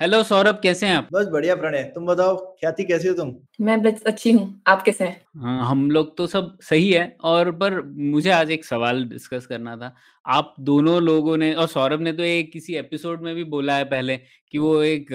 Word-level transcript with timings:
Hello 0.00 0.22
Saurabh 0.22 0.60
कैसे 0.62 0.86
हैं 0.86 0.96
आप? 0.96 1.08
बस 1.12 1.26
बढ़िया 1.26 1.54
प्रणय 1.56 1.82
तुम 1.94 2.06
बताओ 2.06 2.36
ख्याति 2.36 2.84
कैसे 2.84 3.08
हो 3.08 3.14
तुम? 3.14 3.34
मैं 3.60 3.82
बस 3.82 4.02
अच्छी 4.06 4.32
हूँ 4.32 4.62
आप 4.66 4.82
कैसे 4.82 5.04
हैं? 5.04 5.20
हाँ, 5.36 5.66
हम 5.70 5.90
लोग 5.90 6.16
तो 6.16 6.26
सब 6.26 6.58
सही 6.62 6.90
है 6.92 7.16
और 7.20 7.50
पर 7.52 7.80
मुझे 7.82 8.30
आज 8.30 8.50
एक 8.50 8.64
सवाल 8.64 9.04
डिस्कस 9.04 9.46
करना 9.46 9.76
था। 9.76 9.94
आप 10.26 10.54
दोनों 10.60 11.02
लोगों 11.02 11.36
ने 11.36 11.54
और 11.54 11.66
सौरभ 11.66 12.00
ने 12.00 12.12
तो 12.12 12.22
एक 12.22 12.52
किसी 12.52 12.74
एपिसोड 12.74 13.22
में 13.22 13.34
भी 13.34 13.44
बोला 13.44 13.76
है 13.76 13.84
पहले 13.84 14.16
कि 14.52 14.58
वो 14.58 14.82
एक 14.82 15.12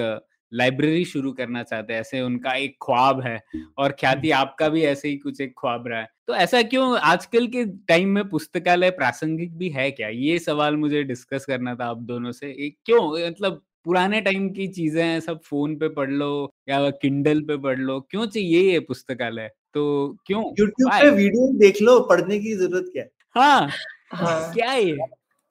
लाइब्रेरी 0.53 1.03
शुरू 1.05 1.31
करना 1.31 1.63
चाहते 1.63 1.93
हैं 1.93 1.99
ऐसे 1.99 2.21
उनका 2.21 2.53
एक 2.53 2.75
ख्वाब 2.81 3.21
है 3.21 3.39
और 3.77 3.91
ख्याति 3.91 4.31
आपका 4.31 4.69
भी 4.69 4.83
ऐसे 4.83 5.07
ही 5.09 5.17
कुछ 5.17 5.41
एक 5.41 5.53
ख्वाब 5.59 5.87
रहा 5.87 5.99
है। 5.99 6.07
तो 6.27 6.35
ऐसा 6.35 6.61
क्यों 6.63 6.97
आजकल 6.99 7.47
के 7.47 7.65
टाइम 7.87 8.09
में 8.09 8.27
पुस्तकालय 8.29 8.89
प्रासंगिक 8.91 9.57
भी 9.57 9.69
है 9.69 9.89
क्या? 9.91 10.07
ये 10.07 10.39
सवाल 10.39 10.75
मुझे 10.75 11.03
डिस्कस 11.03 11.45
करना 11.45 11.75
था 11.75 11.85
आप 11.85 11.97
दोनों 12.03 12.31
से। 12.31 12.51
एक 12.65 12.77
क्यों? 12.85 13.29
मतलब 13.29 13.61
पुराने 13.85 14.21
टाइम 14.21 14.49
की 14.49 14.67
चीज़ें 14.67 15.03
हैं 15.03 15.19
सब 15.19 15.39
फ़ोन 15.43 15.75
पे 15.75 15.87
पढ़ 15.89 16.09
लो 16.09 16.51
या 16.69 16.89
किंडल 16.91 17.41
पे 17.41 17.57
पढ़ 17.57 17.79
लो 17.79 17.99
क्यों 18.11 18.25
चाहिए 18.27 18.71
ये 18.71 18.79
पुस्तकालय? 18.79 19.49
तो 19.73 20.17
क्यों? 20.27 20.43
यूट्यूब 20.59 20.91
पे 20.91 21.09
वीडियो 21.09 21.47
देख 21.59 21.81
लो 21.81 21.99
पढ़ने 22.09 22.39
की 22.39 22.53
ज़रूरत 22.55 22.89
क्या 22.93 23.03
है? 23.03 23.09
हाँ 23.35 23.69
हाँ। 24.13 24.53
क्या 24.53 24.73
ये? 24.73 24.97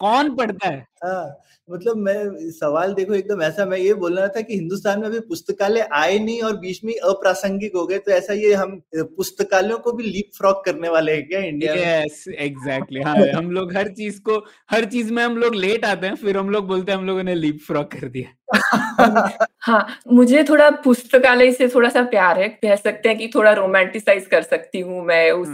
कौन 0.02 0.34
पढ़ता 0.36 0.68
है? 0.68 0.84
हाँ 1.04 1.38
मतलब 1.68 1.96
मैं 1.96 2.50
सवाल 2.52 2.92
देखो 2.94 3.14
एकदम 3.14 3.42
ऐसा 3.42 3.64
मैं 3.66 3.78
ये 3.78 3.94
बोल 3.94 4.18
रहा 4.18 4.28
था 4.28 4.40
कि 4.40 4.54
हिंदुस्तान 4.54 5.00
में 5.00 5.06
अभी 5.08 5.20
पुस्तकालय 5.28 5.88
आए 5.94 6.18
नहीं 6.18 6.40
और 6.42 6.56
बीच 6.56 6.80
में 6.84 6.92
अप्रासंगिक 6.94 7.76
हो 7.76 7.86
गए 7.86 7.98
तो 7.98 8.12
ऐसा 8.12 8.32
ये 8.32 8.52
हम 8.54 8.80
पुस्तकालयों 9.16 9.78
को 9.78 9.92
भी 9.92 10.04
लीप 10.04 10.30
फ्रॉक 10.38 10.64
करने 10.64 10.88
वाले 10.88 11.12
हैं 11.12 11.26
क्या 11.28 11.40
इंडिया 11.42 11.74
में? 11.74 11.82
यस 11.82 12.24
एग्जैक्टली 12.40 13.00
हाँ 13.00 13.16
हम 13.34 13.50
लोग 13.50 13.76
हर 13.76 13.88
चीज़ 13.92 14.20
को 14.20 14.38
हर 14.70 14.84
चीज़ 14.86 15.12
में 15.12 15.22
हम 15.22 15.36
लोग 15.36 15.54
लेट 15.54 15.84
आते 15.84 16.06
हैं 16.06 16.14
फिर 16.16 16.36
हम 16.36 16.50
लोग 16.50 16.66
बोलते 16.66 16.92
हैं 16.92 16.98
हम 16.98 17.06
लोगों 17.06 17.22
ने 17.22 17.34
लीप 17.34 17.60
फ्रॉक 17.66 17.92
कर 17.92 18.08
दिया। 18.08 18.34
हाँ 19.60 19.86
मुझे 20.08 20.42
थोड़ा 20.44 20.68
पुस्तकालय 20.84 21.50
से 21.52 21.68
थोड़ा 21.68 21.88
सा 21.88 22.02
प्यार 22.04 22.38
है। 22.40 22.48
कह 22.50 22.74
सकते 22.76 23.08
हैं 23.08 23.18
कि 23.18 23.28
थोड़ा 23.34 23.52
रोमांटिसाइज 23.52 24.26
कर 24.26 24.42
सकती 24.42 24.80
हूँ 24.80 25.02
मैं 25.04 25.30
उस 25.32 25.48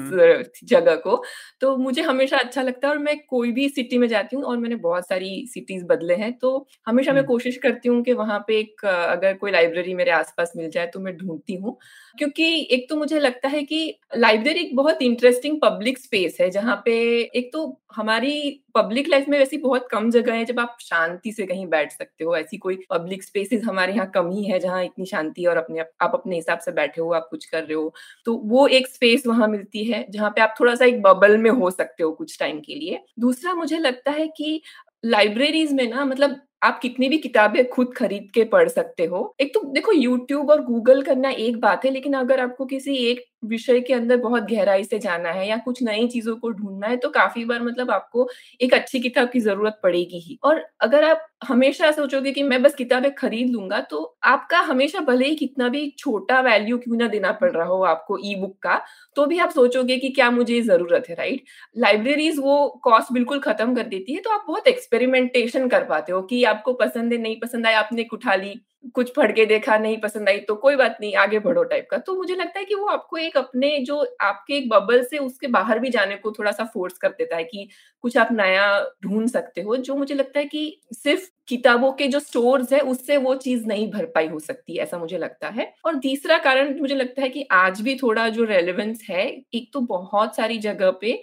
जगह 0.65 0.95
को। 0.97 1.23
तो 1.61 1.77
मुझे 1.77 2.03
हमेशा 2.03 2.37
अच्छा 2.39 2.63
लगता 2.63 2.89
है 2.89 2.93
और 2.95 2.99
मैं 2.99 3.17
कोई 3.29 3.53
भी 3.53 3.69
सिटी 3.69 3.99
में 3.99 4.07
जाती 4.09 4.37
हूँ 4.37 4.45
और 4.45 4.57
मैंने 4.59 4.77
बहुत 4.79 5.09
सारी 5.09 5.45
सिटीज़ 5.49 5.85
बदले 5.85 6.15
हैं 6.15 6.33
तो 6.39 6.67
हमेशा 6.87 7.13
मैं। 7.13 7.25
कोशिश 7.25 7.57
करती 7.57 7.89
हूँ 7.89 8.03
कि 8.03 8.13
वहाँ 8.15 8.39
पे 8.49 8.59
एक 8.61 8.85
अगर 8.87 9.35
कोई 9.35 9.51
लाइब्रेरी 9.51 9.95
मेरे 9.95 10.11
आसपास 10.13 10.53
मिल 10.57 10.71
जाए 10.71 10.87
तो 10.87 11.01
मैं 11.01 11.17
ढूंढती 11.17 11.55
हूँ। 11.57 11.77
क्योंकि 12.19 12.45
एक 12.71 12.87
तो 12.91 12.97
मुझे 12.97 13.21
लगता 13.21 13.49
है 13.49 13.63
कि 13.65 13.99
लाइब्रेरी 14.17 14.61
एक 14.61 14.75
बहुत 14.77 15.03
इंटरेस्टिंग 15.03 15.59
पब्लिक 15.63 15.99
स्पेस 15.99 16.37
है 16.41 16.51
जहाँ 16.51 16.83
पे 16.85 16.93
एक 17.35 17.51
तो 17.53 17.67
हमारी 17.93 18.33
पब्लिक 18.75 19.09
लाइफ 19.09 19.29
में 19.29 19.39
वैसी 19.39 19.57
बहुत 19.59 19.89
कम 19.91 20.11
जगह 20.11 20.35
है 20.35 20.45
जब 20.45 20.59
आप 20.61 20.77
शांति 20.81 21.33
से 21.33 21.47
कहीं 21.47 21.67
बैठ 21.67 21.93
सकते 21.93 22.25
हो। 22.25 22.37
ऐसी 22.37 22.57
कोई 22.57 22.77
पब्लिक 22.91 23.23
स्पेसेस 23.23 23.63
हमारे 23.65 23.93
यहाँ 23.93 24.11
कम 24.15 24.31
ही 24.31 24.45
है 24.45 24.59
जहाँ 24.59 24.83
इतनी 24.85 25.07
शांति 25.07 25.45
और 25.47 25.57
अपने 25.57 25.81
आप 25.81 26.11
अपने 26.15 26.37
हिसाब 26.37 26.59
से 26.59 26.73
बैठे 26.73 27.01
हो, 27.01 27.11
आप 27.13 27.29
कुछ 27.31 27.45
कर 27.47 27.63
रहे 27.63 27.75
हो। 27.75 27.93
तो 28.27 28.35
वो 28.45 28.67
एक 28.69 28.89
स्पेस 28.89 29.27
वहाँ 29.27 29.49
मिलती 29.49 29.85
है 29.85 30.05
जहाँ 30.11 30.31
पे 30.31 30.41
आप 30.41 30.55
थोड़ा 30.61 30.75
सा 30.75 30.85
एक 30.85 31.03
बबल 31.03 31.37
में 31.39 31.51
हो 31.51 31.71
सकते 31.71 32.03
हो 32.03 32.11
कुछ 32.13 32.39
टाइम 32.41 32.61
के 32.61 32.75
लिए। 32.75 33.01
दूसरा 33.19 33.55
मुझे 33.55 33.79
लगता 33.79 34.11
है 34.11 34.27
कि 34.29 34.61
लाइब्रेरीज 35.05 35.73
में 35.73 35.89
ना 35.91 36.05
मतलब 36.05 36.41
आप 36.63 36.79
कितनी 36.83 37.09
भी 37.09 37.19
किताबें 37.19 37.65
खुद 37.71 37.93
खरीद 37.97 38.31
के 38.35 38.45
पढ़ 38.47 38.69
सकते 38.69 39.05
हो। 39.07 39.35
एक 39.41 39.53
तो 39.55 39.61
देखो 39.73 39.93
यूट्यूब 39.93 40.51
और 40.51 40.63
गूगल 40.65 41.03
करना 41.03 41.31
एक 41.31 41.61
बात 41.61 41.85
है, 41.85 41.91
लेकिन 41.91 42.15
अगर 42.17 42.41
आपको 42.41 42.65
किसी 42.67 42.97
एक 43.07 43.25
विषय 43.45 43.81
के 43.81 43.93
अंदर 43.95 44.17
बहुत 44.19 44.43
गहराई 44.45 44.85
से 44.85 44.99
जाना 44.99 45.31
है 45.33 45.47
या 45.49 45.57
कुछ 45.65 45.83
नई 45.83 46.07
चीज़ों 46.09 46.35
को 46.37 46.51
ढूंढना 46.51 46.87
है 46.87 46.97
तो 46.99 47.09
काफ़ी 47.11 47.45
बार 47.45 47.63
मतलब 47.63 47.91
आपको 47.91 48.29
एक 48.61 48.75
अच्छी 48.75 49.01
किताब 49.01 49.29
की 49.31 49.41
ज़रूरत 49.41 49.79
पड़ेगी 49.83 50.19
ही। 50.21 50.39
और 50.45 50.63
अगर 50.81 51.05
आप 51.05 51.27
हमेशा 51.45 51.91
सोचोगे 51.93 52.33
कि 52.33 52.43
मैं 52.43 52.63
बस 52.63 52.75
किताबें 52.75 53.11
खरीद 53.15 53.51
लूँगा 53.51 53.81
तो 53.83 54.01
आपका 54.25 54.59
हमेशा 54.63 55.01
भले 55.03 55.27
ही 55.27 55.35
कितना 55.37 55.69
भी 55.69 55.89
छोटा 55.99 56.41
वैल्यू 56.41 56.79
क्यों 56.79 56.97
ना 56.97 57.09
देना 57.09 57.33
पड़ 57.35 57.51
रहा 57.53 57.67
हो 57.67 57.83
आपको 57.85 58.19
ई 58.25 58.35
बुक 58.37 58.57
का 58.63 58.81
तो 59.17 59.27
भी 59.27 59.39
आप 59.39 59.51
सोचोगे 59.51 59.97
कि 59.99 60.09
क्या 60.11 60.31
मुझे 60.31 60.61
ज़रूरत 60.63 61.05
है 61.09 61.15
राइट 61.15 61.45
लाइब्रेरीज 61.77 62.39
वो 62.41 62.67
कॉस्ट 62.85 63.13
बिल्कुल 63.13 63.39
खत्म 63.41 63.75
कर 63.75 63.87
देती 63.89 64.15
है 64.15 64.21
तो 64.21 64.31
आप 64.31 64.45
बहुत 64.49 64.67
एक्सपेरिमेंटेशन 64.69 65.69
कर 65.69 65.85
पाते 65.85 66.13
हो 66.13 66.23
कि 66.25 66.43
आपको 66.49 66.73
पसंद 66.75 67.13
है, 67.13 67.19
नहीं 67.19 67.39
पसंद 67.41 67.67
आया, 67.67 67.79
आपने 67.79 68.07
उठा 68.13 68.35
ली, 68.35 68.55
कुछ 68.95 69.13
पढ़ 69.15 69.33
के 69.33 69.45
देखा, 69.47 69.77
नहीं 69.79 69.97
पसंद 70.01 70.29
आई 70.29 70.39
तो 70.39 70.55
कोई 70.57 70.77
बात 70.77 70.97
नहीं, 71.01 71.15
आगे 71.17 71.39
बढ़ो 71.39 71.63
टाइप 71.65 71.89
का। 71.91 71.99
तो 71.99 72.15
मुझे 72.15 72.35
लगता 72.35 72.59
है 72.59 72.65
कि 72.65 72.75
वो 72.75 72.87
आपको 72.87 73.17
एक 73.17 73.37
अपने 73.37 73.79
जो 73.81 74.05
आपके 74.21 74.55
एक 74.55 74.69
बबल 74.71 75.03
से 75.05 75.19
उसके 75.19 75.47
बाहर 75.49 75.79
भी 75.79 75.91
जाने 75.91 76.17
को 76.17 76.33
थोड़ा 76.33 76.53
सा 76.53 76.65
फोर्स 76.65 76.99
कर 76.99 77.09
देता 77.09 77.37
है 77.37 77.45
कि 77.45 77.69
कुछ 78.05 78.17
आप 78.17 78.29
नया 78.33 78.69
ढूंढ 79.05 79.29
सकते 79.29 79.63
हो, 79.63 79.77
जो 79.77 79.97
मुझे 79.97 80.15
लगता 80.15 80.39
है 80.41 80.47
कि 80.47 80.81
सिर्फ़ 80.95 81.29
किताबों 81.49 81.91
के 81.93 82.07
जो 82.09 82.19
स्टोर्स 82.21 82.73
है, 82.73 82.81
उससे 82.81 83.17
वो 83.19 83.35
चीज़ 83.37 83.67
नहीं 83.67 83.91
भरपाई 83.91 84.27
हो 84.29 84.39
सकती, 84.41 84.77
ऐसा 84.79 84.99
मुझे 84.99 85.19
लगता 85.19 85.49
है। 85.51 85.73
और 85.85 85.99
तीसरा 85.99 86.39
कारण 86.41 86.79
मुझे 86.81 86.95
लगता 86.95 87.23
है 87.23 87.29
कि 87.29 87.47
आज 87.53 87.81
भी 87.81 87.95
थोड़ा 87.99 88.29
जो 88.31 88.45
रेलेवेंस 88.45 89.03
है, 89.11 89.27
एक 89.55 89.71
तो 89.73 89.81
बहुत 89.83 90.37
सारी 90.37 90.59
जगह 90.61 90.91
पे 91.01 91.21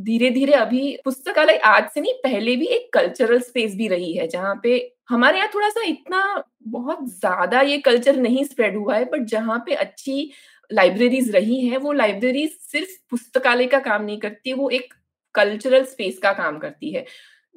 धीरे 0.00 0.30
धीरे 0.30 0.52
अभी 0.54 0.96
पुस्तकालय 1.04 1.56
आज 1.66 1.88
से 1.90 2.00
नहीं, 2.00 2.12
पहले 2.24 2.56
भी 2.56 2.66
एक 2.68 2.88
कल्चरल 2.94 3.40
स्पेस 3.40 3.74
भी 3.76 3.88
रही 3.88 4.12
है, 4.14 4.26
जहाँ 4.28 4.60
पे 4.62 4.76
हमारे 5.10 5.38
यहाँ 5.38 5.50
थोड़ा 5.54 5.68
सा 5.70 5.82
इतना 5.84 6.42
बहुत 6.68 7.04
ज़्यादा 7.10 7.60
ये 7.62 7.78
कल्चर 7.80 8.16
नहीं 8.18 8.44
स्प्रेड 8.44 8.76
हुआ 8.76 8.96
है 8.96 9.04
बट 9.06 9.24
जहाँ 9.26 9.58
पे 9.66 9.74
अच्छी 9.76 10.30
लाइब्रेरीज 10.70 11.30
रही 11.30 11.60
हैं, 11.60 11.76
वो 11.78 11.92
लाइब्रेरीज 11.94 12.56
सिर्फ़ 12.62 12.90
पुस्तकालय 13.10 13.66
का 13.66 13.78
काम 13.80 14.02
नहीं 14.02 14.18
करती, 14.20 14.52
वो 14.52 14.68
एक 14.70 14.94
कल्चरल 15.34 15.84
स्पेस 15.86 16.18
का 16.18 16.32
काम 16.34 16.58
करती 16.58 16.90
है। 16.92 17.04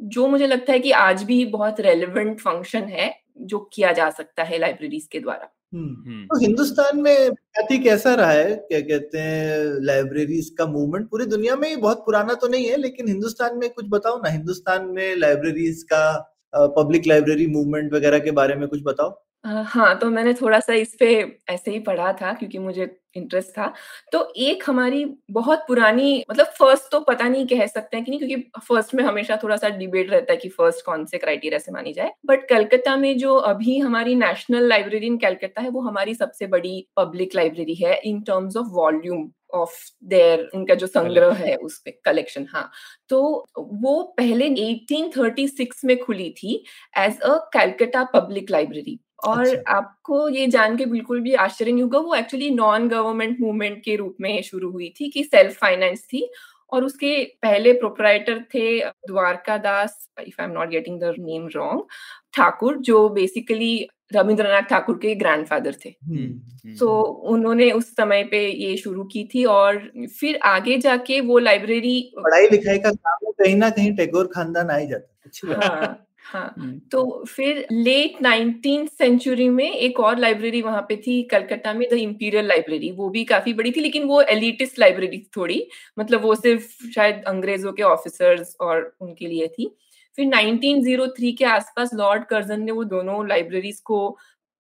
जो 0.01 0.27
मुझे 0.27 0.47
लगता 0.47 0.73
है 0.73 0.79
कि 0.79 0.91
आज 0.91 1.23
भी 1.23 1.43
बहुत 1.45 1.79
रेलिवेंट 1.79 2.39
फ़ंक्शन 2.39 2.83
है 2.89 3.13
जो 3.41 3.59
किया 3.73 3.91
जा 3.91 4.09
सकता 4.09 4.43
है 4.43 4.57
लाइब्रेरीज 4.59 5.07
के 5.11 5.19
द्वारा। 5.19 5.49
हम्म। 5.73 6.25
तो 6.25 6.39
हिंदुस्तान 6.39 6.99
में 7.01 7.31
ख्याति 7.31 7.77
कैसा 7.77 8.13
रहा 8.15 8.31
है? 8.31 8.55
क्या 8.55 8.79
कहते 8.79 9.17
हैं 9.17 9.83
लाइब्रेरीज 9.85 10.49
का 10.57 10.65
मूवमेंट 10.65 11.09
पूरी 11.09 11.25
दुनिया 11.25 11.55
में 11.55 11.79
बहुत 11.81 11.97
पुराना 11.97 12.33
तो 12.33 12.47
नहीं 12.47 12.65
है 12.65 12.77
लेकिन 12.77 13.07
हिंदुस्तान 13.07 13.57
में 13.57 13.69
कुछ 13.69 13.85
बताओ 13.89 14.17
ना। 14.17 14.29
हिंदुस्तान 14.29 14.85
में 14.85 15.15
लाइब्रेरीज 15.15 15.83
का 15.83 16.03
पब्लिक 16.77 17.07
लाइब्रेरी 17.07 17.47
मूवमेंट 17.47 17.93
वगैरह 17.93 18.19
के 18.19 18.31
बारे 18.31 18.55
में 18.55 18.67
कुछ 18.67 18.81
बताओ। 18.83 19.09
अ, 19.45 19.49
हाँ, 19.67 19.93
तो 19.99 20.09
मैंने 20.09 20.33
थोड़ा-सा 20.33 20.73
इस 20.75 20.95
पे 20.99 21.05
ऐसे 21.49 21.71
ही 21.71 21.79
पढ़ा 21.81 22.11
था 22.13 22.33
क्योंकि 22.33 22.57
मुझे 22.59 22.83
इंटरेस्ट 23.15 23.49
था। 23.51 23.73
तो 24.11 24.19
एक 24.39 24.63
हमारी 24.67 25.03
बहुत 25.31 25.63
पुरानी 25.67 26.23
मतलब 26.29 26.45
फ़र्स्ट 26.59 26.91
तो 26.91 26.99
पता 27.01 27.27
नहीं 27.27 27.45
कह 27.47 27.65
सकते 27.67 27.97
हैं 27.97 28.03
कि 28.05 28.11
नहीं 28.11 28.19
क्योंकि 28.19 28.59
फ़र्स्ट 28.67 28.93
में 28.95 29.03
हमेशा 29.03 29.37
थोड़ा-सा 29.43 29.69
डिबेट 29.71 30.09
रहता 30.11 30.31
है 30.33 30.37
कि 30.37 30.49
फ़र्स्ट 30.49 30.85
कौन 30.85 31.05
से 31.05 31.17
क्राइटेरिया 31.17 31.59
से 31.59 31.71
मानी 31.71 31.93
जाए। 31.93 32.11
बट 32.25 32.47
कलकत्ता 32.49 32.95
में 32.95 33.17
जो 33.17 33.35
अभी 33.51 33.77
हमारी 33.79 34.15
नेशनल 34.15 34.67
लाइब्रेरी 34.67 35.07
इन 35.07 35.17
कलकत्ता 35.17 35.61
है 35.61 35.69
वो 35.69 35.81
हमारी 35.81 36.13
सबसे 36.15 36.47
बड़ी 36.47 36.85
पब्लिक 36.97 37.35
लाइब्रेरी 37.35 37.75
है 37.75 37.99
in 38.03 38.21
terms 38.21 38.57
of 38.57 38.67
volume 38.71 39.29
of 39.53 39.75
their 40.05 40.49
उनका 40.55 40.75
जो 40.75 40.87
संग्रह 40.87 41.33
है 41.35 41.55
उस 41.55 41.63
उसपे 41.65 41.91
कलेक्शन 42.05 42.45
हाँ। 42.49 42.69
तो 43.09 43.21
वो 43.57 44.01
पहले 44.17 44.47
1836 44.49 45.83
में 45.85 45.97
खुली 45.99 46.29
थी 46.37 46.63
as 46.97 47.19
a 47.21 47.37
Calcutta 47.53 48.03
public 48.13 48.51
library 48.51 48.99
और 49.23 49.47
अच्छा। 49.47 49.71
आपको 49.71 50.29
ये 50.29 50.47
जान 50.47 50.77
के 50.77 50.85
बिल्कुल 50.85 51.19
भी 51.19 51.33
आश्चर्य 51.33 51.71
नहीं 51.71 51.83
होगा 51.83 51.99
वो 51.99 52.15
एक्चुअली 52.15 52.49
नॉन 52.49 52.87
गवर्नमेंट 52.87 53.39
मूवमेंट 53.41 53.83
के 53.83 53.95
रूप 53.95 54.15
में 54.21 54.41
शुरू 54.41 54.71
हुई 54.71 54.93
थी 54.99 55.09
कि 55.09 55.23
सेल्फ 55.23 55.57
फाइनेंस 55.57 56.03
थी 56.03 56.29
और 56.71 56.83
उसके 56.83 57.23
पहले 57.41 57.73
प्रोपराइटर 57.73 58.39
थे 58.53 58.79
Dwarka 58.79 59.57
Das 59.57 60.09
if 60.27 60.41
I 60.41 60.47
am 60.47 60.51
not 60.51 60.69
getting 60.69 60.99
the 60.99 61.15
name 61.19 61.47
wrong 61.47 61.83
Thakur 62.33 62.77
जो 62.77 63.09
बेसिकली 63.09 63.89
रविंद्रनाथ 64.13 64.61
ठाकुर 64.61 64.95
के 64.97 65.15
ग्रैंडफादर 65.15 65.75
थे। 65.85 65.95
सो 66.75 66.85
तो 66.85 67.01
उन्होंने 67.01 67.71
उस 67.71 67.91
समय 67.91 68.23
पे 68.23 68.47
ये 68.47 68.77
शुरू 68.77 69.03
की 69.03 69.29
थी 69.35 69.45
और 69.45 69.91
फिर 70.19 70.39
आगे 70.43 70.77
जाके 70.77 71.21
वो 71.21 71.39
लाइब्रेरी 71.39 72.13
पढ़ाई 72.17 72.47
लिखाई 72.47 72.79
का 72.79 72.91
काम 72.91 73.31
कहीं 73.31 73.55
ना 73.55 73.69
कहीं 73.69 73.95
टैगोर 73.95 74.27
खानदान 74.27 74.69
आ 74.69 74.75
ही 74.75 74.87
जाता 74.87 75.07
बात। 75.45 75.63
हाँ। 75.63 76.07
हाँ 76.31 76.53
हम्म, 76.57 76.77
तो 76.91 77.23
फिर 77.29 77.65
लेट 77.71 78.21
नाइनटीन 78.21 78.85
सेंचुरी 78.87 79.47
में 79.49 79.65
एक 79.71 79.99
और 79.99 80.17
लाइब्रेरी 80.19 80.61
वहाँ 80.61 80.81
पे 80.89 80.95
थी 80.97 81.21
कलकत्ता 81.23 81.73
में 81.73 81.87
द 81.91 81.93
इंपीरियल 81.93 82.47
लाइब्रेरी 82.47 82.91
वो 82.91 83.09
भी 83.09 83.23
काफ़ी 83.25 83.53
बड़ी 83.53 83.71
थी 83.71 83.81
लेकिन 83.81 84.03
वो 84.03 84.21
एलिटिस्ट 84.23 84.79
लाइब्रेरी 84.79 85.17
थी 85.17 85.29
थोड़ी 85.37 85.67
मतलब 85.99 86.21
वो 86.21 86.35
सिर्फ़ 86.35 86.67
शायद 86.95 87.23
अंग्रेज़ों 87.27 87.71
के 87.73 87.83
ऑफिसर्स 87.83 88.55
और 88.61 88.91
उनके 89.01 89.27
लिए 89.27 89.47
थी। 89.49 89.75
फिर 90.17 90.25
1903 90.27 91.31
के 91.33 91.45
आसपास 91.45 91.93
लॉर्ड 91.93 92.25
कर्जन 92.25 92.61
ने 92.61 92.71
वो 92.71 92.83
दोनों 92.85 93.27
लाइब्रेरीज 93.27 93.79
को 93.81 94.09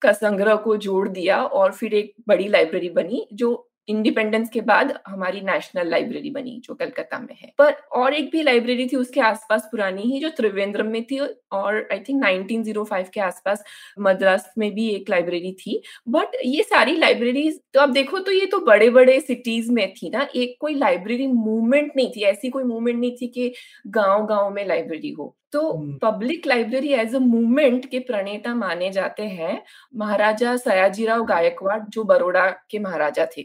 का 0.01 0.11
संग्रह 0.11 0.55
को 0.57 0.75
जोड़ 0.77 1.07
दिया 1.09 1.41
और 1.43 1.71
फिर 1.71 1.93
एक 1.93 2.13
बड़ी 2.27 2.47
लाइब्रेरी 2.47 2.89
बनी 2.89 3.27
जो 3.33 3.53
इंडिपेंडेंस 3.91 4.49
के 4.49 4.61
बाद 4.63 4.93
हमारी 5.07 5.41
नेशनल 5.43 5.89
लाइब्रेरी 5.89 6.29
बनी 6.31 6.59
जो 6.65 6.73
कलकत्ता 6.75 7.19
में 7.19 7.35
है। 7.35 7.51
पर 7.57 7.73
और 7.95 8.13
एक 8.13 8.29
भी 8.31 8.43
लाइब्रेरी 8.43 8.87
थी 8.87 8.97
उसके 8.97 9.21
आसपास 9.21 9.67
पुरानी 9.71 10.01
ही 10.03 10.19
जो 10.19 10.29
त्रिवेंद्रम 10.37 10.87
में 10.87 11.03
थी 11.03 11.19
और 11.19 11.87
आई 11.91 11.99
थिंक 11.99 12.23
1905 12.25 13.09
के 13.09 13.21
आसपास 13.21 13.63
मद्रास 13.99 14.53
में 14.57 14.69
भी 14.73 14.89
एक 14.89 15.09
लाइब्रेरी 15.09 15.51
थी। 15.55 15.81
बट 16.09 16.35
ये 16.45 16.63
सारी 16.63 16.95
लाइब्रेरीज 16.97 17.59
तो 17.73 17.79
आप 17.79 17.89
देखो 17.91 18.19
तो 18.19 18.31
ये 18.31 18.45
तो 18.45 18.59
बड़े 18.65 18.89
बड़े 18.89 19.19
सिटीज़ 19.19 19.71
में 19.71 19.93
थी 19.93 20.09
ना 20.09 20.27
एक 20.35 20.55
कोई 20.61 20.75
लाइब्रेरी 20.75 21.27
मूवमेंट 21.27 21.91
नहीं 21.95 22.09
थी 22.11 22.23
ऐसी 22.25 22.49
कोई 22.49 22.63
मूवमेंट 22.63 22.99
नहीं 22.99 23.11
थी 23.11 23.27
कि 23.27 23.53
गाँव 23.89 24.25
गाँव 24.25 24.49
में 24.49 24.65
लाइब्रेरी 24.67 25.11
हो। 25.11 25.35
तो 25.51 25.71
public 26.01 26.45
library 26.47 26.93
as 26.93 27.15
a 27.15 27.19
movement 27.19 27.85
के 27.85 27.99
प्रणेता 28.01 28.53
माने 28.55 28.89
जाते 28.91 29.23
हैं 29.29 29.61
महाराजा 29.95 30.55
सयाजीराव 30.57 31.23
गायकवाड़ 31.25 31.79
जो 31.89 32.03
बड़ोड़ा 32.03 32.49
के 32.69 32.79
महाराजा 32.79 33.25
थे। 33.37 33.41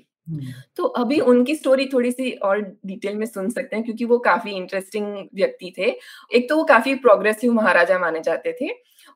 तो 0.77 0.85
अभी 0.97 1.19
उनकी 1.23 1.55
स्टोरी 1.55 1.87
थोड़ी-सी 1.87 2.31
और 2.43 2.61
डिटेल 2.87 3.17
में 3.17 3.27
सुन 3.27 3.49
सकते 3.51 3.77
हैं 3.77 3.85
क्योंकि 3.85 4.05
वो 4.05 4.19
काफ़ी 4.21 4.51
इंटरेस्टिंग 4.53 5.07
व्यक्ति 5.35 5.73
थे। 5.79 5.91
एक 6.31 6.49
तो 6.49 6.57
वो 6.57 6.65
काफ़ी 6.65 6.95
प्रोग्रेसिव 6.99 7.53
महाराजा 7.53 7.99
माने 7.99 8.21
जाते 8.23 8.53
थे 8.61 8.71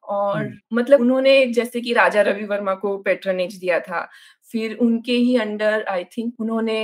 और 0.09 0.51
मतलब 0.73 1.01
उन्होंने 1.01 1.45
जैसे 1.49 1.81
कि 1.81 1.93
राजा 1.93 2.23
रवि 2.23 2.45
वर्मा 2.45 2.75
को 2.77 2.97
पेट्रनेज 3.01 3.57
दिया 3.57 3.79
था। 3.81 4.09
फिर 4.51 4.77
उनके 4.83 5.13
ही 5.13 5.37
अंडर 5.37 5.85
आई 5.89 6.05
थिंक 6.17 6.41
उन्होंने 6.41 6.79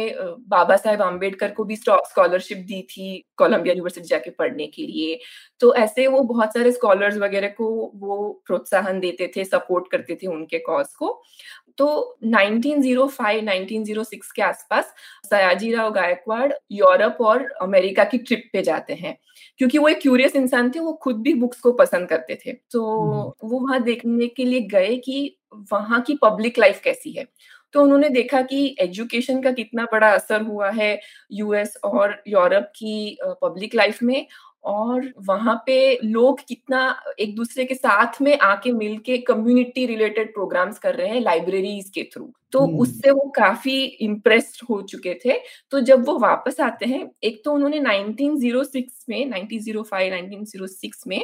बाबा 0.48 0.76
साहेब 0.76 1.02
आम्बेडकर 1.02 1.50
को 1.50 1.64
भी 1.64 1.76
स्कॉलरशिप 1.76 2.58
दी 2.58 2.80
थी 2.90 3.08
कोलंबिया 3.38 3.72
यूनिवर्सिटी 3.72 4.06
जाके 4.08 4.30
पढ़ने 4.30 4.66
के 4.66 4.86
लिए। 4.86 5.18
तो 5.60 5.74
ऐसे 5.74 6.06
वो 6.06 6.20
बहुत 6.24 6.54
सारे 6.54 6.72
स्कॉलर्स 6.72 7.16
वगैरह 7.18 7.48
को 7.58 7.70
वो 7.96 8.28
प्रोत्साहन 8.46 9.00
देते 9.00 9.32
थे 9.36 9.44
सपोर्ट 9.44 9.90
करते 9.92 10.14
थे 10.22 10.26
उनके 10.26 10.58
कॉज 10.60 10.94
को। 10.94 11.20
तो 11.78 11.86
1905 12.26 13.40
1906 13.42 14.30
के 14.36 14.42
आसपास 14.42 14.94
सयाजी 15.30 15.72
राव 15.74 15.90
गायकवाड़ 15.92 16.52
यूरोप 16.72 17.20
और 17.22 17.44
अमेरिका 17.62 18.04
की 18.04 18.18
ट्रिप 18.18 18.48
पे 18.52 18.62
जाते 18.62 18.94
हैं। 18.94 19.16
क्योंकि 19.58 19.78
वो 19.78 19.88
एक 19.88 20.00
क्यूरियस 20.02 20.36
इंसान 20.36 20.70
थे 20.70 20.80
वो 20.80 20.92
खुद 21.02 21.20
भी 21.22 21.34
बुक्स 21.34 21.60
को 21.60 21.72
पसंद 21.72 22.08
करते 22.08 22.38
थे। 22.46 22.52
तो 22.70 22.82
वो 23.44 23.58
वहाँ 23.60 23.82
देखने 23.82 24.26
के 24.28 24.44
लिए 24.44 24.60
गए 24.68 24.96
कि 24.98 25.36
वहाँ 25.72 26.00
की 26.02 26.14
पब्लिक 26.22 26.58
लाइफ 26.58 26.80
कैसी 26.84 27.12
है? 27.12 27.26
तो 27.72 27.82
उन्होंने 27.82 28.08
देखा 28.08 28.42
कि 28.42 28.76
एजुकेशन 28.80 29.42
का 29.42 29.50
कितना 29.52 29.84
बड़ा 29.84 30.10
असर 30.10 30.42
हुआ 30.42 30.70
है 30.70 31.00
यूएस 31.32 31.76
और 31.84 32.22
यूरोप 32.28 32.64
की 32.76 33.18
पब्लिक 33.24 33.74
लाइफ 33.74 34.02
में 34.02 34.26
और 34.64 35.12
वहाँ 35.28 35.62
पे 35.66 35.98
लोग 36.04 36.40
कितना 36.48 37.02
एक 37.20 37.34
दूसरे 37.36 37.64
के 37.64 37.74
साथ 37.74 38.20
में 38.22 38.38
आके 38.38 38.72
मिलके 38.72 39.18
कम्युनिटी 39.18 39.86
रिलेटेड 39.86 40.34
प्रोग्राम्स 40.34 40.78
कर 40.78 40.94
रहे 40.94 41.08
हैं 41.08 41.20
लाइब्रेरीज 41.20 41.90
के 41.94 42.02
थ्रू 42.02 42.32
तो 42.56 42.66
उससे 42.78 43.10
वो 43.10 43.28
काफ़ी 43.36 43.82
इम्प्रेस्ड 43.84 44.64
हो 44.70 44.80
चुके 44.82 45.14
थे। 45.24 45.38
तो 45.70 45.80
जब 45.80 46.06
वो 46.06 46.18
वापस 46.18 46.60
आते 46.60 46.86
हैं 46.86 47.10
एक 47.24 47.40
तो 47.44 47.52
उन्होंने 47.52 47.80
1906 47.80 49.04
में 49.08 49.30
1905 49.30 50.12
1906 50.12 51.06
में 51.06 51.20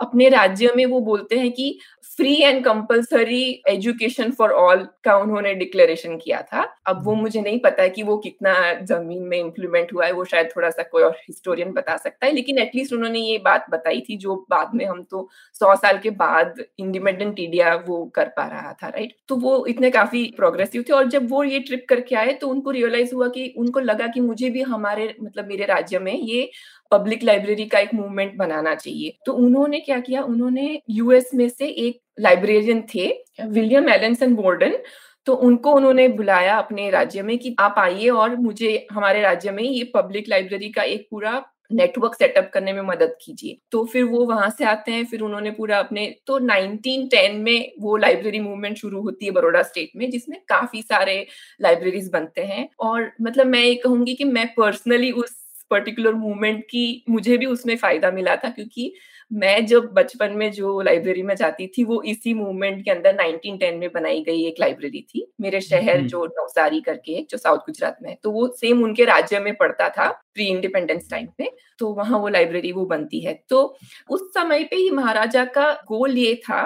अपने 0.00 0.28
राज्य 0.28 0.72
में 0.76 0.84
वो 0.86 1.00
बोलते 1.00 1.38
हैं 1.38 1.50
कि 1.52 1.78
free 2.16 2.34
and 2.42 2.64
compulsory 2.64 3.42
education 3.68 4.30
for 4.30 4.50
all 4.50 4.86
का 5.04 5.16
उन्होंने 5.16 5.54
डिक्लेरेशन 5.54 6.16
किया 6.16 6.40
था। 6.42 6.62
अब 6.86 7.04
वो 7.04 7.14
मुझे 7.14 7.40
नहीं 7.40 7.58
पता 7.60 7.82
है 7.82 7.90
कि 7.90 8.02
वो 8.02 8.16
कितना 8.18 8.54
ज़मीन 8.82 9.22
में 9.22 9.38
इम्प्लीमेंट 9.38 9.92
हुआ 9.94 10.06
है 10.06 10.12
वो 10.12 10.24
शायद 10.24 10.48
थोड़ा 10.56 10.70
सा 10.70 10.82
कोई 10.82 11.02
और 11.02 11.16
हिस्टोरियन 11.28 11.72
बता 11.72 11.96
सकता 11.96 12.26
है 12.26 12.32
लेकिन 12.32 12.58
एटलीस्ट 12.58 12.92
उन्होंने 12.92 13.20
ये 13.20 13.38
बात 13.38 13.66
बताई 13.70 14.00
थी 14.00 14.16
जो 14.16 14.36
बाद 14.50 14.74
में 14.74 14.84
हम 14.84 15.02
तो 15.10 15.28
सौ 15.60 15.74
साल 15.76 15.98
के 15.98 16.10
बाद 16.22 16.62
इंडिपेंडेंट 16.78 17.38
इंडिया 17.38 17.74
वो 17.86 18.04
कर 18.14 18.28
पा 18.36 18.46
रहा 18.46 18.72
था 18.82 18.88
राइट 18.88 19.14
तो 19.28 19.36
वो 19.36 19.64
इतने 19.66 19.90
काफ़ी 19.90 20.24
प्रोग्रेसिव 20.36 20.75
थे 20.82 20.92
और 20.92 21.08
जब 21.08 21.28
वो 21.30 21.42
ये 21.44 21.58
ट्रिप 21.60 21.84
करके 21.88 22.14
आए 22.16 22.32
तो 22.32 22.48
उनको 22.48 22.70
रियलाइज़ 22.70 23.14
हुआ 23.14 23.28
कि 23.28 23.46
उनको 23.58 23.80
लगा 23.80 24.06
कि 24.06 24.20
मुझे 24.20 24.50
भी 24.50 24.62
हमारे 24.62 25.14
मतलब 25.22 25.46
मेरे 25.46 25.64
राज्य 25.64 25.98
में 25.98 26.12
ये 26.14 26.50
पब्लिक 26.92 27.24
लाइब्रेरी 27.24 27.66
का 27.66 27.78
एक 27.78 27.94
मूवमेंट 27.94 28.36
बनाना 28.36 28.74
चाहिए। 28.74 29.16
तो 29.26 29.32
उन्होंने 29.32 29.80
क्या 29.80 30.00
किया? 30.00 30.22
उन्होंने 30.22 30.80
यूएस 30.90 31.30
में 31.34 31.48
से 31.48 31.66
एक 31.66 32.00
लाइब्रेरियन 32.20 32.82
थे 32.94 33.08
विलियम 33.42 33.88
एलेंसन 33.88 34.34
बोर्डन 34.34 34.78
तो 35.26 35.34
उनको 35.34 35.72
उन्होंने 35.72 36.06
बुलाया 36.08 36.56
अपने 36.56 36.88
राज्य 36.90 37.22
में 37.22 37.36
कि 37.38 37.54
आप 37.58 37.74
आइए 37.78 38.08
और 38.08 38.36
मुझे, 38.36 38.86
हमारे 38.92 39.20
राज्य 39.20 39.50
में 39.50 39.62
ये 39.62 39.84
पब्लिक 39.94 40.28
लाइब्रेरी 40.28 40.68
का 40.68 40.82
एक 40.82 41.06
पूरा 41.10 41.42
नेटवर्क 41.72 42.14
सेटअप 42.14 42.50
करने 42.54 42.72
में 42.72 42.80
मदद 42.82 43.16
कीजिए। 43.22 43.58
तो 43.72 43.84
फिर 43.84 44.04
वो 44.04 44.24
वहाँ 44.26 44.50
से 44.50 44.64
आते 44.64 44.92
हैं, 44.92 45.04
फिर 45.04 45.20
उन्होंने 45.20 45.50
पूरा 45.50 45.78
अपने 45.78 46.06
तो 46.26 46.38
1910 46.38 47.34
में 47.34 47.72
वो 47.80 47.96
लाइब्रेरी 47.96 48.40
मूवमेंट 48.40 48.76
शुरू 48.78 49.00
होती 49.02 49.26
है 49.26 49.32
बड़ोड़ा 49.32 49.62
स्टेट 49.62 49.90
में, 49.96 50.10
जिसमें 50.10 50.38
काफ़ी 50.48 50.82
सारे 50.82 51.26
लाइब्रेरीज 51.62 52.10
बनते 52.10 52.44
हैं। 52.44 52.68
और 52.80 53.10
मतलब 53.22 53.46
मैं 53.46 53.64
ये 53.64 53.74
कहूँगी 53.74 54.14
कि 54.14 54.24
मैं 54.24 54.46
पर्सनली 54.54 55.10
उस 55.12 55.34
पर्टिकुलर 55.70 56.12
मूवमेंट 56.12 56.62
की, 56.64 57.04
मुझे 57.08 57.36
भी 57.38 57.46
उसमें 57.46 57.76
फ़ायदा 57.76 58.10
मिला 58.10 58.36
था, 58.36 58.48
क्योंकि 58.48 58.92
मैं 59.30 59.64
जब 59.66 59.84
बचपन 59.92 60.32
में 60.32 60.50
जो 60.52 60.80
लाइब्रेरी 60.80 61.22
में 61.22 61.34
जाती 61.36 61.66
थी 61.68 61.84
वो 61.84 62.00
इसी 62.02 62.32
मूवमेंट 62.34 62.84
के 62.84 62.90
अंदर 62.90 63.16
1910 63.16 63.72
में 63.78 63.88
बनाई 63.94 64.22
गई 64.22 64.44
एक 64.46 64.60
लाइब्रेरी 64.60 65.00
थी 65.10 65.26
मेरे 65.40 65.60
शहर 65.60 66.02
जो 66.02 66.24
नवसारी 66.26 66.80
करके 66.80 67.20
जो 67.30 67.38
साउथ 67.38 67.58
गुजरात 67.66 67.96
में 68.02 68.16
तो 68.22 68.30
वो 68.30 68.46
सेम 68.56 68.82
उनके 68.84 69.04
राज्य 69.04 69.40
में 69.40 69.54
पड़ता 69.56 69.88
था 69.88 70.08
प्री 70.34 70.46
इंडिपेंडेंस 70.46 71.10
टाइम 71.10 71.26
पे 71.38 71.50
तो 71.78 71.92
वहाँ 71.94 72.18
वो 72.18 72.28
लाइब्रेरी 72.28 72.72
वो 72.72 72.84
बनती 72.86 73.20
है। 73.20 73.32
तो 73.48 73.62
उस 74.10 74.20
समय 74.34 74.64
पे 74.64 74.76
ही 74.76 74.90
महाराजा 74.90 75.44
का 75.46 75.72
गोल 75.88 76.16
ये 76.18 76.34
था 76.44 76.64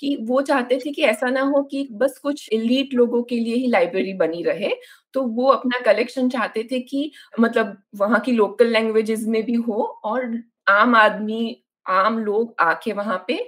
कि 0.00 0.16
वो 0.22 0.40
चाहते 0.42 0.78
थे 0.78 0.90
कि 0.92 1.02
ऐसा 1.04 1.30
ना 1.30 1.40
हो 1.46 1.62
कि 1.62 1.86
बस 1.92 2.18
कुछ 2.18 2.48
एलीट 2.52 2.94
लोगों 2.94 3.22
के 3.22 3.36
लिए 3.36 3.54
ही 3.54 3.66
लाइब्रेरी 3.68 4.12
बनी 4.14 4.42
रहे। 4.42 4.70
तो 5.14 5.22
वो 5.24 5.46
अपना 5.48 5.80
कलेक्शन 5.84 6.28
चाहते 6.28 6.62
थे 6.72 6.80
कि 6.80 7.10
मतलब 7.40 7.76
वहाँ 7.96 8.20
की 8.20 8.32
लोकल 8.32 8.72
लैंग्वेजेस 8.72 9.24
में 9.28 9.42
भी 9.44 9.54
हो 9.54 9.82
और 10.04 10.38
आम 10.68 10.94
आदमी 10.96 11.58
आम 11.86 12.18
लोग 12.18 12.54
आके 12.60 12.92
वहाँ 12.92 13.24
पे 13.28 13.38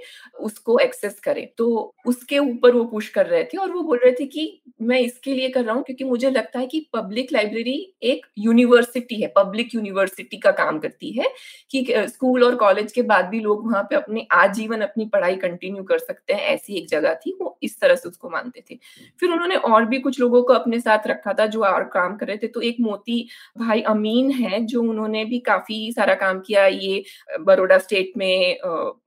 उसको 0.41 0.79
एक्सेस 0.79 1.19
करें। 1.21 1.47
तो 1.59 1.95
उसके 2.07 2.39
ऊपर 2.39 2.73
वो 2.73 2.85
पुश 2.85 3.09
कर 3.09 3.27
रहे 3.27 3.45
थे 3.45 3.59
और 3.59 3.73
वो 3.73 3.83
बोल 3.83 3.99
रहे 4.05 4.13
थे 4.13 4.27
कि 4.27 4.61
मैं 4.83 4.99
इसके 5.01 5.35
लिए 5.35 5.49
कर 5.49 5.65
रहा 5.65 5.75
हूँ 5.75 5.83
क्योंकि 5.85 6.05
मुझे 6.05 6.31
लगता 6.31 6.59
है 6.59 6.67
कि 6.67 6.81
पब्लिक 6.95 7.33
लाइब्रेरी 7.33 7.77
एक 8.05 8.27
यूनिवर्सिटी 8.39 9.21
है 9.23 9.33
पब्लिक 9.37 9.75
यूनिवर्सिटी 9.75 10.39
का 10.39 10.51
काम 10.55 10.79
करती 10.79 11.11
है 11.13 11.29
कि 11.71 11.85
स्कूल 12.09 12.45
और 12.45 12.55
कॉलेज 12.57 12.93
के 12.93 13.03
बाद 13.05 13.25
भी 13.29 13.41
लोग 13.41 13.67
वहाँ 13.67 13.83
पे 13.83 13.97
अपने 13.97 14.27
आजीवन, 14.33 14.81
अपनी 14.81 15.05
पढ़ाई 15.07 15.37
कंटिन्यू 15.37 15.83
कर 15.85 15.99
सकते 15.99 16.33
हैं, 16.33 16.41
ऐसी 16.45 16.77
एक 16.79 16.89
जगह 16.89 17.15
थी, 17.17 17.37
वो 17.41 17.59
इस 17.63 17.79
तरह 17.81 17.95
से 17.95 18.09
उसको 18.09 18.31
मानते 18.31 18.63
थे। 18.71 18.79
फिर 19.21 19.31
उन्होंने 19.31 19.57
और 19.57 19.85
भी 19.85 19.99
कुछ 20.01 20.21
लोगों 20.21 20.43
को 20.43 20.53
अपने 20.55 20.81
साथ 20.81 21.07
रखा 21.07 21.33
था 21.33 21.47
जो 21.49 21.65
और 21.65 21.85
काम 21.95 22.17
कर 22.17 22.27
रहे 22.27 22.37
थे। 22.37 22.47
तो 22.49 22.61
एक 22.63 22.77
मोती 22.81 23.21
भाई 23.59 23.81
अमीन 23.89 24.31
है 24.33 24.61
जो 24.67 24.83
उन्होंने 24.83 25.25
भी 25.25 25.39
काफ़ी 25.43 25.93
सारा 25.93 26.15
काम 26.17 26.41
किया, 26.41 26.67
ये 26.67 27.03
बड़ोड़ा 27.41 27.79
स्टेट 27.79 28.13
में 28.17 28.24
में 28.25 28.59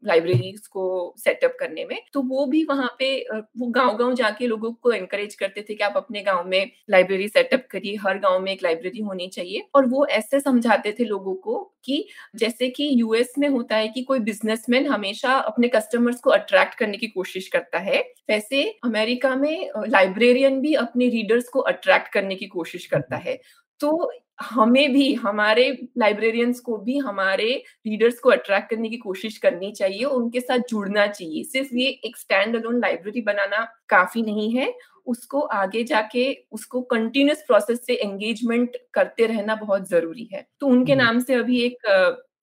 लाइब्रेरीज 0.06 0.68
को 0.68 1.14
सेटअप 1.20 1.56
करने 1.60 1.86
में 1.86 1.98
तो 2.14 2.22
वो 2.24 2.46
भी 2.48 2.64
वहाँ 2.64 2.90
पे 3.00 3.10
वो 3.32 3.68
गाँव 3.72 3.96
गाँव 3.98 4.14
जाके 4.16 4.48
लोगों 4.48 4.72
को 4.74 4.92
एनकरेज 4.94 5.36
करते 5.36 5.62
थे 5.62 5.76
कि 5.76 5.84
आप 5.84 5.94
अपने 5.98 6.22
गाँव 6.24 6.48
में 6.48 6.72
लाइब्रेरी 6.90 7.28
सेटअप 7.28 7.68
करिए, 7.72 7.96
हर 7.98 8.20
गाँव 8.20 8.40
में 8.40 8.52
एक 8.52 8.64
लाइब्रेरी 8.64 9.02
होनी 9.02 9.28
चाहिए। 9.28 9.64
और 9.76 9.86
वो 9.88 10.06
ऐसे 10.08 10.40
समझाते 10.40 10.96
थे 11.00 11.06
लोगों 11.06 11.36
को 11.38 11.58
कि 11.86 12.06
जैसे 12.36 12.70
कि 12.70 12.90
यूएस 12.94 13.34
में 13.40 13.48
होता 13.50 13.76
है 13.76 13.88
कि 13.88 14.02
कोई 14.04 14.20
बिजनेसमैन 14.22 14.88
हमेशा 14.88 15.34
अपने 15.34 15.68
कस्टमर्स 15.68 16.20
को 16.22 16.30
अट्रैक्ट 16.32 16.78
करने 16.80 16.98
की 16.98 17.08
कोशिश 17.08 17.48
करता 17.48 17.80
है, 17.80 18.00
वैसे 18.30 18.64
अमेरिका 18.86 19.36
में 19.36 19.70
लाइब्रेरियन 19.90 20.60
भी 20.62 20.74
अपने 20.76 21.10
रीडर्स 21.10 21.50
को 21.50 21.60
अट्रैक्ट 21.62 22.14
करने 22.14 22.36
की 22.36 22.48
कोशिश 22.48 22.86
करता 22.86 23.18
है। 23.18 23.40
तो 23.82 24.12
हमें 24.40 24.92
भी 24.94 25.14
हमारे 25.16 25.70
लाइब्रेरियंस 25.98 26.60
को 26.60 26.78
भी 26.80 26.98
हमारे 27.00 27.46
रीडर्स 27.86 28.20
को 28.20 28.30
अट्रैक्ट 28.32 28.70
करने 28.70 28.90
की 28.90 28.98
कोशिश 28.98 29.38
करनी 29.38 29.72
चाहिए 29.72 30.04
उनके 30.06 30.40
साथ 30.42 30.60
जुड़ना 30.70 31.06
चाहिए। 31.08 31.44
सिर्फ़ 31.46 31.76
ये 31.76 31.88
एक 32.06 32.18
स्टैंड 32.18 32.56
अलोन 32.56 32.80
लाइब्रेरी 32.82 33.22
बनाना 33.24 33.66
काफ़ी 33.90 34.22
नहीं 34.24 34.52
है। 34.54 34.74
उसको 35.08 35.40
आगे 35.40 35.84
जाके 35.86 36.32
उसको 36.52 36.82
कंटिन्यूस 36.86 37.44
प्रोसेस 37.48 37.86
से 37.86 37.94
एंगेजमेंट 37.96 38.78
करते 38.94 39.26
रहना 39.28 39.56
बहुत 39.58 39.90
ज़रूरी 39.90 40.30
है। 40.34 40.46
तो 40.62 40.68
उनके 40.68 40.96
नाम 40.96 41.20
से 41.20 41.34
अभी 41.36 41.62
एक 41.62 41.88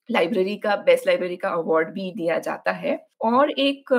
लाइब्रेरी 0.09 0.57
का 0.59 0.77
बेस्ट 0.79 1.07
लाइब्रेरी 1.07 1.37
का 1.37 1.49
अवार्ड 1.51 1.89
भी 1.95 2.11
दिया 2.17 2.39
जाता 2.41 2.73
है। 2.73 2.99
और 3.23 3.51
एक 3.53 3.93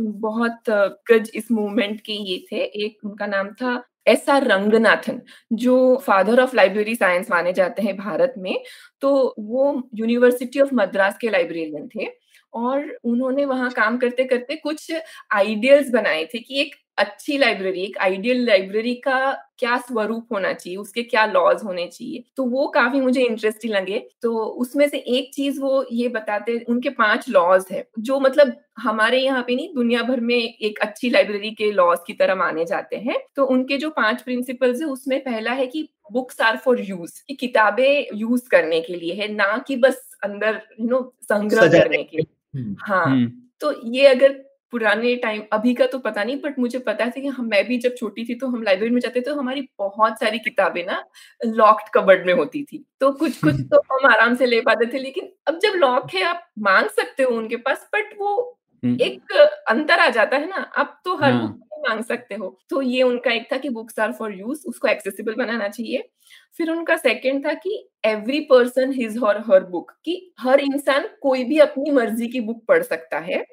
बहुत 0.00 0.70
गज 1.10 1.30
इस 1.36 1.50
मूवमेंट 1.52 2.00
के 2.00 2.12
ये 2.12 2.38
थे। 2.52 2.62
एक 2.84 3.04
उनका 3.04 3.26
नाम 3.26 3.48
था 3.54 3.82
एस 4.06 4.28
आर 4.28 4.44
रंगनाथन, 4.44 5.20
जो 5.52 5.96
फादर 6.06 6.40
ऑफ़ 6.40 6.56
लाइब्रेरी 6.56 6.94
साइंस 6.94 7.30
माने 7.30 7.52
जाते 7.52 7.82
हैं 7.82 7.96
भारत 7.96 8.34
में 8.38 8.54
तो 9.02 9.34
वो 9.38 9.82
यूनिवर्सिटी 9.94 10.60
ऑफ़ 10.60 10.74
मद्रास 10.74 11.18
के 11.20 11.30
लाइब्रेरियन 11.30 11.88
थे। 11.96 12.06
और 12.54 12.84
उन्होंने 13.04 13.44
वहाँ 13.44 13.70
काम 13.72 13.98
करते 13.98 14.24
करते 14.24 14.56
कुछ 14.56 14.90
आइडियल्स 15.32 15.90
बनाए 15.90 16.24
थे 16.34 16.38
कि 16.38 16.60
एक 16.60 16.74
अच्छी 16.98 17.36
लाइब्रेरी 17.38 17.82
एक 17.82 17.96
आइडियल 17.98 18.44
लाइब्रेरी 18.46 18.94
का 18.96 19.32
क्या 19.58 19.76
स्वरूप 19.78 20.32
होना 20.32 20.52
चाहिए 20.52 20.76
उसके 20.78 21.02
क्या 21.02 21.24
लॉज 21.26 21.62
होने 21.64 21.86
चाहिए। 21.86 22.22
तो 22.36 22.44
वो 22.44 22.66
काफ़ी 22.68 23.00
मुझे 23.00 23.22
इंटरेस्टिंग 23.22 23.72
लगे। 23.74 23.98
तो 24.22 24.32
उसमें 24.36 24.86
से 24.88 24.98
एक 24.98 25.30
चीज़ 25.34 25.60
वो 25.60 25.84
ये 25.92 26.08
बताते 26.08 26.58
उनके 26.68 26.90
पाँच 26.90 27.28
लॉज 27.28 27.64
है 27.72 27.84
जो 28.00 28.18
मतलब 28.20 28.52
हमारे 28.78 29.20
यहाँ 29.20 29.42
पे 29.42 29.54
नहीं 29.56 29.74
दुनिया 29.74 30.02
भर 30.02 30.20
में 30.20 30.36
एक 30.36 30.78
अच्छी 30.82 31.10
लाइब्रेरी 31.10 31.50
के 31.52 31.70
लॉज 31.72 31.98
की 32.06 32.12
तरह 32.12 32.34
माने 32.34 32.64
जाते 32.64 32.96
हैं। 32.98 33.18
तो 33.36 33.44
उनके 33.46 33.78
जो 33.78 33.90
पाँच 33.92 34.22
प्रिंसिपल्स 34.22 34.80
है 34.80 34.86
उसमें 34.88 35.18
पहला 35.20 35.52
है 35.52 35.66
कि 35.66 35.88
बुक्स 36.12 36.40
आर 36.40 36.56
फॉर 36.56 36.80
यूज़ 36.80 37.22
कि 37.28 37.34
किताबें 37.36 38.06
यूज़ 38.14 38.48
करने 38.50 38.80
के 38.80 38.96
लिए 38.96 39.14
है 39.14 39.32
ना 39.34 39.56
कि 39.66 39.76
बस 39.78 40.02
अंदर 40.24 40.60
यू 40.80 40.88
नो 40.88 41.00
संग्रह 41.24 41.68
करने 41.68 42.02
के 42.04 42.16
लिए। 42.16 42.26
हाँ 42.54 43.04
हम्म। 43.04 43.30
तो 43.60 43.72
ये 43.88 44.06
अगर 44.06 44.32
पुराने 44.72 45.14
टाइम 45.16 45.42
अभी 45.52 45.72
का 45.74 45.86
तो 45.86 45.98
पता 45.98 46.22
नहीं 46.24 46.36
बट 46.40 46.58
मुझे 46.58 46.78
पता 46.78 47.06
था 47.06 47.20
कि 47.20 47.26
हम 47.28 47.46
मैं 47.46 47.64
भी 47.66 47.78
जब 47.78 47.94
छोटी 47.96 48.24
थी 48.24 48.34
तो 48.34 48.46
हम 48.46 48.62
लाइब्रेरी 48.62 48.94
में 48.94 49.00
जाते 49.00 49.20
थे 49.20 49.24
तो 49.24 49.34
हमारी 49.34 49.68
बहुत 49.78 50.20
सारी 50.20 50.38
किताबें 50.38 50.84
ना 50.86 51.02
लॉक्ड 51.40 51.92
कबर्ड 51.94 52.26
में 52.26 52.32
होती 52.34 52.62
थी 52.62 52.84
तो 53.00 53.10
कुछ 53.12 53.38
कुछ 53.38 53.60
तो 53.70 53.80
हम 53.90 54.06
आराम 54.10 54.34
से 54.34 54.46
ले 54.46 54.60
पाते 54.60 54.86
थे 54.86 54.98
लेकिन 54.98 55.28
अब 55.48 55.58
जब 55.58 55.74
लॉक 55.76 56.14
है 56.14 56.22
आप 56.22 56.46
मांग 56.60 56.88
सकते 56.90 57.22
हो 57.22 57.36
उनके 57.36 57.56
पास 57.58 57.88
बट 57.94 58.14
वो 58.18 58.34
हम्म। 58.82 58.96
एक 59.00 59.32
अंतर 59.68 59.98
आ 59.98 60.08
जाता 60.08 60.36
है 60.36 60.48
ना 60.48 60.62
अब 60.76 60.96
तो 61.04 61.16
हर 61.16 61.32
हाँ। 61.32 61.58
मांग 61.82 62.02
सकते 62.04 62.34
हो। 62.34 62.56
तो 62.70 62.82
ये 62.82 63.02
उनका 63.02 63.32
एक 63.32 63.48
था 63.52 63.56
कि 63.58 63.68
बुक्स 63.70 63.98
आर 63.98 64.12
फॉर 64.12 64.34
यूज़ 64.34 64.62
उसको 64.68 64.88
एक्सेसिबल 64.88 65.34
बनाना 65.36 65.68
चाहिए। 65.68 66.02
फिर 66.58 66.70
उनका 66.70 66.96
सेकंड 66.98 67.46
था 67.46 67.54
कि 67.56 67.78
एवरी 68.06 68.40
पर्सन 68.46 68.92
हिज 68.92 69.18
और 69.22 69.38
हर 69.50 69.64
बुक 69.66 69.92
कि 70.04 70.20
हर 70.40 70.60
इंसान 70.60 71.08
कोई 71.22 71.44
भी 71.44 71.58
अपनी 71.60 71.90
मर्ज़ी 71.90 72.28
की 72.28 72.40
बुक 72.42 72.64
पढ़ 72.68 72.82
सकता 72.82 73.18
है। 73.20 73.44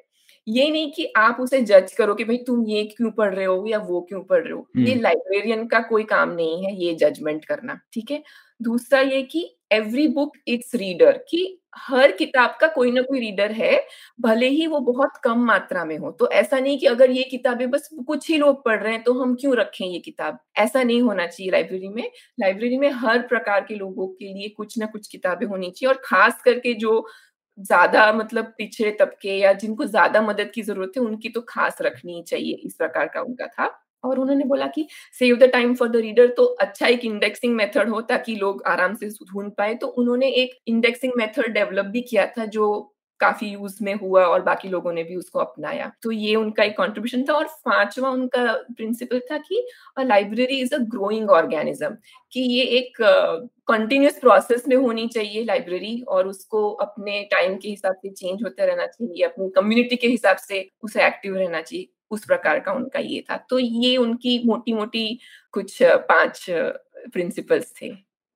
ये 0.46 0.70
नहीं 0.70 0.90
कि 0.92 1.06
आप 1.16 1.36
उसे 1.40 1.60
जज 1.62 1.92
करो 1.92 2.14
कि 2.14 2.24
भाई 2.24 2.36
तुम 2.38 2.64
ये 2.68 2.82
क्यों 2.88 3.10
पढ़ 3.10 3.34
रहे 3.34 3.44
हो 3.44 3.64
या 3.68 3.78
वो 3.80 4.00
क्यों 4.00 4.22
पढ़ 4.24 4.42
रहे 4.44 4.52
हो। 4.52 4.66
ये 4.78 4.94
लाइब्रेरियन 4.94 5.58
हम्म। 5.58 5.68
का 5.68 5.80
कोई 5.80 6.04
काम 6.06 6.30
नहीं 6.32 6.64
है 6.66 6.74
ये 6.76 6.94
जजमेंट 6.96 7.44
करना 7.44 7.78
ठीक 7.92 8.10
है? 8.10 8.22
दूसरा 8.60 9.00
ये 9.00 9.22
कि 9.24 9.44
एवरी 9.70 10.06
बुक 10.10 10.32
इट्स 10.48 10.74
रीडर 10.76 11.18
कि 11.28 11.56
हर 11.78 12.12
किताब 12.12 12.56
का 12.60 12.66
कोई 12.68 12.90
ना 12.92 13.02
कोई 13.02 13.20
रीडर 13.20 13.52
है, 13.52 13.76
भले 14.20 14.48
ही 14.48 14.66
वो 14.66 14.78
बहुत 14.82 15.16
कम 15.24 15.44
मात्रा 15.46 15.84
में 15.84 15.96
हो। 15.98 16.10
तो 16.12 16.28
ऐसा 16.32 16.58
नहीं 16.58 16.78
कि 16.78 16.86
अगर 16.86 17.10
ये 17.10 17.22
किताबें 17.26 17.70
बस 17.70 17.88
कुछ 18.06 18.28
ही 18.30 18.36
लोग 18.38 18.64
पढ़ 18.64 18.82
रहे 18.82 18.92
हैं 18.92 19.02
तो 19.04 19.12
हम 19.14 19.34
क्यों 19.36 19.56
रखें 19.56 19.84
ये 19.86 19.98
किताब? 20.00 20.38
ऐसा 20.58 20.82
नहीं 20.82 21.00
होना 21.02 21.26
चाहिए 21.26 21.50
लाइब्रेरी 21.52 21.88
में। 21.90 22.10
लाइब्रेरी 22.38 22.78
में 22.78 22.90
हर 22.96 23.18
प्रकार 23.28 23.60
के 23.64 23.74
लोगों 23.76 24.06
के 24.10 24.32
लिए 24.34 24.48
कुछ 24.56 24.78
ना 24.78 24.86
कुछ 24.88 25.08
किताबें 25.08 25.46
होनी 25.46 25.70
चाहिए 25.70 25.92
और 25.92 26.00
खास 26.04 26.40
करके 26.44 26.74
जो 26.76 27.06
ज़्यादा 27.58 28.12
मतलब 28.14 28.44
पिछड़े 28.58 28.90
तबके 29.00 29.36
या 29.38 29.52
जिनको 29.54 29.84
ज़्यादा 29.86 30.22
मदद 30.22 30.50
की 30.54 30.62
ज़रूरत 30.62 30.92
है 30.96 31.02
उनकी 31.02 31.28
तो 31.30 31.40
खास 31.48 31.78
रखनी 31.82 32.22
चाहिए, 32.28 32.54
इस 32.56 32.74
प्रकार 32.74 33.08
का 33.08 33.20
उनका 33.22 33.46
था। 33.48 33.66
और 34.04 34.18
उन्होंने 34.20 34.44
बोला 34.44 34.66
कि 34.66 34.86
save 35.18 35.36
the 35.36 35.50
time 35.52 35.74
for 35.74 35.88
the 35.88 35.96
reader 35.96 36.26
तो 36.36 36.44
अच्छा 36.60 36.86
एक 36.86 37.04
इंडेक्सिंग 37.04 37.54
मेथड 37.56 37.88
हो 37.88 38.00
ताकि 38.02 38.36
लोग 38.36 38.62
आराम 38.66 38.94
से 38.94 39.08
ढूंढ 39.32 39.50
पाए। 39.58 39.74
तो 39.74 39.86
उन्होंने 39.88 40.28
एक 40.34 40.58
इंडेक्सिंग 40.66 41.12
मेथड 41.16 41.52
डेवलप 41.54 41.86
भी 41.86 42.00
किया 42.02 42.26
था 42.38 42.44
जो 42.48 42.70
काफ़ी 43.20 43.46
यूज़ 43.48 43.76
में 43.84 43.94
हुआ 43.94 44.24
और 44.26 44.42
बाकी 44.42 44.68
लोगों 44.68 44.92
ने 44.92 45.02
भी 45.04 45.16
उसको 45.16 45.38
अपनाया। 45.38 45.90
तो 46.02 46.10
ये 46.10 46.34
उनका 46.36 46.64
एक 46.64 46.76
कॉन्ट्रीब्यूशन 46.76 47.24
था 47.28 47.34
और 47.34 47.44
पांचवा 47.66 48.10
उनका 48.10 48.52
प्रिंसिपल 48.76 49.20
था 49.30 49.38
कि 49.38 49.62
library 50.00 50.60
is 50.60 50.74
a 50.74 50.78
growing 50.94 51.30
organism 51.30 51.90
कि 52.32 52.40
ये 52.40 52.64
एक 52.78 52.96
कंटिन्यूस 53.68 54.14
uh, 54.14 54.20
प्रोसेस 54.20 54.64
में 54.68 54.76
होनी 54.76 55.06
चाहिए 55.08 55.44
लाइब्रेरी 55.44 56.00
और 56.08 56.28
उसको 56.28 56.68
अपने 56.82 57.22
टाइम 57.32 57.56
के 57.56 57.68
हिसाब 57.68 57.94
से 57.94 58.10
चेंज 58.10 58.42
होते 58.44 58.66
रहना 58.66 58.86
चाहिए 58.86 59.24
अपनी 59.24 59.50
कम्युनिटी 59.56 59.96
के 59.96 60.08
हिसाब 60.08 60.36
से 60.38 60.68
उसे 60.84 61.06
एक्टिव 61.06 61.36
रहना 61.36 61.60
चाहिए। 61.62 61.88
उस 62.10 62.24
प्रकार 62.24 62.60
का 62.60 62.72
उनका 62.72 62.98
ये 62.98 63.20
था। 63.30 63.36
तो 63.50 63.58
ये 63.58 63.96
उनकी 63.96 64.40
मोटी 64.46 64.72
मोटी 64.72 65.18
कुछ 65.52 65.78
पाँच 65.82 66.44
प्रिंसिपल्स 66.48 67.72
थे, 67.82 67.90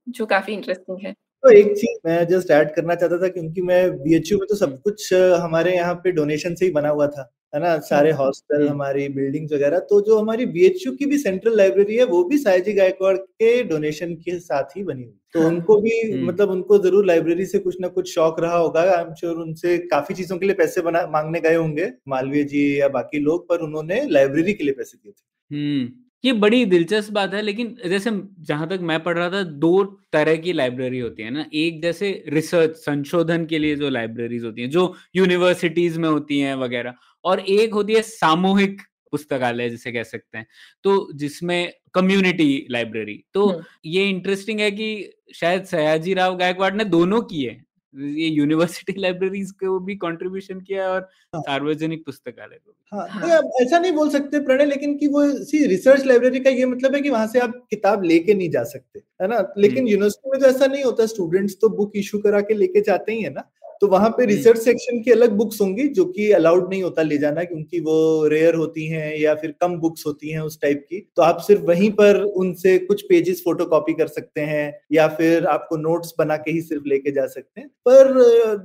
जो 0.06 0.26
काफ़ी 0.26 0.52
इंटरेस्टिंग 0.52 0.98
है। 1.04 1.12
तो 1.12 1.50
एक 1.50 1.72
चीज़ 1.76 1.98
मैं 2.06 2.26
जस्ट 2.26 2.50
ऐड 2.50 2.74
करना 2.74 2.94
चाहता 2.94 3.16
था 3.18 3.28
क्योंकि 3.28 3.62
मैं 3.62 3.90
बीएचयू 4.02 4.38
में 4.38 4.46
तो 4.48 4.56
सब 4.56 4.78
कुछ 4.82 5.12
हमारे 5.14 5.74
यहाँ 5.74 5.94
पे 5.94 6.12
डोनेशन 6.12 6.54
से 6.54 6.64
ही 6.64 6.70
बना 6.72 6.88
हुआ 6.88 7.06
था। 7.06 7.30
है 7.54 7.61
ना 7.61 7.78
सारे 7.80 8.11
हॉस्टल 8.12 8.56
हम्म। 8.56 8.70
हमारी 8.70 9.08
बिल्डिंग्स 9.11 9.52
वगैरह 9.52 9.78
तो 9.90 10.00
जो 10.00 10.18
हमारी 10.18 10.46
बीएचयू 10.49 10.92
की 10.92 11.06
भी 11.06 11.18
सेंट्रल 11.18 11.56
लाइब्रेरी 11.56 11.96
है 11.96 12.04
वो 12.06 12.23
भी 12.25 12.38
सायजी 12.38 12.73
गायकवाड़ 12.73 13.16
के 13.16 13.62
डोनेशन 13.64 14.14
के 14.16 14.38
साथ 14.40 14.76
ही 14.76 14.82
बनी 14.84 15.02
हुई 15.02 15.14
तो 15.34 15.40
हाँ। 15.40 15.49
उनको 15.49 15.76
भी 15.80 16.00
हम्म। 16.02 16.26
मतलब 16.26 16.50
उनको 16.50 16.78
ज़रूर 16.78 17.06
लाइब्रेरी 17.06 17.46
से 17.46 17.58
कुछ 17.58 17.76
ना 17.80 17.88
कुछ 17.90 18.14
शौक 18.14 18.40
रहा 18.40 18.56
होगा 18.56 18.82
आई 18.88 19.02
एम 19.02 19.14
श्योर 19.14 19.37
उनसे 19.38 19.76
काफ़ी 19.87 20.14
चीज़ों 20.14 20.38
के 20.38 20.46
लिए 20.46 20.54
पैसे 20.54 20.82
बना 20.82 21.06
मांगने 21.08 21.40
गए 21.40 21.54
होंगे 21.54 21.90
मालवीय 22.08 22.44
जी 22.46 22.64
या 22.80 22.88
बाकी 22.90 23.20
लोग 23.20 23.49
पर 23.49 23.61
उन्होंने 23.61 24.04
लाइब्रेरी 24.11 24.54
के 24.54 24.64
लिए 24.64 24.75
पैसे 24.75 24.99
दिए 24.99 25.12
थे 25.12 25.56
हम्म 25.56 25.88
ये 26.24 26.32
बड़ी 26.34 26.64
दिलचस्प 26.64 27.12
बात 27.12 27.34
है 27.34 27.40
लेकिन 27.42 27.76
जैसे 27.86 28.10
जहाँ 28.40 28.68
तक 28.68 28.78
मैं 28.82 29.02
पढ़ 29.02 29.16
रहा 29.18 29.30
था 29.30 29.42
दो 29.42 29.84
तरह 30.12 30.36
की 30.36 30.52
लाइब्रेरी 30.52 30.98
होती 30.98 31.22
है 31.22 31.30
ना। 31.30 31.44
एक 31.54 31.82
जैसे 31.82 32.24
रिसर्च 32.28 32.76
संशोधन 32.76 33.44
के 33.46 33.58
लिए 33.58 33.76
जो 33.76 33.88
लाइब्रेरीज 33.88 34.44
होती 34.44 34.62
हैं 34.62 34.70
जो 34.70 34.94
यूनिवर्सिटीज 35.16 35.98
में 35.98 36.08
होती 36.08 36.38
हैं 36.40 36.54
वगैरह 36.54 36.94
और 37.24 37.40
एक 37.40 37.74
होती 37.74 37.94
है 37.94 38.02
सामूहिक 38.02 38.80
पुस्तकालय 39.12 39.68
जिसे 39.70 39.92
कह 39.92 40.02
सकते 40.02 40.38
हैं। 40.38 40.46
तो 40.84 41.08
जिसमें 41.14 41.72
कम्युनिटी 41.94 42.66
लाइब्रेरी। 42.70 43.22
तो 43.34 43.62
ये 43.86 44.08
इंटरेस्टिंग 44.08 44.60
है 44.60 44.70
कि 44.70 44.88
शायद 45.34 45.64
सयाजी 45.64 46.14
राव 46.14 46.36
गायकवाड़ 46.36 46.74
ने 46.74 46.84
दोनों 46.86 47.20
किए 47.22 47.60
ये 47.96 48.28
यूनिवर्सिटी 48.28 49.00
लाइब्रेरीज 49.00 49.50
को 49.62 49.78
भी 49.80 49.94
कंट्रीब्यूशन 49.96 50.60
किया 50.60 50.88
और 50.88 51.00
हाँ। 51.34 51.42
सार्वजनिक 51.42 52.04
पुस्तकालय 52.06 52.58
को 52.66 52.96
हाँ, 52.96 53.08
हाँ। 53.08 53.42
तो 53.42 53.62
ऐसा 53.64 53.78
नहीं 53.78 53.92
बोल 53.92 54.10
सकते 54.10 54.40
प्रणय 54.40 54.64
लेकिन 54.64 54.96
कि 54.98 55.06
वो 55.06 55.26
सी 55.44 55.66
रिसर्च 55.66 56.04
लाइब्रेरी 56.04 56.40
का 56.40 56.50
ये 56.50 56.66
मतलब 56.66 56.94
है 56.94 57.00
कि 57.00 57.10
वहाँ 57.10 57.26
से 57.26 57.38
आप 57.38 57.66
किताब 57.70 58.02
लेके 58.02 58.34
नहीं 58.34 58.50
जा 58.50 58.64
सकते 58.64 59.02
है 59.22 59.28
ना 59.28 59.54
लेकिन 59.58 59.88
यूनिवर्सिटी। 59.88 60.30
में 60.30 60.40
तो 60.40 60.46
ऐसा 60.46 60.66
नहीं 60.66 60.84
होता 60.84 61.06
स्टूडेंट्स 61.06 61.56
तो 61.60 61.68
बुक 61.68 61.92
इशू 61.96 62.18
करा 62.18 62.40
के 62.40 62.54
लेके 62.54 62.80
जाते 62.80 63.12
ही 63.12 63.22
है 63.22 63.30
ना 63.30 63.50
तो 63.84 63.88
वहाँ 63.88 64.08
पे 64.10 64.24
रिसर्च 64.26 64.58
सेक्शन 64.58 65.00
की 65.02 65.10
अलग 65.10 65.30
बुक्स 65.30 65.60
होंगी 65.60 65.86
जो 65.88 66.04
कि 66.04 66.30
अलाउड 66.32 66.68
नहीं 66.70 66.82
होता 66.82 67.02
ले 67.02 67.16
जाना 67.18 67.42
क्योंकि 67.44 67.80
वो 67.80 67.96
रेयर 68.28 68.54
होती 68.54 68.86
हैं 68.86 69.16
या 69.16 69.34
फिर 69.34 69.54
कम 69.60 69.76
बुक्स 69.78 70.06
होती 70.06 70.30
हैं 70.30 70.40
उस 70.40 70.60
टाइप 70.62 70.86
की। 70.90 71.00
तो 71.16 71.22
आप 71.22 71.40
सिर्फ़ 71.40 71.62
वहीं 71.62 71.90
पर 71.90 72.20
उनसे 72.22 72.76
कुछ 72.78 73.02
पेजेस 73.02 73.42
फ़ोटो 73.44 73.64
कॉपी 73.64 73.92
कर 73.92 74.06
सकते 74.06 74.40
हैं 74.40 74.64
या 74.92 75.08
फिर 75.08 75.46
आपको 75.46 75.76
नोट्स 75.76 76.14
बना 76.18 76.36
के 76.36 76.52
ही 76.52 76.60
सिर्फ़ 76.60 76.84
लेके 76.86 77.10
जा 77.10 77.26
सकते 77.26 77.60
हैं। 77.60 77.68
पर 77.88 78.12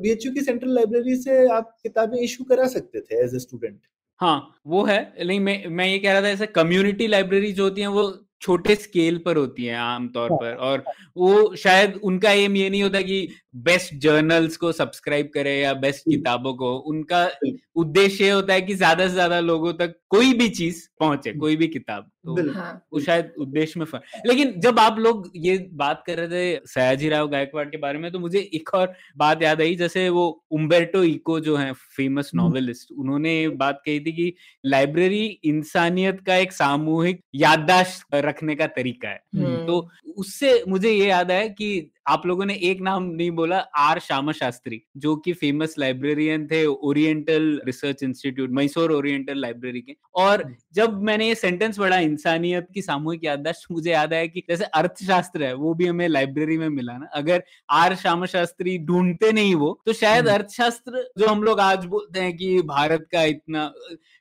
बीएचयू 0.01 0.31
की 0.33 0.41
सेंट्रल 0.41 0.73
लाइब्रेरी 0.75 1.15
से 1.15 1.45
आप 1.49 1.75
किताबें 1.83 2.17
इशू 2.19 2.43
करा 2.43 2.67
सकते 2.67 3.01
थे 3.01 3.23
एज 3.23 3.35
ए 3.35 3.39
स्टूडेंट 3.39 3.77
हाँ 4.19 4.39
वो 4.67 4.83
है। 4.85 5.01
लेकिन 5.23 5.43
मैं 5.43 5.67
मैं 5.67 5.87
ये 5.87 5.99
कह 5.99 6.11
रहा 6.13 6.21
था 6.21 6.29
ऐसे 6.29 6.45
कम्युनिटी 6.45 7.07
लाइब्रेरी 7.07 7.51
जो 7.51 7.63
होती 7.63 7.81
है 7.81 7.87
वो 7.87 8.11
छोटे 8.41 8.75
स्केल 8.75 9.17
पर 9.17 9.37
होती 9.37 9.65
है 9.65 9.75
आमतौर 9.75 10.29
हाँ, 10.31 10.37
पर। 10.37 10.53
और। 10.55 10.83
वो 11.17 11.55
शायद 11.55 11.99
उनका 12.03 12.31
एम 12.31 12.55
ये 12.55 12.69
नहीं 12.69 12.83
होता 12.83 13.01
कि 13.01 13.17
बेस्ट 13.55 13.93
जर्नल्स 13.95 14.57
को 14.57 14.71
सब्सक्राइब 14.71 15.29
करे 15.33 15.59
या 15.59 15.73
बेस्ट 15.73 16.03
किताबों 16.09 16.53
को 16.53 16.75
उनका 16.77 17.29
उद्देश्य 17.75 18.29
होता 18.29 18.53
है 18.53 18.61
कि 18.61 18.75
ज़्यादा 18.75 19.07
से 19.07 19.13
ज़्यादा 19.13 19.39
लोगों 19.39 19.73
तक 19.73 19.95
कोई 20.09 20.33
भी 20.33 20.49
चीज़ 20.49 20.87
पहुँचे 20.99 21.33
कोई 21.33 21.55
भी 21.55 21.67
किताब 21.67 22.09
तो 22.25 22.51
हाँ। 22.53 22.87
वो 22.93 22.99
शायद 22.99 23.33
उद्देश्य 23.39 23.79
में 23.79 23.85
फ़र्क 23.85 24.03
लेकिन 24.25 24.59
जब 24.61 24.79
आप 24.79 24.99
लोग 24.99 25.31
ये 25.35 25.57
बात 25.73 26.03
कर 26.07 26.17
रहे 26.17 26.27
थे 26.27 26.65
सयाजी 26.67 27.09
राव 27.09 27.27
गायकवाड़ 27.27 27.65
के 27.67 27.77
बारे 27.77 27.99
में 27.99 28.11
तो 28.11 28.19
मुझे 28.19 28.39
एक 28.53 28.73
और 28.73 28.93
बात 29.17 29.43
याद 29.43 29.61
आई 29.61 29.75
जैसे 29.75 30.07
वो 30.09 30.45
उम्बेर्टो 30.51 31.03
इको 31.03 31.39
जो 31.39 31.55
है 31.55 31.71
फ़ेमस 31.73 32.31
नॉवेलिस्ट 32.35 32.91
उन्होंने 32.91 33.47
बात 33.49 33.81
कही 33.85 33.99
थी 33.99 34.11
कि 34.11 34.33
लाइब्रेरी 34.65 35.25
इंसानियत 35.43 36.19
का 36.25 36.35
एक 36.35 36.51
सामूहिक 36.51 37.21
याददाश्त 37.35 38.15
रखने 38.15 38.55
का 38.55 38.67
तरीका 38.67 39.09
है। 39.09 39.65
तो 39.65 39.89
उससे 40.17 40.63
मुझे 40.67 40.91
ये 40.91 41.07
याद 41.07 41.31
आया 41.31 41.47
कि 41.47 41.91
आप 42.09 42.25
लोगों 42.25 42.45
ने 42.45 42.53
एक 42.63 42.81
नाम 42.81 43.03
नहीं 43.05 43.31
बोला 43.31 43.57
आर 43.77 43.99
श्यामा 43.99 44.31
शास्त्री 44.31 44.81
जो 44.97 45.15
कि 45.17 45.33
फ़ेमस 45.33 45.75
लाइब्रेरियन 45.79 46.47
थे 46.47 46.65
oriental 46.65 47.43
research 47.65 48.03
institute 48.03 48.51
Mysore 48.51 48.91
oriental 48.91 49.37
library 49.37 49.81
के 49.81 49.95
और 50.15 50.43
हम्म। 50.43 50.55
जब 50.75 51.01
मैंने 51.01 51.27
ये 51.27 51.35
सेंटेंस 51.35 51.79
पढ़ा 51.79 51.97
इंसानियत 51.99 52.67
की 52.73 52.81
सामूहिक 52.81 53.23
याददाश्त 53.23 53.67
मुझे 53.71 53.91
याद 53.91 54.13
आया 54.13 54.25
कि 54.27 54.43
जैसे 54.49 54.65
अर्थशास्त्र 54.75 55.43
है 55.43 55.53
वो 55.55 55.73
भी 55.73 55.87
हमें 55.87 56.07
लाइब्रेरी 56.09 56.57
में 56.57 56.67
मिला 56.71 56.97
ना 56.97 57.09
अगर 57.15 57.43
आर 57.75 57.95
श्यामा 57.97 58.25
शास्त्री 58.27 58.77
ढूंढते 58.85 59.31
नहीं 59.31 59.55
वो 59.57 59.71
तो 59.85 59.93
शायद 59.95 60.25
हम्म। 60.25 60.33
अर्थशास्त्र 60.33 61.07
जो 61.19 61.27
हम 61.27 61.43
लोग 61.43 61.59
आज 61.61 61.85
बोलते 61.87 62.19
हैं 62.19 62.35
कि 62.37 62.61
भारत 62.67 63.07
का 63.11 63.23
इतना 63.29 63.71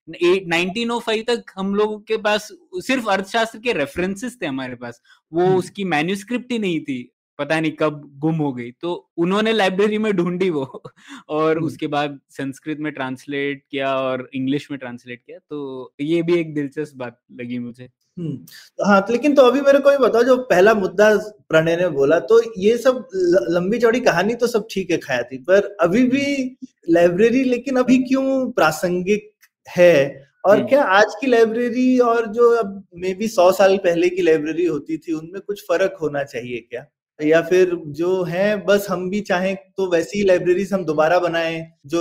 1905 0.08 1.26
तक 1.26 1.52
हम 1.56 1.74
लोगों 1.74 1.98
के 2.02 2.16
पास 2.22 2.48
सिर्फ़ 2.82 3.08
अर्थशास्त्र 3.10 3.58
के 3.58 3.72
रेफरेंसेस 3.74 4.38
थे 4.42 4.46
हमारे 4.46 4.74
पास 4.76 5.00
वो 5.32 5.44
हम्म। 5.44 5.56
उसकी 5.56 5.84
मैन्यूस्क्रिप्ट 5.92 6.52
ही 6.52 6.58
नहीं 6.58 6.80
थी 6.80 6.98
पता 7.38 7.60
नहीं 7.60 7.72
कब 7.72 8.02
गुम 8.18 8.36
हो 8.36 8.52
गई। 8.52 8.70
तो 8.70 9.10
उन्होंने 9.16 9.52
लाइब्रेरी 9.52 9.98
में 9.98 10.12
ढूंढी 10.12 10.50
वो 10.50 10.82
और। 11.28 11.58
उसके 11.58 11.86
बाद 11.86 12.18
संस्कृत 12.30 12.78
में 12.78 12.92
ट्रांसलेट 12.92 13.62
किया 13.70 13.96
और 13.96 14.28
इंग्लिश 14.34 14.70
में 14.70 14.78
ट्रांसलेट 14.80 15.22
किया। 15.26 15.38
तो 15.38 15.94
ये 16.00 16.22
भी 16.22 16.40
एक 16.40 16.54
दिलचस्प 16.54 16.96
बात 16.96 17.20
लगी 17.32 17.58
मुझे। 17.58 17.88
तो 18.18 18.86
हाँ 18.86 19.00
तो 19.02 19.12
लेकिन 19.12 19.34
तो 19.34 19.42
अभी 19.42 19.60
मेरे 19.60 19.78
को 19.78 19.90
ये 19.92 19.98
बताओ 19.98 20.22
जो 20.22 20.36
पहला 20.36 20.74
मुद्दा 20.74 21.16
प्रणय 21.48 21.76
ने 21.76 21.88
बोला 21.88 22.18
तो 22.20 22.40
ये 22.58 22.76
सब 22.78 23.08
लंबी 23.50 23.78
चौड़ी 23.78 24.00
कहानी 24.00 24.34
तो 24.34 24.46
सब 24.46 24.66
ठीक 24.70 24.90
है 24.90 24.96
खयाती 24.98 25.38
पर 25.38 25.76
अभी 25.80 26.02
भी 26.04 26.56
लाइब्रेरी 26.90 27.44
लेकिन 27.44 27.76
अभी 27.76 27.98
क्यों 27.98 28.50
प्रासंगिक 28.50 29.30
है? 29.76 30.24
और। 30.44 30.64
क्या 30.64 30.82
आज 30.82 31.14
की 31.20 31.26
लाइब्रेरी 31.26 31.98
और 31.98 32.26
जो 32.26 32.50
अब 32.56 32.84
मे 32.94 33.14
बी 33.14 33.28
सौ 33.28 33.52
साल 33.52 33.76
पहले 33.76 34.08
की 34.08 34.22
लाइब्रेरी 34.22 34.66
होती 34.66 34.98
थी 34.98 35.12
उनमें 35.12 35.40
कुछ 35.40 35.64
फ़र्क 35.68 35.96
होना 36.02 36.24
चाहिए 36.24 36.58
क्या? 36.70 36.86
या 37.20 37.40
फिर 37.42 37.70
जो 37.92 38.22
है, 38.22 38.56
बस 38.64 38.86
हम 38.90 39.08
भी 39.10 39.20
चाहें 39.20 39.54
तो 39.76 39.90
वैसी 39.92 40.22
लाइब्रेरीज 40.24 40.72
हम 40.72 40.84
दोबारा 40.84 41.18
बनाएँ, 41.18 41.60
जो 41.86 42.00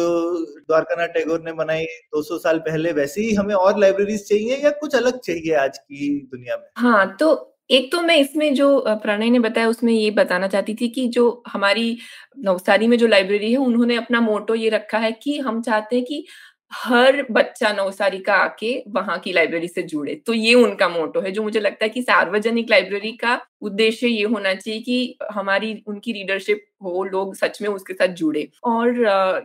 द्वारकानाथ 0.59 1.07
टैगोर 1.09 1.41
ने 1.45 1.53
बनाई 1.53 1.85
200 2.11 2.37
साल 2.37 2.59
पहले, 2.59 2.91
वैसी 2.93 3.21
ही 3.21 3.33
हमें 3.35 3.53
और 3.55 3.79
लाइब्रेरीज 3.79 4.27
चाहिए 4.29 4.57
या 4.57 4.69
कुछ 4.71 4.95
अलग 4.95 5.19
चाहिए 5.19 5.53
आज 5.57 5.77
की 5.77 6.09
दुनिया 6.31 6.57
में? 6.57 6.65
हाँ 6.77 7.15
तो 7.19 7.53
एक 7.69 7.91
तो 7.91 8.01
मैं 8.01 8.15
इसमें 8.17 8.53
जो 8.55 8.67
प्रणय 9.03 9.29
ने 9.29 9.39
बताया 9.39 9.67
उसमें 9.69 9.91
ये 9.93 10.11
बताना 10.11 10.47
चाहती 10.47 10.75
थी 10.75 10.87
कि 10.89 11.07
जो 11.07 11.43
हमारी 11.47 11.97
नवसारी 12.39 12.87
में 12.87 12.97
जो 12.97 13.07
लाइब्रेरी 13.07 13.51
है, 13.51 13.57
उन्होंने 13.57 13.95
अपना 13.95 14.21
मोटो 14.21 14.55
ये 14.55 14.69
रखा 14.69 14.97
है 14.97 15.11
कि 15.13 15.37
हम 15.39 15.61
चाहते 15.61 15.95
हैं 15.95 16.05
कि 16.05 16.25
हर 16.73 17.25
बच्चा 17.31 17.71
नवसारी 17.73 18.17
का 18.19 18.33
आके 18.35 18.71
वहाँ 18.89 19.17
की 19.19 19.33
लाइब्रेरी 19.33 19.67
से 19.67 19.81
जुड़े। 19.83 20.15
तो 20.27 20.33
ये 20.33 20.53
उनका 20.53 20.87
मोटो 20.89 21.21
है, 21.21 21.31
जो 21.31 21.43
मुझे 21.43 21.59
लगता 21.59 21.85
है 21.85 21.89
कि 21.89 22.01
सार्वजनिक 22.01 22.69
लाइब्रेरी 22.69 23.11
का 23.13 23.39
उद्देश्य 23.61 24.07
ये 24.07 24.23
होना 24.25 24.53
चाहिए 24.55 24.79
कि 24.81 25.17
हमारी 25.33 25.73
उनकी 25.87 26.11
रीडरशिप 26.13 26.63
हो 26.83 27.03
लोग 27.05 27.33
सच 27.35 27.61
में 27.61 27.67
उसके 27.69 27.93
साथ 27.93 28.07
जुड़े। 28.15 28.47
और 28.65 28.97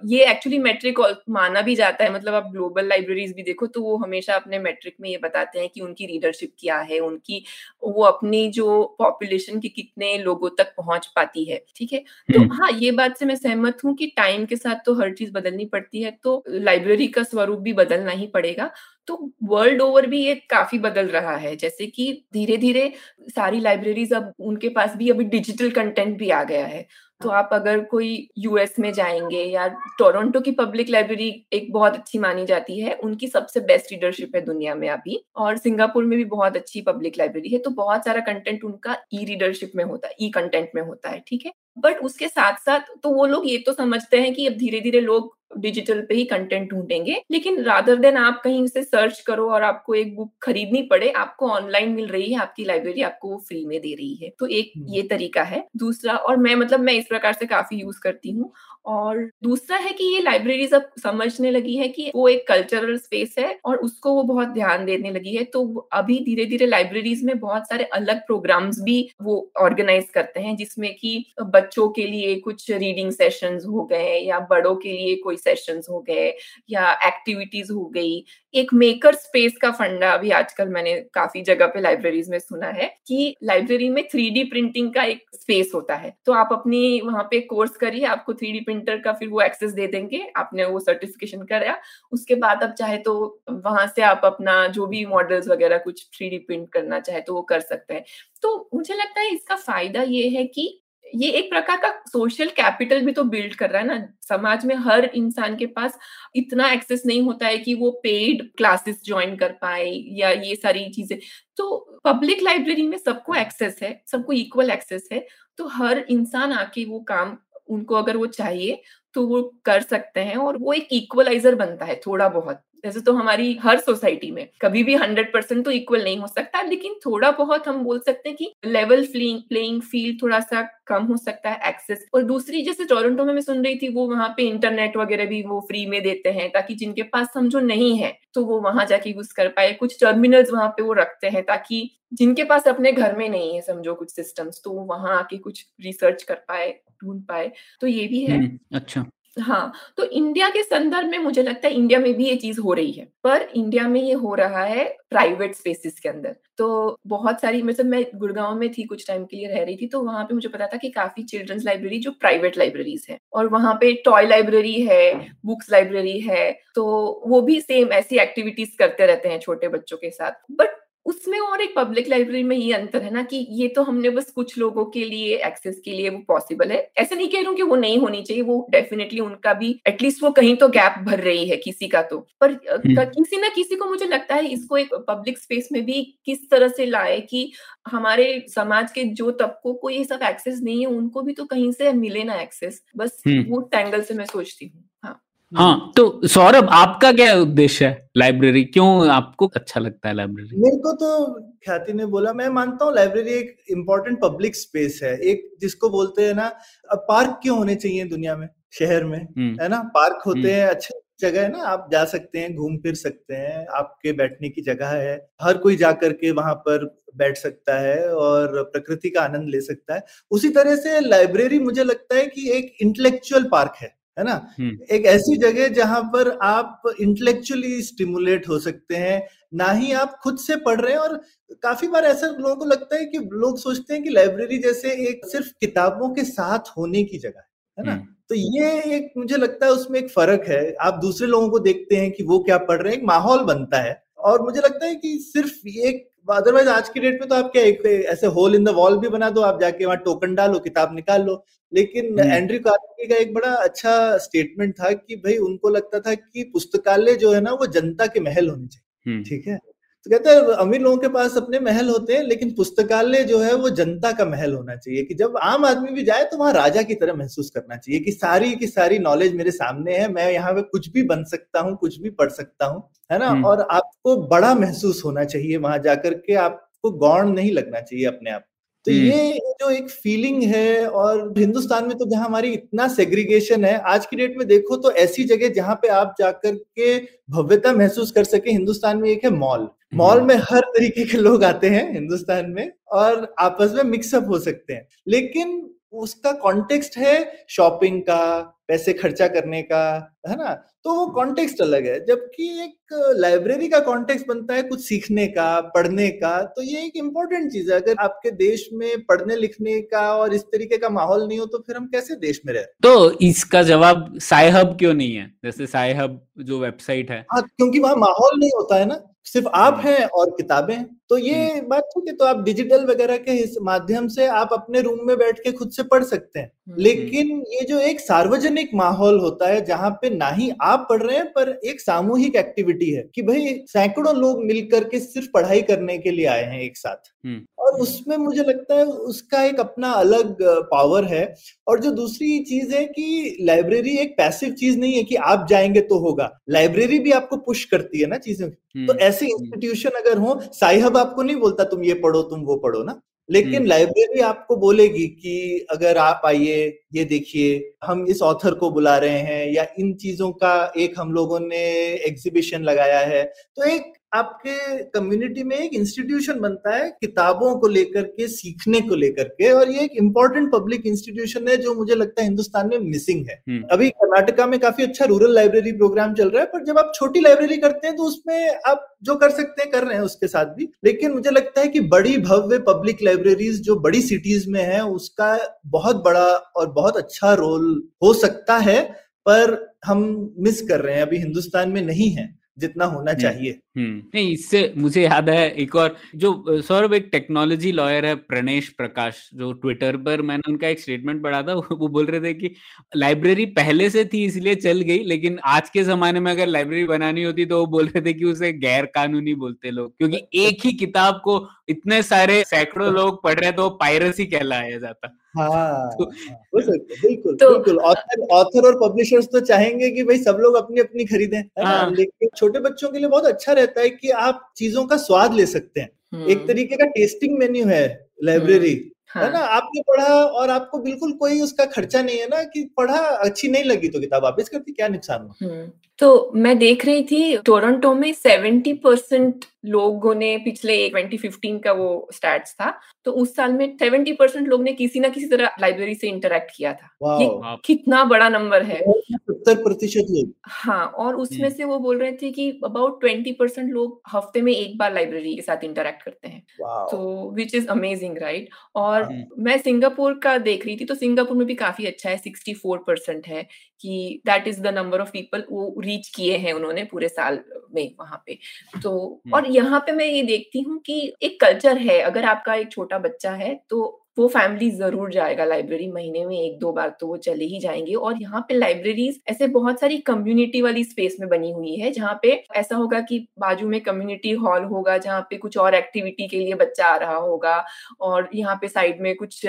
ये 0.06 0.24
एक्चुअली 0.30 0.58
मैट्रिक 0.60 0.98
माना 1.30 1.60
भी 1.62 1.74
जाता 1.76 2.04
है 2.04 2.12
मतलब 2.14 2.34
आप 2.34 2.50
ग्लोबल 2.52 2.86
लाइब्रेरीज 2.88 3.32
भी 3.36 3.42
देखो 3.42 3.66
तो 3.68 3.82
वो 3.82 3.96
हमेशा 3.98 4.34
अपने 4.34 4.58
मैट्रिक 4.60 4.94
में 5.00 5.08
ये 5.10 5.16
बताते 5.18 5.58
हैं 5.60 5.68
कि 5.68 5.80
उनकी 5.80 6.06
रीडरशिप 6.06 6.52
क्या 6.60 6.78
है 6.82 6.98
उनकी 7.00 7.42
वो 7.84 8.02
अपनी 8.04 8.46
जो 8.52 8.82
पॉपुलेशन 8.98 9.60
के 9.60 9.68
कितने 9.70 10.16
लोगों 10.20 10.50
तक 10.58 10.74
पहुँच 10.76 11.06
पाती 11.16 11.44
है 11.44 11.62
ठीक 11.76 11.92
है? 11.92 11.98
तो 12.28 12.40
हम्म। 12.40 12.52
हाँ 12.54 12.70
ये 12.74 12.90
बात 12.92 13.16
से 13.18 13.24
मैं 13.26 13.36
सहमत 13.36 13.78
हूँ 13.84 13.94
कि 13.96 14.06
टाइम 14.16 14.44
के 14.46 14.56
साथ 14.56 14.84
तो 14.86 14.94
हर 15.00 15.14
चीज़ 15.14 15.32
बदलनी 15.32 15.64
पड़ती 15.68 16.02
है 16.02 16.10
तो 16.24 16.42
लाइब्रेरी 16.50 17.06
का 17.10 17.22
स्वरूप 17.24 17.58
भी 17.60 17.72
बदलना 17.74 18.10
ही 18.12 18.26
पड़ेगा। 18.28 18.70
तो 19.08 19.16
वर्ल्ड 19.44 19.80
ओवर 19.82 20.06
भी 20.06 20.22
ये 20.24 20.34
काफ़ी 20.50 20.78
बदल 20.78 21.06
रहा 21.08 21.36
है। 21.36 21.54
जैसे 21.56 21.86
कि 21.88 22.12
धीरे 22.34 22.56
धीरे 22.56 22.92
सारी 23.30 23.60
लाइब्रेरीज 23.60 24.12
अब 24.12 24.32
उनके 24.40 24.68
पास 24.70 24.96
भी 24.96 25.10
अभी 25.10 25.24
डिजिटल 25.26 25.70
कंटेंट 25.72 26.16
भी 26.18 26.30
आ 26.30 26.42
गया 26.44 26.66
है। 26.66 26.86
तो 27.20 27.28
आप 27.30 27.50
अगर 27.52 27.80
कोई 27.84 28.28
यूएस 28.38 28.74
में 28.78 28.92
जाएँगे 28.92 29.42
या 29.44 29.66
टोरंटो 29.98 30.40
की 30.40 30.50
पब्लिक 30.52 30.88
लाइब्रेरी 30.90 31.28
एक 31.52 31.72
बहुत 31.72 31.94
अच्छी 31.94 32.18
मानी 32.18 32.46
जाती 32.46 32.78
है, 32.80 32.94
उनकी 32.94 33.28
सबसे 33.28 33.60
बेस्ट 33.62 33.92
रीडरशिप 33.92 34.36
है 34.36 34.40
दुनिया 34.44 34.74
में 34.74 34.88
अभी। 34.90 35.22
और 35.36 35.56
सिंगापुर 35.58 36.04
में 36.04 36.16
भी 36.18 36.24
बहुत 36.26 36.56
अच्छी 36.56 36.80
पब्लिक 36.82 37.18
लाइब्रेरी 37.18 37.48
है 37.48 37.58
तो 37.58 37.70
बहुत 37.72 38.04
सारा 38.04 38.20
कंटेंट 38.22 38.64
उनका 38.64 38.96
ई 39.14 39.24
रीडरशिप 39.24 39.72
में 39.76 39.84
होता 39.84 40.08
है 40.08 40.14
ई 40.20 40.30
कंटेंट 40.30 40.70
में 40.74 40.82
होता 40.82 41.10
है, 41.10 41.22
ठीक 41.26 41.46
है? 41.46 41.52
बट 41.76 41.98
उसके 42.00 42.28
साथ 42.28 42.56
साथ 42.60 42.94
तो 43.02 43.10
वो 43.10 43.26
लोग 43.26 43.48
ये 43.48 43.56
तो 43.58 43.72
समझते 43.72 44.20
हैं 44.20 44.32
कि 44.34 44.46
अब 44.46 44.54
धीरे 44.54 44.80
धीरे 44.80 45.00
लोग 45.00 45.36
डिजिटल 45.58 46.00
पे 46.02 46.14
ही 46.14 46.24
कंटेंट 46.24 46.68
ढूंढेंगे। 46.70 47.16
लेकिन 47.30 47.62
रादर 47.64 47.96
देन 47.96 48.16
आप 48.18 48.40
कहीं 48.44 48.66
से 48.66 48.82
सर्च 48.82 49.20
करो 49.22 49.48
और 49.50 49.62
आपको 49.62 49.94
एक 49.94 50.14
बुक 50.16 50.32
खरीदनी 50.42 50.82
पड़े 50.82 51.10
आपको 51.14 51.48
ऑनलाइन 51.50 51.92
मिल 51.92 52.06
रही 52.08 52.32
है 52.32 52.40
आपकी 52.40 52.64
लाइब्रेरी 52.64 53.02
आपको 53.02 53.28
वो 53.28 53.38
फ्री 53.48 53.64
में 53.66 53.80
दे 53.80 53.94
रही 53.94 54.14
है। 54.16 54.30
तो 54.38 54.46
एक। 54.48 54.72
ये 54.88 55.02
तरीका 55.04 55.42
है। 55.44 55.64
दूसरा 55.76 56.14
और 56.16 56.36
मैं 56.38 56.54
मतलब 56.56 56.80
मैं 56.80 56.92
इस 56.94 57.06
प्रकार 57.06 57.32
से 57.32 57.46
काफ़ी 57.46 57.76
यूज़ 57.76 58.00
करती 58.02 58.30
हूँ। 58.32 58.52
और 58.86 59.18
दूसरा 59.44 59.76
है 59.76 59.90
कि 59.92 60.04
ये 60.14 60.20
लाइब्रेरीज 60.22 60.72
अब 60.74 60.88
समझने 60.98 61.50
लगी 61.50 61.76
है 61.76 61.88
कि 61.88 62.10
वो 62.14 62.26
एक 62.28 62.46
कल्चरल 62.48 62.96
स्पेस 62.98 63.34
है 63.38 63.58
और 63.64 63.76
उसको 63.78 64.12
वो 64.14 64.22
बहुत 64.24 64.48
ध्यान 64.48 64.84
देने 64.84 65.10
लगी 65.10 65.34
है। 65.36 65.44
तो 65.44 65.64
अभी 65.92 66.18
धीरे 66.24 66.44
धीरे 66.46 66.66
लाइब्रेरीज 66.66 67.22
में 67.24 67.38
बहुत 67.38 67.68
सारे 67.68 67.84
अलग 67.94 68.20
प्रोग्राम्स 68.26 68.80
भी 68.82 68.98
वो 69.22 69.36
ऑर्गेनाइज 69.60 70.08
करते 70.14 70.40
हैं, 70.40 70.56
जिसमें 70.56 70.94
कि 70.96 71.24
बच्चों 71.42 71.88
के 71.90 72.06
लिए 72.06 72.34
कुछ 72.40 72.70
रीडिंग 72.70 73.10
सेशंस 73.12 73.64
हो 73.66 73.84
गए 73.86 74.18
या 74.18 74.38
बड़ों 74.50 74.74
के 74.76 74.92
लिए 74.92 75.16
कोई 75.24 75.36
सेशंस 75.36 75.86
हो 75.90 76.00
गए 76.00 76.32
या 76.70 76.92
एक्टिविटीज़ 77.06 77.72
हो 77.72 77.84
गई। 77.88 78.24
एक 78.54 78.72
मेकर 78.74 79.14
स्पेस 79.14 79.56
का 79.56 79.70
फंडा 79.72 80.10
अभी 80.12 80.30
आजकल 80.32 80.68
मैंने 80.68 80.94
काफ़ी 81.14 81.42
जगह 81.42 81.66
पे 81.66 81.80
लाइब्रेरीज 81.80 82.28
में 82.30 82.38
सुना 82.38 82.66
है 82.70 82.86
कि 83.08 83.34
लाइब्रेरी 83.44 83.88
में 83.88 84.02
थ्री 84.06 84.42
प्रिंटिंग 84.44 84.92
का 84.94 85.02
एक 85.04 85.24
स्पेस 85.34 85.70
होता 85.74 85.94
है। 85.94 86.12
तो 86.26 86.32
आप 86.32 86.48
अपनी 86.52 87.00
वहाँ 87.00 87.22
पे 87.24 87.40
कोर्स 87.42 87.76
करिए, 87.76 88.04
आपको 88.06 88.34
थ्री 88.34 88.60
प्रिंटर 88.72 88.98
का 88.98 89.12
फिर 89.12 89.28
वो 89.28 89.40
एक्सेस 89.40 89.72
दे 89.72 89.86
देंगे। 89.86 90.26
आपने 90.36 90.64
वो 90.64 90.80
सर्टिफिकेशन 90.80 91.42
कराया। 91.42 91.76
उसके 92.12 92.34
बाद 92.36 92.62
अब 92.62 92.72
चाहे 92.72 92.98
तो 92.98 93.14
वहाँ 93.50 93.86
से 93.86 94.02
आप 94.02 94.20
अपना 94.24 94.66
जो 94.68 94.86
भी 94.86 95.04
मॉडल्स 95.06 95.48
वगैरह 95.48 95.78
कुछ 95.78 96.04
थ्री 96.14 96.38
प्रिंट 96.38 96.68
करना 96.72 97.00
चाहे 97.00 97.20
तो 97.20 97.34
वो 97.34 97.42
कर 97.42 97.60
सकते 97.60 97.94
हैं। 97.94 98.04
तो 98.42 98.70
मुझे 98.74 98.94
लगता 98.94 99.20
है 99.20 99.34
इसका 99.34 99.56
फ़ायदा 99.56 100.02
ये 100.02 100.28
है 100.28 100.44
कि 100.46 100.78
ये 101.14 101.30
एक 101.30 101.50
प्रकार 101.50 101.76
का 101.76 101.88
सोशल 102.08 102.48
कैपिटल 102.48 103.00
भी 103.04 103.12
तो 103.12 103.22
बिल्ड 103.24 103.54
कर 103.54 103.70
रहा 103.70 103.80
है 103.82 103.86
ना। 103.88 104.08
समाज 104.28 104.64
में 104.66 104.74
हर 104.76 105.04
इंसान 105.04 105.56
के 105.56 105.66
पास 105.66 105.98
इतना 106.36 106.70
एक्सेस 106.72 107.02
नहीं 107.06 107.22
होता 107.22 107.46
है 107.46 107.58
कि 107.58 107.74
वो 107.74 107.90
पेड 108.02 108.42
क्लासेस 108.56 109.00
ज्वाइन 109.06 109.36
कर 109.36 109.52
पाए 109.62 109.90
या 110.12 110.30
ये 110.30 110.56
सारी 110.56 110.88
चीज़ें। 110.90 111.18
तो 111.56 112.00
पब्लिक 112.04 112.42
लाइब्रेरी 112.42 112.86
में 112.86 112.96
सबको 112.98 113.34
एक्सेस 113.34 113.78
है, 113.82 114.02
सबको 114.06 114.32
इक्वल 114.32 114.70
एक्सेस 114.70 115.08
है। 115.12 115.26
तो 115.58 115.66
हर 115.68 115.98
इंसान 116.00 116.52
आके 116.52 116.84
वो 116.84 117.00
काम 117.08 117.36
उनको 117.72 117.94
अगर 117.94 118.16
वो 118.16 118.26
चाहिए 118.26 118.82
तो 119.14 119.26
वो 119.26 119.42
कर 119.64 119.82
सकते 119.82 120.20
हैं 120.20 120.36
और 120.36 120.56
वो 120.58 120.72
एक 120.72 120.88
इक्वलाइजर 120.92 121.54
बनता 121.54 121.84
है 121.84 122.00
थोड़ा 122.06 122.28
बहुत। 122.28 122.62
जैसे 122.84 123.00
तो 123.00 123.12
हमारी 123.12 123.52
हर 123.62 123.78
सोसाइटी 123.80 124.30
में 124.30 124.46
कभी 124.60 124.82
भी 124.84 124.94
हंड्रेड 124.94 125.32
परसेंट 125.32 125.64
तो 125.64 125.70
इक्वल 125.70 126.02
नहीं 126.04 126.18
हो 126.18 126.26
सकता 126.26 126.62
लेकिन 126.62 126.94
थोड़ा 127.06 127.30
बहुत 127.30 127.68
हम 127.68 127.82
बोल 127.84 127.98
सकते 127.98 128.28
हैं 128.28 128.36
कि 128.36 128.52
लेवल 128.66 129.04
प्लेइंग 129.06 129.80
फ़ील्ड 129.82 130.22
थोड़ा 130.22 130.40
सा 130.40 130.62
कम 130.86 131.04
हो 131.04 131.16
सकता 131.16 131.50
है 131.50 131.68
एक्सेस 131.68 132.06
और 132.14 132.22
दूसरी 132.22 132.62
जैसे 132.62 132.84
टोरंटो 132.84 133.24
में 133.24 133.32
मैं 133.34 133.40
सुन 133.42 133.64
रही 133.64 133.76
थी 133.78 133.88
वो 133.88 134.06
वहाँ 134.08 134.28
पे 134.36 134.42
इंटरनेट 134.42 134.96
वगैरह 134.96 135.26
भी 135.26 135.42
वो 135.42 135.60
फ्री 135.60 135.84
में 135.86 136.02
देते 136.02 136.30
हैं 136.32 136.48
ताकि 136.50 136.74
जिनके 136.74 137.02
पास 137.02 137.28
समझो 137.34 137.60
नहीं 137.60 137.96
है 137.98 138.12
तो 138.34 138.44
वो 138.44 138.60
वहाँ 138.60 138.84
जाके 138.86 139.10
यूज़ 139.10 139.32
कर 139.36 139.48
पाए। 139.48 139.72
कुछ 139.72 139.98
टर्मिनल्स 140.00 140.50
वहाँ 140.52 140.68
पे 140.68 140.82
वो 140.82 140.92
रखते 140.92 141.28
हैं 141.28 141.42
ताकि 141.44 141.88
जिनके 142.12 142.44
पास 142.44 142.68
अपने 142.68 142.92
घर 142.92 143.16
में 143.16 143.28
नहीं 143.28 143.54
है 143.54 143.60
समझो 143.62 143.94
कुछ 143.94 144.10
सिस्टम्स 144.10 144.60
तो 144.64 144.70
वहाँ 144.84 145.16
आके 145.18 145.38
कुछ 145.38 145.66
रिसर्च 145.84 146.22
कर 146.22 146.34
पाए 146.48 146.70
ढूंढ 147.04 147.22
पाए। 147.22 147.50
तो 147.80 147.86
ये 147.86 148.06
भी 148.08 148.24
है। 148.24 148.36
हम्म, 148.38 148.58
अच्छा। 148.74 149.04
हाँ 149.36 149.72
तो 149.96 150.04
इंडिया 150.04 150.48
के 150.50 150.62
संदर्भ 150.62 151.08
में 151.10 151.18
मुझे 151.18 151.42
लगता 151.42 151.68
है 151.68 151.74
इंडिया 151.74 151.98
में 152.00 152.12
भी 152.14 152.24
ये 152.24 152.34
चीज़ 152.36 152.60
हो 152.60 152.72
रही 152.72 152.90
है, 152.92 153.04
पर 153.24 153.42
इंडिया 153.56 153.86
में 153.88 154.00
ये 154.02 154.12
हो 154.14 154.34
रहा 154.34 154.64
है 154.64 154.84
प्राइवेट 155.10 155.54
स्पेसिस 155.54 155.98
के 156.00 156.08
अंदर। 156.08 156.36
तो 156.58 156.98
बहुत 157.06 157.40
सारी 157.40 157.62
मतलब 157.62 157.86
मैं 157.86 158.04
गुड़गांव 158.16 158.54
में 158.56 158.68
थी 158.72 158.82
कुछ 158.84 159.06
टाइम 159.08 159.24
के 159.24 159.36
लिए 159.36 159.48
रह 159.48 159.62
रही 159.64 159.76
थी 159.76 159.86
तो 159.86 160.02
वहाँ 160.02 160.24
पे 160.24 160.34
मुझे 160.34 160.48
पता 160.48 160.66
था 160.66 160.76
कि 160.76 160.90
काफ़ी 160.90 161.22
चिल्ड्रंस 161.22 161.64
लाइब्रेरी 161.64 161.98
जो 161.98 162.10
प्राइवेट 162.12 162.58
लाइब्रेरीज 162.58 163.06
है, 163.10 163.18
और 163.32 163.48
वहाँ 163.48 163.74
पे 163.80 163.92
टॉय 164.04 164.26
लाइब्रेरी 164.26 164.80
है, 164.82 165.28
बुक्स 165.46 165.70
लाइब्रेरी 165.72 166.18
है 166.20 166.50
तो 166.74 166.84
वो 167.26 167.40
भी 167.42 167.60
सेम 167.60 167.92
ऐसी 167.92 168.18
एक्टिविटीज़ 168.18 168.76
करते 168.78 169.06
रहते 169.06 169.28
हैं 169.28 169.38
छोटे 169.40 169.68
बच्चों 169.68 169.96
के 169.96 170.10
साथ। 170.10 170.32
बट 170.52 170.80
उसमें 171.06 171.38
और 171.40 171.60
एक 171.60 171.74
पब्लिक 171.76 172.08
लाइब्रेरी 172.08 172.42
में 172.42 172.56
ये 172.56 172.72
अंतर 172.72 173.02
है 173.02 173.10
ना 173.10 173.22
कि 173.22 173.36
ये 173.52 173.68
तो 173.68 173.82
हमने 173.82 174.10
बस 174.10 174.30
कुछ 174.30 174.56
लोगों 174.58 174.84
के 174.86 175.04
लिए 175.04 175.36
एक्सेस 175.46 175.80
के 175.84 175.92
लिए 175.92 176.08
वो 176.08 176.18
पॉसिबल 176.28 176.72
है 176.72 176.78
ऐसे 176.98 177.16
नहीं 177.16 177.28
कह 177.28 177.38
रही 177.38 177.46
हूँ 177.46 177.54
कि 177.56 177.62
वो 177.62 177.76
नहीं 177.76 177.98
होनी 177.98 178.22
चाहिए 178.22 178.42
वो 178.42 178.66
डेफिनेटली 178.70 179.20
उनका 179.20 179.54
भी 179.54 179.70
एटलीस्ट 179.88 180.22
वो 180.22 180.30
कहीं 180.30 180.54
तो 180.56 180.68
गैप 180.68 180.98
भर 181.04 181.20
रही 181.20 181.48
है 181.48 181.56
किसी 181.58 181.88
का 181.88 182.02
तो 182.02 182.18
पर 182.40 182.50
हम्म। 182.50 183.04
किसी 183.06 183.40
ना 183.40 183.48
किसी 183.48 183.76
को 183.76 183.86
मुझे 183.86 184.06
लगता 184.06 184.34
है 184.34 184.46
इसको 184.48 184.76
एक 184.76 184.94
पब्लिक 185.08 185.38
स्पेस 185.38 185.68
में 185.72 185.84
भी 185.84 186.02
किस 186.26 186.48
तरह 186.50 186.68
से 186.70 186.86
लाए 186.86 187.20
कि 187.22 187.50
हमारे 187.88 188.28
समाज 188.48 188.92
के 188.92 189.04
जो 189.14 189.30
तबकों 189.32 189.74
को 189.74 189.90
ये 189.90 190.04
सब 190.04 190.22
एक्सेस 190.22 190.60
नहीं 190.62 190.80
है 190.80 190.86
उनको 190.88 191.22
भी 191.22 191.32
तो 191.32 191.44
कहीं 191.46 191.70
से 191.72 191.92
मिले 191.94 192.24
ना 192.24 192.40
एक्सेस 192.42 192.82
बस 192.96 193.22
हम्म। 193.26 193.44
वो 193.44 193.68
एंगल 193.74 194.02
से 194.02 194.14
मैं 194.14 194.24
सोचती 194.26 194.66
हूँ 194.66 194.88
हाँ 195.04 195.20
हाँ 195.52 195.92
तो 195.96 196.26
सौरभ 196.26 196.68
आपका 196.72 197.12
क्या 197.12 197.34
उद्देश्य 197.36 197.86
है 197.86 198.08
लाइब्रेरी? 198.16 198.64
क्यों 198.64 199.08
आपको 199.08 199.46
अच्छा 199.46 199.80
लगता 199.80 200.08
है 200.08 200.14
लाइब्रेरी? 200.14 200.56
मेरे 200.56 200.76
को 200.76 200.92
तो 200.92 201.40
ख्याति 201.64 201.92
ने 201.92 202.06
बोला 202.06 202.32
मैं 202.32 202.48
मानता 202.48 202.84
हूँ 202.84 202.94
लाइब्रेरी 202.94 203.30
एक 203.30 203.56
इम्पोर्टेंट 203.70 204.20
पब्लिक 204.22 204.56
स्पेस 204.56 205.00
है। 205.02 205.18
एक 205.20 205.56
जिसको 205.60 205.90
बोलते 205.90 206.26
हैं 206.26 206.34
ना 206.34 206.46
अब 206.90 207.04
पार्क 207.08 207.38
क्यों 207.42 207.58
होने 207.58 207.74
चाहिए 207.74 208.04
दुनिया 208.04 208.36
में 208.36 208.48
शहर 208.78 209.04
में? 209.04 209.18
हम्म, 209.18 209.62
है 209.62 209.68
ना? 209.68 209.78
पार्क 209.94 210.22
हम्म। 210.26 210.38
होते 210.38 210.52
हैं 210.52 210.66
अच्छे 210.66 211.00
जगह 211.20 211.42
है 211.42 211.52
ना 211.52 211.58
आप 211.58 211.88
जा 211.92 212.04
सकते 212.04 212.38
हैं 212.38 212.54
घूम 212.54 212.76
फिर 212.76 212.94
सकते 212.94 213.34
हैं 213.34 213.66
आपके 213.66 214.12
बैठने 214.12 214.48
की 214.48 214.62
जगह 214.62 214.86
है। 214.86 215.28
हर 215.42 215.56
कोई 215.56 215.76
जा 215.76 215.92
करके 215.92 216.30
वहाँ 216.30 216.54
पर 216.54 216.84
बैठ 217.16 217.36
सकता 217.36 217.78
है 217.80 218.14
और 218.14 218.62
प्रकृति 218.62 219.10
का 219.10 219.20
आनंद 219.20 219.48
ले 219.48 219.60
सकता 219.60 219.94
है। 219.94 220.04
उसी 220.30 220.48
तरह 220.48 220.76
से 220.76 221.00
लाइब्रेरी 221.00 221.58
मुझे 221.58 221.84
लगता 221.84 222.16
है 222.16 222.26
कि 222.26 222.50
एक 222.50 222.76
इंटेलेक्चुअल 222.82 223.44
पार्क 223.44 223.72
है। 223.76 224.01
है 224.18 224.24
ना? 224.24 224.54
हम्म। 224.58 224.78
एक 224.90 225.06
ऐसी 225.06 225.36
जगह 225.36 225.68
जहाँ 225.68 226.02
पर 226.02 226.30
आप 226.42 226.82
इंटेलेक्चुअली 227.00 227.82
स्टिमुलेट 227.82 228.48
हो 228.48 228.58
सकते 228.58 228.96
हैं 228.96 229.26
ना 229.54 229.70
ही 229.72 229.92
आप 229.92 230.18
खुद 230.22 230.38
से 230.38 230.56
पढ़ 230.56 230.80
रहे 230.80 230.92
हैं 230.92 230.98
और 231.00 231.20
काफ़ी 231.62 231.88
बार 231.88 232.04
ऐसा 232.04 232.26
लोगों 232.26 232.56
को 232.56 232.64
लगता 232.64 232.96
है 232.96 233.04
कि 233.04 233.18
लोग 233.32 233.58
सोचते 233.58 233.94
हैं 233.94 234.02
कि 234.02 234.10
लाइब्रेरी 234.10 234.58
जैसे 234.58 234.92
एक 235.08 235.26
सिर्फ़ 235.26 235.48
किताबों 235.60 236.08
के 236.08 236.24
साथ 236.24 236.58
होने 236.78 237.04
की 237.04 237.18
जगह 237.18 237.42
है 237.78 237.86
ना? 237.86 237.92
हम्म। 237.92 238.02
तो 238.28 238.34
ये 238.34 238.94
एक 238.96 239.12
मुझे 239.16 239.36
लगता 239.36 239.66
है 239.66 239.72
उसमें 239.72 239.98
एक 240.00 240.10
फ़र्क 240.10 240.44
है। 240.48 240.74
आप 240.74 240.94
दूसरे 240.94 241.26
लोगों 241.26 241.48
को 241.50 241.58
देखते 241.58 241.96
हैं 241.96 242.12
कि 242.12 242.22
वो 242.22 242.38
क्या 242.38 242.58
पढ़ 242.58 242.82
रहे 242.82 242.92
हैं 242.92 242.98
एक 242.98 243.06
माहौल 243.06 243.44
बनता 243.44 243.78
है। 243.78 244.02
और 244.18 244.42
मुझे 244.42 244.60
लगता 244.60 244.86
है 244.86 244.94
कि 244.94 245.18
सिर्फ़ 245.32 245.68
एक 245.68 246.11
अदरवाइज़ 246.28 246.68
आज 246.68 246.88
की 246.88 247.00
डेट 247.00 247.20
में 247.20 247.28
तो 247.28 247.34
आप 247.34 247.50
क्या 247.52 247.62
एक 247.62 247.86
ऐसे 247.86 248.26
होल 248.26 248.54
इन 248.54 248.64
द 248.64 248.68
वॉल 248.68 248.98
भी 248.98 249.08
बना 249.08 249.30
दो 249.30 249.40
आप 249.40 249.60
जाके 249.60 249.84
वहाँ 249.84 249.96
टोकन 249.96 250.34
डालो 250.34 250.58
किताब 250.58 250.94
निकाल 250.94 251.22
लो। 251.22 251.44
लेकिन 251.72 252.04
एंड्री 252.04 252.36
एंड्रयू 252.36 252.60
कार्नेगी 252.60 253.08
का 253.08 253.16
एक 253.16 253.32
बड़ा 253.34 253.50
अच्छा 253.54 253.94
स्टेटमेंट 254.18 254.74
था 254.74 254.90
कि 254.92 255.16
भाई 255.16 255.36
उनको 255.38 255.68
लगता 255.68 256.00
था 256.00 256.14
कि 256.14 256.42
पुस्तकालय 256.52 257.14
जो 257.14 257.32
है 257.32 257.40
ना 257.40 257.52
वो 257.52 257.66
जनता 257.66 258.06
के 258.06 258.20
महल 258.20 258.48
होने 258.48 258.66
चाहिए। 258.66 259.12
हम्म। 259.12 259.24
ठीक 259.24 259.46
है? 259.46 259.58
तो 260.06 260.10
कहते 260.10 260.30
हैं 260.30 260.54
अमीर 260.58 260.80
लोगों 260.80 260.96
के 260.98 261.08
पास 261.08 261.36
अपने 261.36 261.58
महल 261.60 261.88
होते 261.88 262.12
हैं 262.12 262.22
लेकिन 262.22 262.50
पुस्तकालय 262.54 263.22
जो 263.24 263.38
है 263.40 263.52
वो 263.56 263.68
जनता 263.72 264.10
का 264.12 264.24
महल 264.24 264.54
होना 264.54 264.74
चाहिए 264.76 265.02
कि 265.02 265.14
जब 265.14 265.36
आम 265.42 265.64
आदमी 265.64 265.92
भी 265.92 266.04
जाए 266.04 266.24
तो 266.24 266.36
वहाँ 266.38 266.52
राजा 266.52 266.82
की 266.82 266.94
तरह 266.94 267.14
महसूस 267.14 267.50
करना 267.50 267.76
चाहिए 267.76 268.00
कि 268.00 268.12
सारी 268.12 268.54
की 268.54 268.66
सारी 268.68 268.98
नॉलेज 269.00 269.34
मेरे 269.34 269.50
सामने 269.52 269.96
है 269.96 270.10
मैं 270.12 270.30
यहाँ 270.30 270.52
पे 270.52 270.62
कुछ 270.68 270.88
भी 270.88 271.02
बन 271.04 271.24
सकता 271.26 271.60
हूँ 271.60 271.76
कुछ 271.76 271.98
भी 271.98 272.10
पढ़ 272.12 272.30
सकता 272.32 272.66
हूँ 272.66 272.82
है 273.10 273.18
ना 273.18 273.28
हम्म। 273.28 273.44
और 273.44 273.60
आपको 273.62 274.16
बड़ा 274.28 274.54
महसूस 274.56 275.04
होना 275.04 275.24
चाहिए 275.26 275.56
वहाँ 275.58 275.78
जाकर 275.80 276.14
के 276.16 276.34
आपको 276.42 276.90
गौण 276.98 277.30
नहीं 277.30 277.52
लगना 277.52 277.80
चाहिए 277.80 278.06
अपने 278.06 278.30
आप 278.30 278.44
तो। 278.86 278.90
ये 278.90 279.38
जो 279.60 279.70
एक 279.70 279.90
फीलिंग 279.90 280.42
है 280.42 280.86
और 280.86 281.34
हिंदुस्तान 281.38 281.88
में 281.88 281.96
तो 281.98 282.06
जहाँ 282.06 282.24
हमारी 282.24 282.52
इतना 282.52 282.88
सेग्रीगेशन 282.88 283.64
है 283.64 283.78
आज 283.86 284.06
की 284.06 284.16
डेट 284.16 284.38
में 284.38 284.46
देखो 284.48 284.76
तो 284.76 284.90
ऐसी 284.92 285.24
जगह 285.24 285.48
जहाँ 285.48 285.74
पे 285.74 285.88
आप 285.88 286.14
जाकर 286.18 286.54
के 286.54 286.98
भव्यता 287.30 287.72
महसूस 287.72 288.10
कर 288.10 288.24
सके 288.24 288.50
हिंदुस्तान 288.50 288.98
में 288.98 289.08
एक 289.10 289.24
है 289.24 289.30
मॉल 289.30 289.68
मॉल 289.94 290.20
में 290.20 290.34
हर 290.34 290.60
तरीके 290.60 291.04
के 291.04 291.18
लोग 291.18 291.44
आते 291.44 291.68
हैं 291.68 291.92
हिंदुस्तान 291.92 292.50
में 292.50 292.72
और 292.92 293.34
आपस 293.38 293.72
में 293.74 293.84
मिक्सअप 293.84 294.28
हो 294.28 294.38
सकते 294.38 294.72
हैं। 294.72 294.86
लेकिन 295.08 295.70
उसका 295.92 296.32
कॉन्टेक्स्ट 296.32 296.96
है 296.96 297.44
शॉपिंग 297.48 298.00
का 298.02 298.40
पैसे 298.68 298.92
खर्चा 298.92 299.26
करने 299.28 299.62
का 299.62 299.84
है 300.28 300.36
ना? 300.36 300.52
तो 300.84 300.94
वो 300.94 301.06
कॉन्टेक्स्ट 301.06 301.60
अलग 301.60 301.86
है 301.86 301.98
जबकि 302.04 302.46
एक 302.64 303.14
लाइब्रेरी 303.18 303.68
का 303.68 303.78
कॉन्टेक्स्ट 303.80 304.26
बनता 304.28 304.54
है 304.54 304.62
कुछ 304.62 304.84
सीखने 304.84 305.26
का 305.26 305.60
पढ़ने 305.74 306.08
का 306.10 306.42
तो 306.46 306.62
ये 306.62 306.84
एक 306.84 306.96
इम्पोर्टेंट 306.96 307.52
चीज़ 307.52 307.72
है। 307.72 307.80
अगर 307.80 307.96
आपके 308.00 308.30
देश 308.30 308.68
में 308.72 309.04
पढ़ने 309.04 309.36
लिखने 309.36 309.80
का 309.82 310.10
और 310.16 310.34
इस 310.34 310.42
तरीके 310.42 310.76
का 310.76 310.88
माहौल 310.88 311.26
नहीं 311.28 311.38
हो 311.38 311.46
तो 311.46 311.58
फिर 311.58 311.76
हम 311.76 311.86
कैसे 311.86 312.14
देश 312.16 312.40
में 312.46 312.54
रह? 312.54 312.62
तो 312.82 313.18
इसका 313.20 313.62
जवाब 313.62 314.18
साइहब 314.20 314.76
क्यों 314.78 314.94
नहीं 314.94 315.14
है? 315.16 315.30
जैसे 315.44 315.66
साइहब 315.66 316.20
जो 316.38 316.58
वेबसाइट 316.58 317.10
है। 317.10 317.24
हाँ 317.32 317.42
क्योंकि 317.42 317.78
वहाँ 317.78 317.96
माहौल 317.96 318.38
नहीं 318.40 318.50
होता 318.50 318.76
है 318.76 318.86
ना। 318.86 319.00
सिर्फ़ 319.24 319.48
आप 319.48 319.74
हम्म। 319.74 319.88
हैं 319.88 320.04
और 320.04 320.30
किताबें 320.30 320.74
हैं। 320.74 321.00
तो 321.12 321.16
ये 321.18 321.60
बात 321.60 321.82
ठीक 321.84 322.04
है 322.08 322.12
तो 322.16 322.24
आप 322.24 322.42
डिजिटल 322.44 322.84
वगैरह 322.84 323.16
के 323.16 323.32
इस 323.32 323.56
माध्यम 323.62 324.06
से 324.08 324.26
आप 324.26 324.52
अपने 324.52 324.80
रूम 324.80 324.98
में 325.06 325.16
बैठ 325.18 325.38
के 325.38 325.52
खुद 325.52 325.70
से 325.70 325.82
पढ़ 325.82 326.04
सकते 326.04 326.40
हैं। 326.40 326.50
हम्म। 326.68 326.82
लेकिन 326.82 327.42
ये 327.52 327.64
जो 327.64 327.78
एक 327.78 328.00
सार्वजनिक 328.00 328.70
माहौल 328.74 329.18
होता 329.20 329.48
है 329.48 329.64
जहाँ 329.64 329.90
पे 329.90 330.10
ना 330.10 330.28
ही 330.28 330.50
आप 330.62 330.86
पढ़ 330.90 331.02
रहे 331.02 331.16
हैं 331.16 331.26
पर 331.26 331.60
एक 331.64 331.80
सामूहिक 331.80 332.36
एक्टिविटी 332.36 332.90
है 332.90 333.02
कि 333.14 333.22
भाई 333.22 333.54
सैकड़ों 333.68 334.16
लोग 334.16 334.44
मिलकर 334.44 334.84
के 334.84 335.00
सिर्फ़ 335.00 335.28
पढ़ाई 335.34 335.62
करने 335.62 335.98
के 335.98 336.10
लिए 336.10 336.26
आए 336.26 336.44
हैं 336.44 336.60
एक 336.60 336.76
साथ। 336.76 337.12
हम्म। 337.26 337.40
और 337.58 337.80
उसमें 337.80 338.16
मुझे 338.16 338.42
लगता 338.42 338.74
है 338.74 338.84
उसका 338.84 339.42
एक 339.42 339.60
अपना 339.60 339.90
अलग 339.90 340.36
पावर 340.42 341.04
है। 341.04 341.34
और 341.68 341.80
जो 341.80 341.90
दूसरी 341.90 342.38
चीज़ 342.38 342.74
है 342.74 342.84
कि 342.84 343.36
लाइब्रेरी 343.40 343.96
एक 343.98 344.16
पैसिव 344.16 344.50
चीज़ 344.52 344.78
नहीं 344.78 344.94
है 344.94 345.02
कि 345.02 345.14
आप 345.14 345.46
जाएँगे 345.50 345.80
तो 345.80 345.98
होगा। 345.98 346.30
लाइब्रेरी 346.50 346.98
भी 346.98 347.10
आपको 347.12 347.36
पुश 347.36 347.64
करती 347.64 348.00
है 348.00 348.06
ना 348.06 348.18
चीज़ें 348.18 348.50
तो 348.50 348.78
हम्म, 348.78 348.98
ऐसे 349.00 349.26
इंस्टीट्यूशन 349.26 349.90
अगर 349.90 350.18
हो 350.18 350.40
साई 350.52 350.78
हब 350.80 350.96
आपको 351.02 351.22
नहीं 351.22 351.36
बोलता 351.38 351.64
तुम 351.66 351.82
ये 351.84 351.94
पढ़ो 352.00 352.22
तुम 352.24 352.40
वो 352.42 352.56
पढ़ो 352.58 352.82
ना 352.82 353.00
लेकिन 353.28 353.54
हम्म। 353.54 353.66
लाइब्रेरी 353.66 354.20
आपको 354.22 354.56
बोलेगी 354.58 355.06
कि 355.08 355.66
अगर 355.70 355.98
आप 355.98 356.22
आइए 356.26 356.56
ये 356.94 357.04
देखिए 357.06 357.74
हम 357.84 358.04
इस 358.08 358.22
ऑथर 358.22 358.54
को 358.54 358.70
बुला 358.70 358.96
रहे 358.98 359.18
हैं 359.20 359.46
या 359.48 359.66
इन 359.78 359.92
चीज़ों 359.96 360.30
का 360.34 360.54
एक 360.76 360.98
हम 360.98 361.12
लोगों 361.12 361.40
ने 361.40 361.64
एग्जीबिशन 362.06 362.62
लगाया 362.62 362.98
है 363.06 363.24
तो 363.24 363.64
एक 363.66 363.92
आपके 364.12 364.76
कम्युनिटी 364.84 365.42
में 365.42 365.56
एक 365.56 365.74
इंस्टीट्यूशन 365.74 366.40
बनता 366.40 366.74
है 366.76 366.88
किताबों 367.00 367.54
को 367.56 367.66
लेकर 367.66 368.02
के 368.02 368.26
सीखने 368.28 368.80
को 368.80 368.94
लेकर 368.94 369.28
के 369.28 369.50
और 369.52 369.70
ये 369.70 369.80
एक 369.80 369.92
इम्पोर्टेंट 369.92 370.50
पब्लिक 370.52 370.86
इंस्टीट्यूशन 370.86 371.48
है 371.48 371.56
जो 371.56 371.74
मुझे 371.74 371.94
लगता 371.94 372.22
है 372.22 372.26
हिंदुस्तान 372.26 372.68
में 372.68 372.78
मिसिंग 372.78 373.26
है। 373.28 373.34
हम्म। 373.48 373.62
अभी 373.70 373.88
कर्नाटका 373.90 374.46
में 374.46 374.58
काफ़ी 374.60 374.84
अच्छा 374.84 375.04
रूरल 375.04 375.34
लाइब्रेरी 375.34 375.72
प्रोग्राम 375.72 376.14
चल 376.14 376.30
रहा 376.30 376.42
है 376.42 376.46
पर 376.46 376.64
जब 376.64 376.78
आप 376.78 376.92
छोटी 376.94 377.20
लाइब्रेरी 377.20 377.56
करते 377.56 377.86
हैं 377.86 377.96
तो 377.96 378.02
उसमें 378.02 378.56
आप 378.66 378.86
जो 379.02 379.14
कर 379.14 379.30
सकते 379.30 379.62
हैं 379.62 379.70
कर 379.70 379.84
रहे 379.84 379.94
हैं 379.94 380.02
उसके 380.02 380.26
साथ 380.26 380.46
भी। 380.46 380.68
लेकिन 380.84 381.12
मुझे 381.12 381.30
लगता 381.30 381.60
है 381.60 381.68
कि 381.68 381.80
बड़ी 381.80 382.16
भव्य 382.18 382.58
पब्लिक 382.58 383.02
लाइब्रेरीज 383.02 383.62
जो 383.62 383.76
बड़ी 383.76 384.02
सिटीज़ 384.02 384.50
में 384.50 384.62
है 384.62 384.84
उसका 384.84 385.36
बहुत 385.66 385.96
बड़ा 385.96 386.26
और 386.56 386.70
बहुत 386.72 386.96
अच्छा 386.96 387.34
रोल 387.34 387.88
हो 388.02 388.12
सकता 388.14 388.56
है 388.58 388.82
पर 389.26 389.74
हम 389.84 390.04
मिस 390.38 390.62
कर 390.62 390.80
रहे 390.80 390.94
हैं। 390.94 391.02
अभी 391.02 391.16
हिंदुस्तान 391.16 391.70
में 391.70 391.82
नहीं 391.82 392.10
है। 392.10 392.41
जितना 392.58 392.84
होना 392.84 393.12
चाहिए। 393.14 393.58
हम्म। 393.76 394.02
नहीं 394.14 394.32
इससे 394.32 394.72
मुझे 394.76 395.02
याद 395.02 395.28
है 395.30 395.50
एक 395.54 395.76
और 395.76 395.96
जो 396.16 396.60
सौरभ 396.62 396.94
एक 396.94 397.08
टेक्नोलॉजी 397.12 397.70
लॉयर 397.72 398.06
है 398.06 398.14
प्रणेश 398.14 398.68
प्रकाश 398.68 399.28
जो 399.34 399.52
ट्विटर 399.52 399.96
पर 399.96 400.22
मैंने 400.22 400.50
उनका 400.52 400.68
एक 400.68 400.80
स्टेटमेंट 400.80 401.22
पढ़ा 401.22 401.42
था 401.42 401.54
वो 401.54 401.88
बोल 401.88 402.06
रहे 402.06 402.20
थे 402.20 402.32
कि 402.34 402.54
लाइब्रेरी 402.96 403.46
पहले 403.52 403.88
से 403.90 404.04
थी 404.04 404.24
इसलिए 404.24 404.54
चल 404.54 404.80
गई 404.80 405.04
लेकिन 405.04 405.38
आज 405.44 405.70
के 405.70 405.82
जमाने 405.82 406.20
में 406.20 406.30
अगर 406.32 406.46
लाइब्रेरी 406.46 406.84
बनानी 406.84 407.22
होती 407.22 407.44
तो 407.44 407.58
वो 407.60 407.66
बोल 407.66 407.86
रहे 407.86 408.04
थे 408.06 408.12
कि 408.12 408.24
उसे 408.24 408.52
गैर 408.52 408.86
कानूनी 408.86 409.34
बोलते 409.34 409.70
लोग 409.70 409.96
क्योंकि 409.98 410.22
एक 410.46 410.66
ही 410.66 410.72
किताब 410.72 411.20
को 411.24 411.48
इतने 411.68 412.02
सारे 412.02 412.42
सैकड़ों 412.44 412.92
लोग 412.94 413.22
पढ़ 413.22 413.38
रहे 413.40 413.52
तो 413.52 413.68
पायरेसी 413.70 414.26
कहलाया 414.26 414.78
जाता। 414.78 415.16
हाँ 415.38 415.90
तो- 415.90 416.06
हाँ, 416.28 416.34
हो 416.54 416.60
है 416.60 416.78
बिल्कुल 416.78 417.36
तो- 417.36 417.50
बिल्कुल 417.52 417.78
ऑथर 417.78 418.20
ऑथर 418.32 418.66
और 418.66 418.88
पब्लिशर्स 418.88 419.26
तो 419.26 419.40
चाहेंगे 419.40 419.90
कि 419.90 420.02
भाई 420.02 420.18
सब 420.18 420.36
लोग 420.40 420.54
अपनी 420.54 420.80
अपनी 420.80 421.04
खरीदें 421.04 421.42
हाँ। 421.64 421.90
लेकिन 421.90 422.28
छोटे 422.36 422.60
बच्चों 422.60 422.88
के 422.88 422.98
लिए 422.98 423.08
बहुत 423.08 423.26
अच्छा 423.26 423.52
रहता 423.52 423.80
है 423.80 423.90
कि 423.90 424.10
आप 424.10 424.52
चीज़ों 424.56 424.84
का 424.84 424.96
स्वाद 424.96 425.34
ले 425.34 425.46
सकते 425.46 425.80
हैं। 425.80 426.26
एक 426.26 426.46
तरीके 426.46 426.76
का 426.76 426.84
टेस्टिंग 426.86 427.38
मेन्यू 427.38 427.66
है 427.66 428.08
लाइब्रेरी 428.24 428.92
हाँ, 429.06 429.24
है 429.24 429.32
ना? 429.32 429.38
आपने 429.38 429.80
पढ़ा 429.80 430.04
और 430.24 430.50
आपको 430.50 430.78
बिल्कुल 430.78 431.12
कोई 431.12 431.40
उसका 431.40 431.64
खर्चा 431.64 432.02
नहीं 432.02 432.18
है 432.18 432.26
ना 432.26 432.42
कि 432.42 432.70
पढ़ा 432.76 432.98
अच्छी 432.98 433.48
नहीं 433.48 433.64
लगी 433.64 433.88
तो 433.88 434.00
किताब 434.00 434.22
वापस 434.22 434.48
करती 434.48 434.72
क्या 434.72 434.88
नुकसान 434.88 435.22
हुआ? 435.22 435.34
हम्म, 435.42 435.70
तो 436.02 436.30
मैं 436.34 436.58
देख 436.58 436.86
रही 436.86 437.02
थी 437.02 437.36
टोरंटो 437.36 437.94
में 437.94 438.12
70 438.12 438.72
परसेंट 438.84 439.44
लोगों 439.64 440.14
ने 440.14 440.36
पिछले 440.38 440.76
2015 440.90 441.58
का 441.64 441.72
वो 441.72 442.08
स्टैट्स 442.12 442.52
था 442.52 442.80
तो 443.04 443.12
उस 443.12 443.36
साल 443.36 443.52
में 443.52 443.76
70 443.78 444.16
परसेंट 444.18 444.48
लोग 444.48 444.62
ने 444.62 444.72
किसी 444.72 445.00
ना 445.00 445.08
किसी 445.08 445.26
तरह 445.26 445.50
लाइब्रेरी 445.60 445.94
से 445.94 446.08
इंटरेक्ट 446.08 446.50
किया 446.56 446.72
था। 446.72 447.18
ये 447.22 447.56
कितना 447.64 448.04
बड़ा 448.04 448.28
नंबर 448.28 448.62
है। 448.62 448.80
सत्तर 448.82 449.54
प्रतिशत 449.54 450.06
लोग। 450.10 450.32
हाँ 450.42 450.84
और 450.86 451.16
उसमें 451.16 451.38
हम्म। 451.38 451.56
से 451.56 451.64
वो 451.64 451.78
बोल 451.78 451.98
रहे 451.98 452.12
थे 452.12 452.30
कि 452.30 452.60
अबाउट 452.64 453.00
ट्वेंटी 453.00 453.32
परसेंट 453.32 453.72
लोग 453.72 454.00
हफ़्ते 454.08 454.42
में 454.42 454.52
एक 454.52 454.76
बार 454.78 454.94
लाइब्रेरी 454.94 455.34
के 455.34 455.42
साथ 455.42 455.64
इंटरेक्ट 455.64 456.02
करते 456.02 456.28
हैं। 456.28 456.42
तो 456.90 457.30
विच 457.34 457.54
इज़ 457.54 457.66
अमेजिंग 457.68 458.18
राइट 458.18 458.48
और 458.74 459.02
हम्म। 459.02 459.42
मैं 459.44 459.58
सिंगापुर 459.58 460.18
का 460.18 460.36
देख 460.38 460.66
रही 460.66 460.76
थी 460.76 460.84
तो 460.84 460.94
सिंगापुर 460.94 461.36
में 461.36 461.46
भी 461.46 461.54
काफ़ी 461.54 461.86
अच्छा 461.86 462.10
है 462.10 462.16
सिक्सटी 462.16 462.54
फोर 462.54 462.84
परसेंट 462.86 463.26
है 463.26 463.46
कि 463.80 464.20
that 464.26 464.48
is 464.48 464.60
the 464.60 464.66
number 464.66 465.00
of 465.00 465.10
people 465.10 465.44
वो 465.50 465.74
रीच 465.92 466.08
किए 466.08 466.36
हैं 466.38 466.52
उन्होंने 466.52 466.84
पूरे 466.84 467.08
साल 467.08 467.40
में 467.74 467.88
वहाँ 468.00 468.22
पे। 468.26 468.38
तो 468.82 469.22
और 469.34 469.50
यहाँ 469.50 469.80
पे 469.80 469.92
मैं 469.92 470.06
ये 470.06 470.22
देखती 470.22 470.60
हूँ 470.60 470.78
कि 470.86 471.00
एक 471.22 471.40
कल्चर 471.40 471.78
है 471.78 472.00
अगर 472.02 472.24
आपका 472.26 472.54
एक 472.54 472.70
छोटा 472.72 472.98
बच्चा 472.98 473.32
है 473.32 473.54
तो 473.70 473.98
वो 474.16 474.26
फैमिली 474.28 474.70
ज़रूर 474.70 475.10
जाएगा 475.12 475.44
लाइब्रेरी 475.44 475.90
महीने 475.92 476.24
में, 476.26 476.36
एक 476.36 476.58
दो 476.58 476.72
बार 476.72 476.88
तो 477.00 477.06
वो 477.06 477.16
चले 477.18 477.44
ही 477.44 477.58
जाएँगे। 477.60 477.94
और 477.94 478.20
यहाँ 478.22 478.40
पे 478.48 478.54
लाइब्रेरीज, 478.54 479.20
ऐसे 479.28 479.46
बहुत 479.48 479.80
सारी 479.80 479.98
कम्युनिटी 480.00 480.62
वाली 480.62 480.84
स्पेस 480.84 481.16
में 481.20 481.28
बनी 481.28 481.50
हुई 481.52 481.74
है, 481.76 481.90
जहाँ 481.92 482.18
पे 482.22 482.32
ऐसा 482.56 482.76
होगा 482.76 483.00
कि 483.02 483.18
बाजू 483.38 483.68
में 483.68 483.80
कम्युनिटी 483.82 484.30
हॉल 484.34 484.64
होगा, 484.64 484.96
जहाँ 484.98 485.20
पे 485.30 485.36
कुछ 485.38 485.58
और 485.58 485.74
एक्टिविटी 485.74 486.28
के 486.28 486.38
लिए 486.38 486.54
बच्चा 486.56 486.86
आ 486.86 486.96
रहा 486.96 487.16
होगा 487.16 487.64
और 488.00 488.28
यहाँ 488.34 488.56
पे 488.60 488.68
साइड 488.68 489.00
में 489.02 489.14
कुछ 489.16 489.40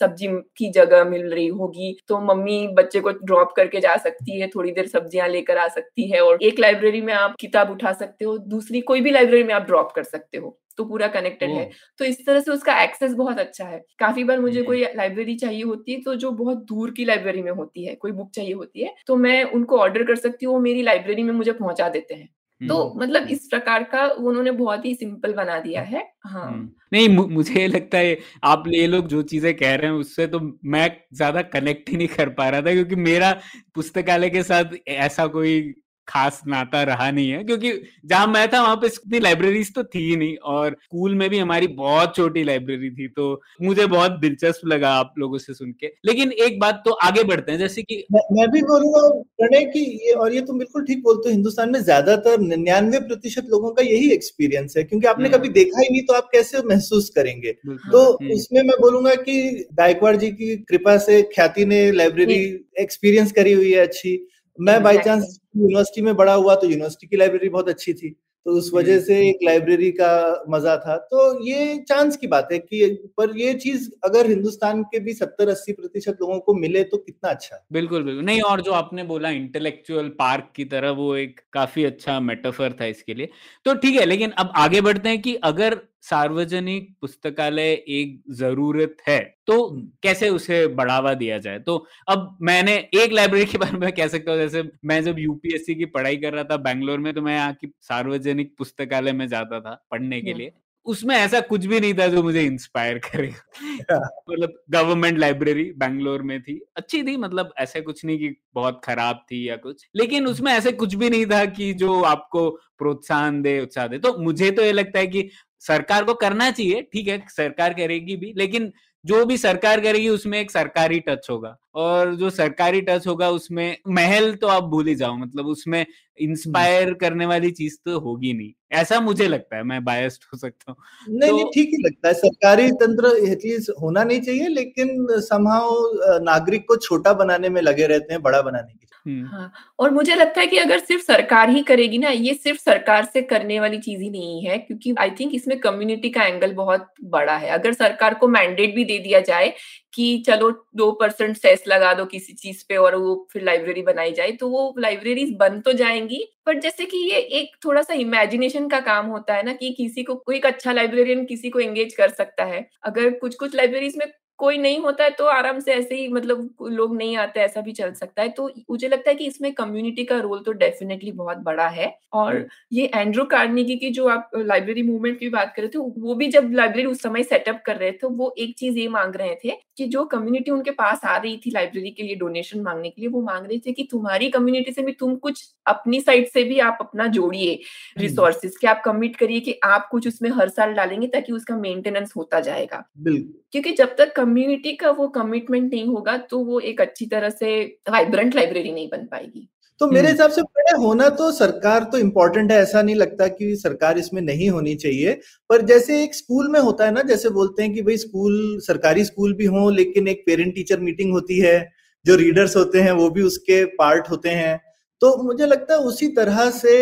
सब्ज़ी 0.00 0.28
की 0.56 0.70
जगह 0.72 1.04
मिल 1.04 1.30
रही 1.30 1.46
होगी। 1.48 1.96
तो 2.08 2.20
मम्मी 2.24 2.66
बच्चे 2.74 3.00
को 3.00 3.10
ड्रॉप 3.12 3.52
करके 3.56 3.80
जा 3.80 3.96
सकती 3.98 4.40
है, 4.40 4.48
थोड़ी 4.48 4.72
देर 4.72 4.86
सब्ज़ियाँ 4.88 5.28
लेकर 5.28 5.58
आ 5.58 5.68
सकती 5.68 6.10
है 6.10 6.20
और 6.20 6.42
एक 6.42 6.58
लाइब्रेरी 6.60 7.00
में 7.00 7.12
आप 7.14 7.36
किताब 7.40 7.70
उठा 7.70 7.92
सकते 7.94 8.24
हो, 8.24 8.38
दूसरी 8.38 8.80
कोई 8.82 9.00
भी 9.00 9.10
लाइब्रेरी 9.10 9.44
में 9.44 9.54
आप 9.54 9.62
ड्रॉप 9.62 9.92
कर 9.92 10.02
सकते 10.04 10.38
हो। 10.38 10.58
तो 10.78 10.84
पूरा 10.84 11.08
कनेक्टेड 11.08 11.50
है। 11.50 11.70
तो 11.98 12.04
इस 12.04 12.26
तरह 12.26 12.40
से 12.40 12.50
उसका 12.50 12.82
एक्सेस 12.82 13.12
बहुत 13.12 13.38
अच्छा 13.38 13.64
है। 13.64 13.84
काफ़ी 13.98 14.24
बार 14.24 14.40
मुझे 14.40 14.58
हम्म। 14.58 14.66
कोई 14.66 14.84
लाइब्रेरी 14.96 15.34
चाहिए 15.34 15.62
होती 15.62 15.92
है 15.92 16.00
तो 16.00 16.14
जो 16.14 16.30
बहुत 16.30 16.64
दूर 16.64 16.90
की 16.90 17.04
लाइब्रेरी 17.04 17.42
में 17.42 17.52
होती 17.52 17.84
है 17.84 17.94
कोई 17.94 18.12
बुक 18.12 18.30
चाहिए 18.30 18.52
होती 18.52 18.84
है 18.84 18.94
तो 19.06 19.16
मैं 19.16 19.42
उनको 19.44 19.78
ऑर्डर 19.78 20.04
कर 20.04 20.16
सकती 20.16 20.46
हूँ 20.46 20.54
वो 20.54 20.60
मेरी 20.60 20.82
लाइब्रेरी 20.82 21.22
में 21.22 21.32
मुझे 21.32 21.52
पहुँचा 21.52 21.88
देते 21.88 22.14
हैं। 22.14 22.28
तो 22.60 22.76
हम्म, 22.84 23.02
मतलब 23.02 23.22
हम्म, 23.22 23.32
इस 23.32 23.46
प्रकार 23.50 23.82
का 23.82 24.06
उन्होंने 24.06 24.50
बहुत 24.50 24.84
ही 24.84 24.94
सिंपल 24.94 25.32
बना 25.32 25.58
दिया 25.60 25.82
है। 25.82 26.02
हाँ। 26.26 26.46
हम्म। 26.46 26.70
नहीं 26.92 27.08
मु- 27.08 27.28
मुझे 27.30 27.66
लगता 27.66 27.98
है 27.98 28.18
आप 28.44 28.64
ये 28.68 28.86
लोग 28.86 29.06
जो 29.06 29.22
चीज़ें 29.22 29.54
कह 29.56 29.74
रहे 29.74 29.90
हैं 29.90 29.98
उससे 29.98 30.26
तो 30.26 30.40
मैं 30.64 30.90
ज़्यादा 31.14 31.42
कनेक्ट 31.42 31.90
ही 31.90 31.96
नहीं 31.96 32.08
कर 32.08 32.28
पा 32.28 32.48
रहा 32.48 32.62
था 32.62 32.72
क्योंकि 32.72 32.96
मेरा 32.96 33.32
पुस्तकालय 33.74 34.30
के 34.30 34.42
साथ 34.42 34.64
ऐसा 34.88 35.26
कोई 35.26 35.74
खास 36.08 36.40
नाता 36.46 36.82
रहा 36.82 37.10
नहीं 37.10 37.30
है 37.30 37.42
क्योंकि 37.44 37.72
जहाँ 38.06 38.26
मैं 38.26 38.46
था 38.48 38.62
वहाँ 38.62 38.76
पे 38.76 38.86
इतनी 38.86 39.18
लाइब्रेरीज 39.20 39.74
तो 39.74 39.84
थी 39.84 39.98
ही 40.00 40.16
नहीं 40.16 40.36
और 40.46 40.76
स्कूल 40.84 41.14
में 41.14 41.28
भी 41.30 41.38
हमारी 41.38 41.66
बहुत 41.74 42.14
छोटी 42.16 42.44
लाइब्रेरी 42.44 42.90
थी 42.90 43.08
तो 43.08 43.40
मुझे 43.62 43.86
बहुत 43.86 44.18
दिलचस्प 44.20 44.66
लगा 44.66 44.90
आप 44.94 45.14
लोगों 45.18 45.38
से 45.38 45.54
सुन 45.54 45.72
के। 45.72 45.86
लेकिन 46.06 46.32
एक 46.32 46.58
बात 46.60 46.82
तो 46.84 46.90
आगे 47.02 47.24
बढ़ते 47.24 47.52
हैं 47.52 47.58
जैसे 47.58 47.82
कि 47.82 48.04
मैं, 48.12 48.20
मैं 48.32 48.50
भी 48.50 48.62
बोलूँगा 48.62 49.08
प्रणय 49.38 49.64
की 49.64 49.84
ये 50.06 50.12
और 50.12 50.34
ये 50.34 50.40
तुम 50.40 50.58
बिल्कुल 50.58 50.84
ठीक 50.84 51.02
बोलते 51.02 51.28
हो 51.28 51.34
हिंदुस्तान 51.34 51.72
में 51.72 51.80
ज़्यादातर 51.82 52.40
निन्यानवे 52.40 53.00
प्रतिशत 53.00 53.46
लोगों 53.50 53.70
का 53.70 53.82
यही 53.82 54.10
एक्सपीरियंस 54.12 54.76
है 54.76 54.84
क्योंकि 54.84 55.06
आपने 55.06 55.28
हम्म। 55.28 55.38
कभी 55.38 55.48
देखा 55.48 55.80
ही 55.80 55.88
नहीं 55.88 56.02
तो 56.02 56.14
आप 56.14 56.28
कैसे 56.32 56.62
महसूस 56.62 57.08
करेंगे? 57.10 57.52
तो 57.52 58.04
हम्म, 58.12 58.32
उसमें 58.32 58.62
मैं 58.62 58.76
बोलूँगा 58.80 59.14
कि 59.14 59.66
गायकवाड़ 59.74 60.16
जी 60.16 60.30
की 60.30 60.56
कृपा 60.56 60.96
से 60.98 61.22
ख्याति 61.34 61.64
ने 61.64 61.80
लाइब्रेरी 61.92 62.40
एक्सपीरियंस 62.80 63.32
करी 63.32 63.52
हुई 63.52 63.72
है 63.72 63.80
अच्छी। 63.80 64.16
मैं 64.58 64.82
बाई 64.82 64.98
चांस 64.98 65.38
यूनिवर्सिटी 65.56 66.02
में 66.02 66.14
बड़ा 66.16 66.32
हुआ 66.34 66.54
तो 66.54 66.66
यूनिवर्सिटी 66.66 67.06
की 67.06 67.16
लाइब्रेरी 67.16 67.48
बहुत 67.48 67.68
अच्छी 67.68 67.92
थी 67.94 68.10
तो 68.46 68.52
उस 68.52 68.70
वजह 68.74 68.92
हम्म। 68.92 69.02
से 69.04 69.28
एक 69.28 69.38
लाइब्रेरी 69.44 69.90
का 69.92 70.44
मज़ा 70.50 70.76
था। 70.76 70.96
तो 71.10 71.46
ये 71.46 71.76
चांस 71.88 72.16
की 72.16 72.26
बात 72.26 72.48
है 72.52 72.58
कि 72.58 73.10
पर 73.18 73.36
ये 73.38 73.52
चीज़ 73.54 73.88
अगर 74.04 74.26
हिंदुस्तान 74.26 74.82
के 74.84 75.00
भी 75.00 75.14
सत्तर 75.14 75.48
अस्सी 75.48 75.72
प्रतिशत 75.72 76.18
लोगों 76.20 76.38
को 76.40 76.54
मिले 76.54 76.82
तो 76.84 76.96
कितना 76.98 77.30
अच्छा। 77.30 77.64
बिल्कुल 77.72 78.02
बिल्कुल। 78.02 78.24
नहीं 78.24 78.40
और 78.42 78.60
जो 78.60 78.72
आपने 78.72 79.02
बोला 79.04 79.30
इंटेलेक्चुअल 79.32 80.08
पार्क 80.18 80.50
की 80.56 80.64
तरह 80.66 80.90
वो 80.92 81.14
एक 81.16 81.40
काफ़ी 81.52 81.84
अच्छा 81.84 82.18
मेटाफर 82.22 82.72
था 82.80 82.84
इसके 82.86 83.14
लिए। 83.14 83.28
तो 83.66 83.74
ठीक 83.76 84.00
है 84.00 84.06
लेकिन 84.06 84.30
अब 84.38 84.52
आगे 84.56 84.80
बढ़ते 84.80 85.08
हैं 85.08 85.20
कि 85.22 85.34
अगर 85.44 85.80
सार्वजनिक 86.02 86.94
पुस्तकालय 87.00 87.72
एक 87.88 88.22
ज़रूरत 88.30 88.96
है 89.08 89.18
तो। 89.46 89.82
कैसे 90.02 90.28
उसे 90.28 90.66
बढ़ावा 90.66 91.14
दिया 91.14 91.38
जाए? 91.38 91.58
तो 91.58 91.86
अब 92.08 92.38
मैंने 92.42 92.76
एक 92.94 93.12
लाइब्रेरी 93.12 93.44
के 93.44 93.58
बारे 93.58 93.78
में 93.78 93.92
कह 93.92 94.08
सकता 94.08 94.32
हूँ 94.32 94.38
जैसे 94.38 94.62
मैं 94.84 95.02
जब 95.04 95.18
यूपीएससी 95.18 95.74
की 95.74 95.84
पढ़ाई 95.84 96.16
कर 96.16 96.32
रहा 96.32 96.44
था 96.44 96.56
बैंगलोर 96.56 96.98
में 96.98 97.14
तो 97.14 97.22
मैं 97.22 97.34
यहाँ 97.34 97.52
की 97.52 97.72
सार्वजनिक 97.82 98.54
पुस्तकालय 98.58 99.12
में 99.12 99.28
जाता 99.28 99.60
था 99.60 99.86
पढ़ने 99.90 100.20
के। 100.20 100.34
लिए। 100.34 100.52
उसमें 100.86 101.16
ऐसा 101.16 101.40
कुछ 101.40 101.66
भी 101.66 101.80
नहीं 101.80 101.94
था 101.94 102.06
जो 102.08 102.22
मुझे 102.22 102.42
इंस्पायर 102.42 102.98
करे। 102.98 103.32
मतलब 104.30 104.52
गवर्नमेंट 104.70 105.18
लाइब्रेरी 105.18 105.64
बैंगलोर 105.64 106.22
में 106.22 106.42
थी। 106.42 106.60
अच्छी 106.76 107.02
थी 107.02 107.16
मतलब 107.16 107.52
ऐसे 107.58 107.80
कुछ 107.80 108.04
नहीं 108.04 108.18
कि 108.18 108.34
बहुत 108.54 108.80
खराब 108.84 109.24
थी 109.32 109.48
या 109.48 109.56
कुछ 109.56 109.86
लेकिन 109.96 110.26
उसमें 110.26 110.52
ऐसे 110.52 110.72
कुछ 110.72 110.94
भी 110.94 111.10
नहीं 111.10 111.26
था 111.26 111.44
कि 111.44 111.72
जो 111.74 112.02
आपको 112.02 112.50
प्रोत्साहन 112.78 113.42
दे 113.42 113.60
उत्साह 113.60 113.86
दे। 113.86 113.98
तो 113.98 114.18
मुझे 114.18 114.50
तो 114.50 114.62
ये 114.62 114.72
लगता 114.72 114.98
है 114.98 115.06
कि 115.06 115.30
सरकार 115.62 116.04
को 116.04 116.14
करना 116.16 116.50
चाहिए 116.50 116.82
ठीक 116.92 117.08
है 117.08 117.22
सरकार 117.28 117.74
करेगी 117.74 118.16
भी 118.16 118.32
लेकिन 118.36 118.72
जो 119.04 119.24
भी 119.24 119.36
सरकार 119.36 119.80
करेगी 119.80 120.08
उसमें 120.08 120.38
एक 120.40 120.50
सरकारी 120.50 120.98
टच 121.00 121.26
होगा। 121.30 121.56
और 121.74 122.14
जो 122.16 122.30
सरकारी 122.30 122.80
टच 122.80 123.06
होगा 123.06 123.28
उसमें 123.30 123.76
महल 123.88 124.32
तो 124.34 124.46
आप 124.46 124.64
भूल 124.64 124.86
ही 124.88 124.94
जाओ 124.94 125.16
मतलब 125.16 125.46
उसमें 125.46 125.84
इंस्पायर 126.18 126.92
करने 126.94 127.26
वाली 127.26 127.50
चीज़ 127.50 127.76
तो 127.84 127.98
होगी 128.00 128.32
नहीं। 128.32 128.52
ऐसा 128.72 129.00
मुझे 129.00 129.28
लगता 129.28 129.56
है 129.56 129.62
मैं 129.62 129.82
बायस्ड 129.84 130.24
हो 130.32 130.38
सकता 130.38 130.72
हूँ। 130.72 130.76
नहीं 131.10 131.30
तो, 131.30 131.36
नहीं 131.36 131.44
ठीक 131.54 131.68
ही 131.68 131.82
लगता 131.84 132.08
है 132.08 132.14
सरकारी 132.14 132.70
तंत्र 132.72 133.16
एटलीस्ट 133.28 133.70
होना 133.82 134.04
नहीं 134.04 134.20
चाहिए 134.20 134.48
लेकिन 134.48 135.06
समहाउ 135.20 136.20
नागरिक 136.22 136.68
को 136.68 136.76
छोटा 136.78 137.12
बनाने 137.14 137.48
में 137.48 137.62
लगे 137.62 137.86
रहते 137.86 138.12
हैं 138.12 138.22
बड़ा 138.22 138.42
बनाने 138.42 138.72
की 138.72 138.86
हम्म, 138.94 138.97
हाँ 139.22 139.50
और 139.78 139.90
मुझे 139.90 140.14
लगता 140.14 140.40
है 140.40 140.46
कि 140.46 140.56
अगर 140.58 140.78
सिर्फ़ 140.80 141.02
सरकार 141.04 141.50
ही 141.50 141.62
करेगी 141.62 141.98
ना, 141.98 142.08
ये 142.10 142.34
सिर्फ़ 142.34 142.58
सरकार 142.60 143.04
से 143.04 143.22
करने 143.22 143.58
वाली 143.60 143.78
चीज़ 143.78 144.00
ही 144.02 144.10
नहीं 144.10 144.44
है, 144.44 144.58
क्योंकि 144.58 144.94
आई 144.98 145.10
थिंक 145.12 145.34
इसमें 145.34 145.58
कम्युनिटी 145.60 146.10
का 146.10 146.22
एंगल 146.24 146.52
बहुत 146.54 146.86
बड़ा 147.06 147.36
है। 147.36 147.48
अगर 147.50 147.72
सरकार 147.74 148.14
को 148.14 148.28
मैंडेट 148.28 148.74
भी 148.74 148.84
दे 148.84 148.98
दिया 148.98 149.20
जाए 149.22 149.52
कि 149.94 150.22
चलो 150.26 150.50
दो 150.76 150.90
परसेंट 150.92 151.36
सेस 151.36 151.64
लगा 151.68 151.92
दो 151.94 152.04
किसी 152.06 152.32
चीज़ 152.34 152.64
पे 152.68 152.76
और 152.76 152.96
वो 152.96 153.14
फिर 153.32 153.42
लाइब्रेरी 153.42 153.82
बनाई 153.82 154.12
जाए 154.12 154.30
तो 154.32 154.48
वो 154.48 154.74
लाइब्रेरीज 154.78 155.34
बन 155.40 155.60
तो 155.60 155.72
जाएँगी 155.74 156.24
पर 156.46 156.58
जैसे 156.60 156.84
कि 156.86 156.96
ये 157.10 157.18
एक 157.40 157.56
थोड़ा 157.64 157.82
सा 157.82 157.94
इमेजिनेशन 157.96 158.68
का 158.68 158.80
काम 158.82 159.06
होता 159.06 159.34
है 159.34 159.42
ना 159.42 159.52
कि 159.54 159.70
किसी 159.72 160.02
को, 160.02 160.14
कोई 160.16 160.40
अच्छा 160.40 160.72
लाइब्रेरियन 160.72 161.24
किसी 161.26 161.50
को 161.50 161.60
एंगेज 161.60 161.94
कर 161.94 162.08
सकता 162.10 162.44
है। 162.44 162.66
अगर 162.84 163.10
कुछ 163.12 163.34
कुछ 163.36 163.54
लाइब्रेरीज 163.54 163.96
में 163.96 164.06
कोई 164.40 164.58
नहीं 164.58 164.78
होता 164.78 165.04
है 165.04 165.10
तो 165.10 165.24
आराम 165.24 165.58
से 165.60 165.72
ऐसे 165.72 165.94
ही 165.94 166.08
मतलब 166.08 166.50
लोग 166.62 166.96
नहीं 166.96 167.16
आते 167.16 167.40
ऐसा 167.40 167.60
भी 167.60 167.72
चल 167.72 167.92
सकता 167.92 168.22
है। 168.22 168.28
तो 168.28 168.50
मुझे 168.70 168.88
लगता 168.88 169.10
है 169.10 169.14
कि 169.16 169.26
इसमें 169.26 169.52
कम्युनिटी 169.54 170.04
का 170.04 170.18
रोल 170.18 170.42
तो 170.42 170.52
डेफिनेटली 170.52 171.12
बहुत 171.12 171.38
बड़ा 171.38 171.66
है। 171.68 171.92
और 172.12 172.34
हम्म। 172.36 172.46
ये 172.72 172.90
एंड्रो 172.94 173.24
कार्नेगी 173.24 173.76
की 173.76 173.90
जो 173.90 174.08
आप 174.08 174.30
लाइब्रेरी 174.36 174.82
मूवमेंट 174.82 175.18
की 175.18 175.28
बात 175.28 175.52
कर 175.56 175.62
रहे 175.62 175.68
थे 175.68 175.78
वो 176.00 176.14
भी 176.14 176.28
जब 176.28 176.50
लाइब्रेरी 176.52 176.88
उस 176.88 177.02
समय 177.02 177.22
सेटअप 177.22 177.62
कर 177.66 177.76
रहे 177.76 177.92
थे 177.92 178.06
वो 178.06 178.34
एक 178.38 178.54
चीज़ 178.58 178.78
ये 178.78 178.88
मांग 178.88 179.16
रहे 179.16 179.34
थे 179.44 179.56
कि 179.76 179.86
जो 179.86 180.04
कम्युनिटी 180.04 180.50
उनके 180.50 180.70
पास 180.70 181.04
आ 181.04 181.16
रही 181.16 181.36
थी 181.36 181.50
लाइब्रेरी 181.50 181.90
के 181.90 182.02
लिए 182.02 182.14
डोनेशन 182.14 182.60
मांगने 182.60 182.90
के 182.90 183.00
लिए 183.02 183.10
वो 183.10 183.22
मांग 183.22 183.46
रहे 183.46 183.58
थे 183.58 183.72
कि 183.72 183.88
तुम्हारी 183.90 184.28
कम्युनिटी 184.30 184.72
से 184.72 184.82
भी 184.82 184.92
तुम 184.92 185.14
कुछ 185.16 185.44
अपनी 185.66 186.00
साइड 186.00 186.28
से 186.28 186.44
भी 186.44 186.58
आप 186.58 186.78
अपना 186.80 187.06
जोड़िए 187.06 187.58
रिसोर्सेज 187.98 188.56
कि 188.56 188.66
आप 188.66 188.82
कमिट 188.84 189.16
करिए 189.16 189.40
कि 189.40 189.58
आप 189.64 189.88
कुछ 189.90 190.08
उसमें 190.08 190.30
हर 190.30 190.48
साल 190.48 190.72
डालेंगे 190.72 191.06
ताकि 191.06 191.32
उसका 191.32 191.56
मेंटेनेंस 191.56 192.12
होता 192.16 192.40
जाएगा। 192.40 192.84
बिल्कुल। 192.98 193.34
क्योंकि 193.52 193.72
जब 193.72 193.94
तक 193.96 194.12
कम्युनिटी 194.28 194.72
का 194.72 194.90
वो 194.90 195.08
कमिटमेंट 195.08 195.72
नहीं 195.72 195.86
होगा 195.86 196.16
तो 196.16 196.38
वो 196.38 196.60
एक 196.60 196.80
अच्छी 196.80 197.06
तरह 197.06 197.30
से 197.30 197.62
वाइब्रेंट 197.90 198.34
लाइब्रेरी 198.34 198.72
नहीं 198.72 198.88
बन 198.88 199.06
पाएगी। 199.06 199.48
तो 199.80 199.86
मेरे 199.86 200.00
हम्म। 200.00 200.10
हिसाब 200.10 200.30
से 200.30 200.42
प्रणय 200.42 200.76
होना 200.84 201.08
तो 201.08 201.30
सरकार 201.32 201.84
तो 201.84 201.98
इम्पोर्टेंट 201.98 202.52
है 202.52 202.58
ऐसा 202.58 202.82
नहीं 202.82 202.94
लगता 202.94 203.26
कि 203.28 203.54
सरकार 203.56 203.98
इसमें 203.98 204.20
नहीं 204.22 204.48
होनी 204.50 204.74
चाहिए। 204.74 205.12
पर 205.50 205.62
जैसे 205.62 206.02
एक 206.04 206.14
स्कूल 206.14 206.48
में 206.48 206.60
होता 206.60 206.84
है 206.84 206.92
ना 206.92 207.02
जैसे 207.02 207.30
बोलते 207.30 207.62
हैं 207.62 207.72
कि 207.74 207.82
भाई 207.82 207.96
स्कूल 207.96 208.58
सरकारी 208.60 209.04
स्कूल 209.04 209.34
भी 209.34 209.44
हो 209.46 209.68
लेकिन 209.70 210.08
एक 210.08 210.22
पेरेंट 210.26 210.54
टीचर 210.54 210.80
मीटिंग 210.80 211.12
होती 211.12 211.38
है 211.38 211.70
जो 212.04 212.16
रीडर्स 212.16 212.56
होते 212.56 212.80
हैं 212.80 212.92
वो 212.92 213.08
भी 213.10 213.22
उसके 213.22 213.64
पार्ट 213.64 214.10
होते 214.10 214.28
हैं। 214.28 214.60
तो 215.02 215.16
मुझे 215.22 215.46
लगता 215.46 215.74
है 215.74 215.80
उसी 215.80 216.06
तरह 216.14 216.50
से 216.50 216.72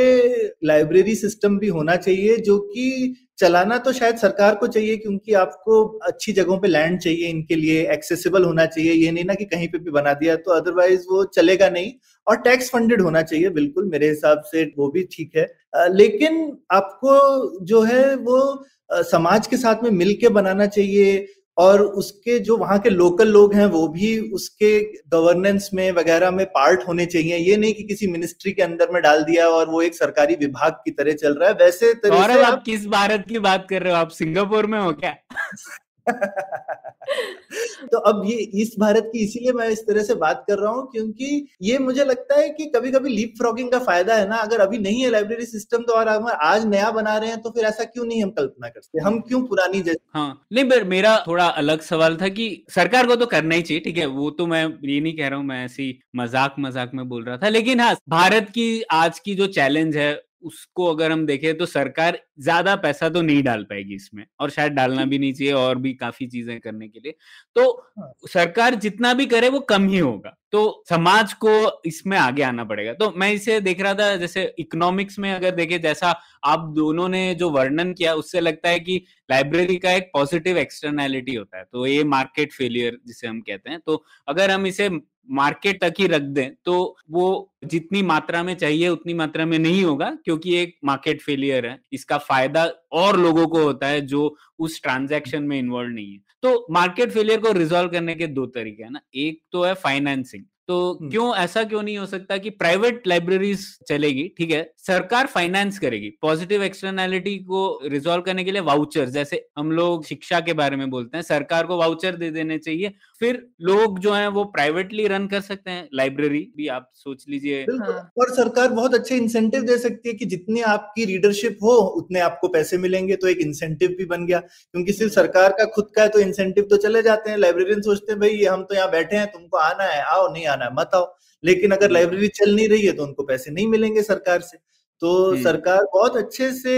लाइब्रेरी 0.64 1.14
सिस्टम 1.14 1.59
भी 1.59 1.68
होना 1.68 1.96
चाहिए, 1.96 2.37
जो 2.38 2.59
कि 2.59 3.14
चलाना 3.38 3.79
तो 3.79 3.92
शायद 3.92 4.16
सरकार 4.16 4.55
को 4.55 4.66
चाहिए, 4.66 4.96
क्योंकि 4.96 5.33
आपको 5.35 5.83
अच्छी 6.07 6.33
जगहों 6.33 6.59
पे 6.59 6.68
लैंड 6.68 6.98
चाहिए, 7.00 7.29
इनके 7.29 7.55
लिए 7.55 7.83
एक्सेसिबल 7.92 8.44
होना 8.44 8.66
चाहिए। 8.66 8.92
ये 8.94 9.11
नहीं 9.11 9.24
ना 9.24 9.35
कि 9.35 9.44
कहीं 9.46 9.68
पे 9.68 9.79
भी 9.79 9.90
बना 9.90 10.12
दिया 10.14 10.37
तो 10.37 10.52
अदरवाइज़ 10.52 11.05
वो 11.11 11.24
चलेगा 11.35 11.68
नहीं। 11.70 11.92
और 12.26 12.37
टैक्स 12.38 12.70
फंडेड 12.70 13.02
होना 13.02 13.22
चाहिए, 13.22 13.48
बिल्कुल 13.50 13.88
मेरे 13.88 14.09
हिसाब 14.09 14.42
से 14.46 14.64
वो 14.79 14.90
भी 14.90 15.02
ठीक 15.12 15.37
है। 15.37 15.46
लेकिन 15.90 16.57
आपको 16.72 17.64
जो 17.64 17.83
है 17.83 18.14
वो 18.16 18.64
समाज 19.05 19.46
के 19.46 19.57
साथ 19.57 19.83
में 19.83 19.90
मिलके 19.92 20.29
बनाना 20.31 20.66
चाहिए 20.68 21.26
और 21.59 21.83
उसके 21.83 22.38
जो 22.38 22.57
वहाँ 22.57 22.79
के 22.79 22.90
लोकल 22.90 23.29
लोग 23.29 23.55
हैं 23.55 23.66
वो 23.66 23.88
भी 23.88 24.19
उसके 24.19 24.81
गवर्नेंस 25.09 25.71
में 25.75 25.92
वगैरह 25.92 26.31
में 26.31 26.47
पार्ट 26.47 26.81
होने 26.88 27.07
चाहिए। 27.07 27.37
ये 27.37 27.57
नहीं 27.57 27.75
कि 27.75 27.83
किसी 27.83 28.07
मिनिस्ट्री 28.07 28.53
के 28.53 28.62
अंदर 28.62 28.90
में 28.90 29.03
डाल 29.03 29.23
दिया 29.25 29.49
और 29.49 29.71
वो 29.71 29.83
एक 29.83 29.95
सरकारी 29.95 30.35
विभाग 30.35 30.73
की 30.73 30.90
तरह 30.90 31.12
चल 31.12 31.35
रहा 31.35 31.49
है। 31.49 31.55
वैसे 31.55 31.95
तरह 31.95 32.35
से 32.35 32.42
आप 32.42 32.53
आप 32.53 32.62
किस 32.66 32.87
भारत 32.87 33.25
की 33.29 33.38
बात 33.38 33.66
कर 33.71 33.83
रहे 33.83 33.92
हो? 33.92 33.99
आप 33.99 34.09
सिंगापुर 34.09 34.66
में 34.66 34.79
हो 34.79 34.92
क्या? 34.92 35.16
तो 37.92 37.99
अब 38.01 38.23
ये, 38.27 38.37
इस 38.37 38.75
भारत 38.81 39.11
की 39.12 39.25
इसीलिए 39.25 39.53
मैं 39.53 39.69
इस 39.69 39.81
तरह 39.87 40.03
से 40.03 40.14
बात 40.16 40.45
कर 40.49 40.59
रहा 40.59 40.71
हूँ 40.73 40.87
क्योंकि 40.92 41.47
ये 41.62 41.79
मुझे 41.79 42.05
लगता 42.05 42.38
है 42.38 42.49
कि 42.51 42.64
कभी 42.77 42.90
कभी 42.92 43.11
लीप 43.11 43.35
फ्रॉगिंग 43.38 43.71
का 43.73 43.79
फ़ायदा 43.81 44.14
है 44.14 44.29
ना, 44.29 44.37
अगर 44.37 44.61
अभी 44.61 44.79
नहीं 44.79 45.03
है 45.03 45.11
लाइब्रेरी 45.11 45.47
सिस्टम 45.47 45.83
तो 45.83 45.92
और 45.92 46.09
हम 46.09 46.29
आज 46.42 46.66
नया 46.66 46.90
बना 46.90 47.16
रहे 47.19 47.31
हैं 47.31 47.40
तो 47.42 47.51
फिर 47.51 47.64
ऐसा 47.64 47.85
क्यों 47.85 48.05
नहीं 48.05 48.23
हम 48.23 48.31
कल्पना 48.33 48.69
करते 48.69 49.03
हम 49.03 49.19
क्यों 49.21 49.42
पुरानी 49.47 49.81
जैसे 49.83 49.99
हाँ 50.14 50.47
नहीं, 50.53 50.64
पर 50.64 50.85
मेरा 50.87 51.19
थोड़ा 51.27 51.47
अलग 51.47 51.81
सवाल 51.83 52.16
था 52.16 52.29
कि 52.31 52.64
सरकार 52.75 53.07
को 53.07 53.16
तो 53.16 53.27
करना 53.27 53.55
ही 53.55 53.62
चाहिए, 53.62 53.81
ठीक 53.81 53.99
है? 53.99 54.07
वो 54.09 54.31
तो 54.33 54.47
मैं 54.47 54.64
ये 54.85 55.01
नहीं 55.01 55.16
कह 55.16 55.29
रहा 55.29 55.38
हूँ, 55.38 55.47
मैं 55.47 55.64
ऐसी 55.64 55.99
मज़ाक 56.16 56.55
मज़ाक 56.61 56.90
में 56.95 57.09
बोल 57.09 57.25
रहा 57.25 57.37
था। 57.37 57.49
लेकिन 57.49 57.81
हाँ 57.81 57.95
भारत 58.09 58.49
की 58.51 58.83
आज 58.92 59.19
की 59.19 59.35
जो 59.35 59.47
चैलेंज 59.49 59.97
है 59.97 60.12
उसको 60.46 60.87
अगर 60.87 61.12
हम 61.12 61.24
देखें 61.26 61.56
तो 61.59 61.66
सरकार 61.66 62.18
ज़्यादा 62.40 62.74
पैसा 62.76 63.09
तो 63.09 63.22
नहीं 63.22 63.42
डाल 63.42 63.62
पाएगी 63.64 63.94
इसमें 63.94 64.24
और 64.40 64.50
शायद 64.50 64.72
डालना 64.72 65.04
भी 65.04 65.18
नहीं 65.18 65.32
चाहिए 65.32 65.52
और 65.54 65.78
भी 65.78 65.92
काफ़ी 65.94 66.26
चीज़ें 66.26 66.59
करने 66.61 66.88
के 66.88 67.00
लिए। 67.00 67.14
तो 67.56 67.70
हाँ। 67.98 68.12
सरकार 68.28 68.74
जितना 68.76 69.12
भी 69.14 69.26
करे 69.26 69.48
वो 69.48 69.61
कम 69.70 69.88
ही 69.88 69.98
होगा। 69.98 70.37
तो 70.52 70.85
समाज 70.88 71.32
को 71.35 71.50
इसमें 71.87 72.16
आगे 72.18 72.42
आना 72.42 72.64
पड़ेगा। 72.64 72.92
तो 72.94 73.11
मैं 73.16 73.32
इसे 73.32 73.61
देख 73.61 73.80
रहा 73.80 73.94
था 73.94 74.14
जैसे 74.16 74.44
इकोनॉमिक्स 74.59 75.18
में 75.18 75.32
अगर 75.32 75.50
देखें 75.54 75.80
जैसा 75.82 76.14
आप 76.44 76.68
दोनों 76.76 77.09
ने 77.09 77.35
जो 77.35 77.50
वर्णन 77.50 77.92
किया 77.92 78.14
उससे 78.14 78.40
लगता 78.40 78.68
है 78.68 78.80
कि 78.80 79.02
लाइब्रेरी 79.28 79.76
का 79.76 79.92
एक 79.92 80.11
पॉजिटिव 80.14 80.59
एक्सटर्नैलिटी 80.59 81.35
होता 81.35 81.59
है। 81.59 81.64
तो 81.64 81.87
ये 81.87 82.04
मार्केट 82.06 82.52
फेलियर 82.52 82.98
जिसे 83.06 83.26
हम 83.26 83.40
कहते 83.40 83.70
हैं। 83.70 83.80
तो 83.87 84.04
अगर 84.28 84.50
हम 84.50 84.66
इसे 84.66 84.88
मार्केट 85.31 85.81
तक 85.81 85.95
ही 85.99 86.07
रख 86.07 86.23
दें 86.23 86.51
तो 86.65 86.97
वो 87.11 87.53
जितनी 87.65 88.03
मात्रा 88.05 88.43
में 88.43 88.55
चाहिए 88.57 88.89
उतनी 88.89 89.15
मात्रा 89.15 89.45
में 89.47 89.59
नहीं 89.59 89.83
होगा, 89.85 90.11
क्योंकि 90.25 90.55
एक 90.57 90.77
मार्केट 90.85 91.21
फेलियर 91.23 91.67
है। 91.67 91.79
इसका 91.93 92.19
फ़ायदा 92.21 92.65
और 92.95 93.19
लोगों 93.19 93.47
को 93.47 93.62
होता 93.62 93.87
है 93.87 94.01
जो 94.07 94.35
उस 94.59 94.83
ट्रांजैक्शन 94.83 95.43
में 95.43 95.59
इन्वॉल्व 95.59 95.91
नहीं 95.91 96.12
है। 96.12 96.21
तो 96.43 96.67
मार्केट 96.73 97.11
फेलियर 97.12 97.41
को 97.41 97.53
रिजोल्व 97.53 97.89
करने 97.91 98.15
के 98.15 98.27
दो 98.29 98.47
तरीके 98.49 98.83
हैं 98.83 98.91
ना। 98.91 99.01
एक 99.17 99.41
तो 99.53 99.62
है 99.65 99.75
फाइनेंसिंग 99.77 100.45
तो। 100.68 101.09
क्यों 101.11 101.35
ऐसा 101.37 101.62
क्यों 101.64 101.83
नहीं 101.83 101.96
हो 101.98 102.07
सकता 102.07 102.37
कि 102.37 102.50
प्राइवेट 102.52 103.07
लाइब्रेरीज 103.07 103.66
चलेगी 103.88 104.22
ठीक 104.38 104.50
है 104.50 104.62
सरकार 104.87 105.26
फाइनेंस 105.26 105.79
करेगी 105.79 106.11
पॉजिटिव 106.22 106.62
एक्सटर्नैलिटी 106.62 107.37
को 107.44 107.62
रिजॉल्व 107.85 108.22
करने 108.22 108.44
के 108.44 108.52
लिए 108.52 108.61
वाउचर 108.62 109.09
जैसे 109.09 109.44
हम 109.59 109.72
लोग 109.72 110.05
शिक्षा 110.05 110.40
के 110.40 110.52
बारे 110.52 110.76
में 110.76 110.88
बोलते 110.90 111.16
हैं 111.16 111.22
सरकार 111.22 111.66
को 111.66 111.76
वाउचर 111.76 112.16
दे 112.16 112.31
देने 112.31 112.59
चाहिए 112.59 112.92
फिर 113.20 113.42
लोग 113.61 113.98
जो 113.98 114.12
है 114.12 114.29
वो 114.29 114.44
प्राइवेटली 114.44 115.07
रन 115.07 115.26
कर 115.26 115.40
सकते 115.40 115.70
हैं 115.70 115.88
लाइब्रेरी 115.94 116.40
भी 116.57 116.68
आप 116.68 116.90
सोच 116.94 117.24
लीजिए 117.29 117.62
हाँ। 117.62 118.11
और 118.18 118.35
सरकार 118.35 118.68
बहुत 118.70 118.94
अच्छे 118.94 119.16
इंसेंटिव 119.16 119.62
दे 119.62 119.79
सकती 119.79 120.09
है 120.09 120.14
कि 120.14 120.24
जितनी 120.26 120.61
आपकी 120.66 121.05
रीडरशिप 121.05 121.59
हो 121.62 121.76
उतने 121.96 122.20
आपको 122.20 122.48
पैसे 122.48 122.79
मिलेंगे 122.79 123.16
तो 123.16 123.29
एक 123.29 123.38
इंसेंटिव 123.38 123.94
भी 123.98 124.05
बन 124.05 124.26
गया 124.26 124.40
क्योंकि 124.40 124.92
सिर्फ़ 124.92 125.12
सरकार 125.12 125.52
का 125.52 125.64
खुद 125.64 125.90
का 125.96 126.02
है 126.02 126.09
तो 126.09 126.18
इंसेंटिव 126.18 126.66
तो 126.70 126.76
चले 126.76 127.02
जाते 127.02 127.31
हैं 127.31 127.38
लाइब्रेरियन 127.38 127.83
सोचते 127.83 128.12
हैं 128.12 128.20
भाई 128.20 128.44
हम 128.44 128.62
तो 128.62 128.74
यहाँ 128.74 128.90
बैठे 128.90 129.16
हैं 129.16 129.26
तुमको 129.26 129.57
आना 129.59 129.85
है 129.85 130.02
आओ 130.05 130.33
नहीं 130.33 130.46
आना 130.46 130.56
है 130.62 130.71
मत 130.75 130.90
आओ। 130.95 131.07
लेकिन 131.45 131.71
अगर 131.71 131.90
लाइब्रेरी 131.90 132.29
चल 132.31 132.55
नहीं 132.57 132.69
रही 132.69 132.87
है 132.87 132.92
तो 132.92 133.05
उनको 133.05 133.23
पैसे 133.23 133.51
नहीं 133.51 133.66
मिलेंगे 133.69 134.03
सरकार 134.03 134.40
से। 134.40 134.59
तो। 135.03 135.37
सरकार 135.37 135.85
बहुत 135.95 136.16
अच्छे 136.16 136.51
से 136.53 136.75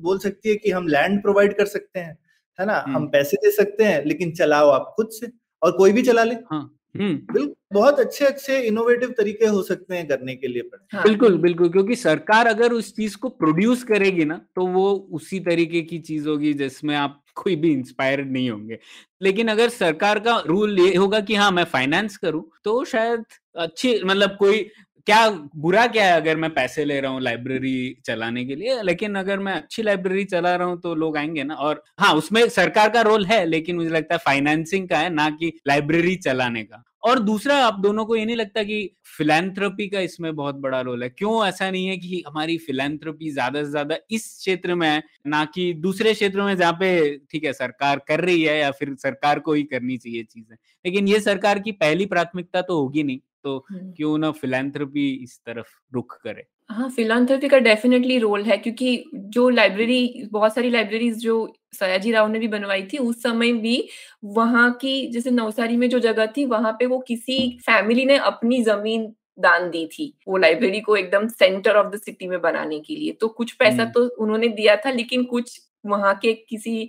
बोल 0.00 0.18
सकती 0.18 0.48
है 0.48 0.54
कि 0.56 0.70
हम 0.70 0.88
लैंड 0.88 1.20
प्रोवाइड 1.22 1.56
कर 1.58 1.66
सकते 1.66 2.00
हैं 2.00 2.16
है 2.58 2.66
ना? 2.66 2.84
हम। 2.88 3.06
पैसे 3.08 3.36
दे 3.36 3.50
सकते 3.52 3.84
हैं 3.84 4.04
लेकिन 4.04 4.32
चलाओ 4.34 4.68
आप 4.70 4.92
खुद 4.96 5.08
से 5.12 5.30
और 5.62 5.72
कोई 5.72 5.92
भी 5.92 6.02
चला 6.02 6.24
ले। 6.24 6.34
हाँ। 6.50 6.79
बिल्कुल 6.96 7.54
बहुत 7.72 8.00
अच्छे 8.00 8.24
अच्छे 8.24 8.60
इनोवेटिव 8.60 9.10
तरीके 9.10 9.46
हो 9.46 9.62
सकते 9.62 9.96
हैं 9.96 10.06
करने 10.08 10.34
के 10.34 10.48
लिए 10.48 10.62
हाँ, 10.94 11.02
बिल्कुल 11.04 11.36
बिल्कुल 11.38 11.68
क्योंकि 11.68 11.96
सरकार 11.96 12.46
अगर 12.46 12.72
उस 12.72 12.94
चीज़ 12.96 13.16
को 13.16 13.28
प्रोड्यूस 13.28 13.84
करेगी 13.84 14.24
ना 14.24 14.40
तो 14.56 14.66
वो 14.66 14.92
उसी 15.12 15.40
तरीके 15.40 15.82
की 15.82 15.98
चीज़ 15.98 16.28
होगी 16.28 16.52
जिसमें 16.54 16.96
आप 16.96 17.22
कोई 17.34 17.56
भी 17.56 17.72
इंस्पायर 17.72 18.24
नहीं 18.24 18.50
होंगे। 18.50 18.78
लेकिन 19.22 19.48
अगर 19.48 19.68
सरकार 19.68 20.18
का 20.18 20.38
रूल 20.46 20.78
ये 20.78 20.94
होगा 20.96 21.20
कि 21.20 21.34
हाँ 21.34 21.50
मैं 21.50 21.64
फाइनेंस 21.64 22.16
करूँ 22.16 22.42
तो 22.64 22.84
शायद 22.84 23.24
अच्छी 23.56 24.02
मतलब 24.04 24.36
कोई 24.36 24.70
क्या 25.06 25.28
बुरा 25.56 25.86
क्या 25.88 26.04
है 26.06 26.12
अगर 26.14 26.36
मैं 26.36 26.50
पैसे 26.54 26.84
ले 26.84 27.00
रहा 27.00 27.10
हूँ 27.12 27.20
लाइब्रेरी 27.22 27.74
चलाने 28.06 28.44
के 28.44 28.54
लिए? 28.54 28.80
लेकिन 28.82 29.14
अगर 29.16 29.38
मैं 29.38 29.52
अच्छी 29.54 29.82
लाइब्रेरी 29.82 30.24
चला 30.26 30.54
रहा 30.56 30.66
हूँ 30.68 30.80
तो 30.80 30.94
लोग 30.94 31.16
आएँगे 31.16 31.44
ना। 31.44 31.54
और 31.56 31.82
हाँ 32.00 32.12
उसमें 32.14 32.48
सरकार 32.50 32.88
का 32.90 33.00
रोल 33.02 33.24
है, 33.26 33.44
लेकिन 33.46 33.76
मुझे 33.76 33.90
लगता 33.90 34.14
है 34.14 34.18
फाइनेंसिंग 34.26 34.88
का 34.88 34.98
है, 34.98 35.10
ना 35.10 35.28
कि 35.32 35.52
लाइब्रेरी 35.68 36.14
चलाने 36.18 36.62
का। 36.64 36.82
और 37.02 37.18
दूसरा, 37.20 37.56
आप 37.58 37.78
दोनों 37.80 38.04
को 38.06 38.16
ये 38.16 38.24
नहीं 38.24 38.36
लगता 38.36 38.62
कि 38.62 38.90
फिलेंथ्रोपी 39.08 39.86
का 39.88 40.00
इसमें 40.00 40.34
बहुत 40.36 40.54
बड़ा 40.56 40.80
रोल 40.80 41.02
है? 41.02 41.08
क्यों 41.10 41.46
ऐसा 41.46 41.70
नहीं 41.70 41.86
है 41.86 41.96
कि 41.98 42.22
हमारी 42.26 42.56
फिलेंथ्रोपी 42.58 43.30
ज़्यादा 43.30 43.62
से 43.64 43.70
ज़्यादा 43.70 43.96
इस 44.10 44.26
क्षेत्र 44.38 44.74
में 44.74 44.88
है, 44.88 45.02
ना 45.26 45.44
कि 45.46 45.72
दूसरे 45.78 46.12
क्षेत्रों 46.14 46.44
में 46.46 46.56
जहाँ 46.56 46.72
पे 46.80 47.16
ठीक 47.30 47.44
है, 47.44 47.52
सरकार 47.54 48.00
कर 48.08 48.20
रही 48.20 48.42
है 48.42 48.58
या 48.58 48.70
फिर 48.72 48.94
सरकार 48.98 49.38
को 49.40 49.52
ही 49.54 49.62
करनी 49.64 49.96
चाहिए 49.98 50.22
चीज़ें। 50.24 50.56
लेकिन 50.84 51.08
ये 51.08 51.20
सरकार 51.22 51.58
की 51.60 51.72
पहली 51.74 52.06
प्राथमिकता 52.06 52.62
तो 52.62 52.78
होगी 52.78 53.02
नहीं। 53.02 53.20
तो 53.44 53.56
हम्म। 53.70 53.92
क्यों 53.92 54.16
ना 54.18 54.30
फिलेंथ्रोपी 54.32 55.08
इस 55.14 55.38
तरफ़ 55.46 55.68
रुख 55.92 56.18
करे 56.22 56.46
हाँ 56.70 56.88
फिलांथ्रोपी 56.90 57.48
का 57.48 57.58
डेफिनेटली 57.58 58.18
रोल 58.18 58.42
है 58.42 58.56
क्योंकि 58.58 59.04
जो 59.14 59.48
लाइब्रेरी 59.50 60.28
बहुत 60.32 60.54
सारी 60.54 60.70
लाइब्रेरीज 60.70 61.16
जो 61.18 61.36
सयाजी 61.74 62.12
राव 62.12 62.28
ने 62.28 62.38
भी 62.38 62.48
बनवाई 62.48 62.82
थी 62.82 62.98
उस 62.98 63.22
समय 63.22 63.52
भी 63.54 63.88
वहाँ 64.30 64.70
की 64.82 65.06
जैसे 65.12 65.30
नवसारी 65.30 65.76
में 65.76 65.88
जो 65.88 65.98
जगह 65.98 66.26
थी 66.26 66.44
वहाँ 66.46 66.72
पे 66.72 66.86
वो 66.86 66.98
किसी 67.08 67.38
फैमिली 67.66 68.04
ने 68.04 68.16
अपनी 68.24 68.62
ज़मीन 68.64 69.12
दान 69.38 69.70
दी 69.70 69.86
थी 69.88 70.12
वो 70.28 70.36
लाइब्रेरी 70.36 70.80
को 70.80 70.96
एकदम 70.96 71.26
सेंटर 71.28 71.76
ऑफ़ 71.76 71.94
द 71.94 72.00
सिटी 72.00 72.26
में 72.28 72.40
बनाने 72.40 72.80
के 72.80 72.96
लिए 72.96 73.12
तो 73.12 73.28
कुछ 73.30 73.52
पैसा 73.54 73.82
हम्म। 73.82 73.92
तो 73.92 74.06
उन्होंने 74.18 74.48
दिया 74.50 74.76
था 74.76 74.90
लेकिन 74.90 75.24
कुछ 75.24 75.60
वहाँ 75.84 76.14
के 76.14 76.32
किसी 76.48 76.88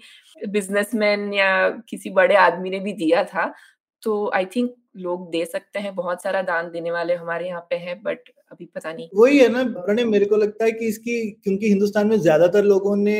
बिजनेसमैन 0.50 1.34
या 1.34 1.70
किसी 1.90 2.10
बड़े 2.12 2.36
आदमी 2.38 2.70
ने 2.70 2.80
भी 2.80 2.94
दिया 2.94 3.24
था 3.24 3.54
तो 4.04 4.30
आई 4.36 4.46
थिंक 4.46 4.74
लोग 4.98 5.30
दे 5.32 5.44
सकते 5.46 5.80
हैं 5.80 5.94
बहुत 5.96 6.24
सारा 6.24 6.42
दान 6.42 6.70
देने 6.72 6.92
वाले 6.92 7.16
हमारे 7.16 7.48
यहाँ 7.48 7.62
पे 7.70 7.76
है 7.78 7.94
बट 8.04 8.30
अभी 8.52 8.66
पता 8.66 8.92
नहीं। 8.94 9.08
वही 9.16 9.38
है 9.38 9.48
ना 9.50 9.64
प्रणय 9.76 10.04
मेरे 10.06 10.26
को 10.26 10.38
लगता 10.38 10.66
है 10.66 10.72
कि 10.72 10.88
इसकी 10.88 11.20
क्योंकि 11.34 11.70
हिंदुस्तान 11.70 12.08
में 12.08 12.18
ज़्यादातर 12.20 12.64
लोगों 12.64 12.96
ने 12.96 13.20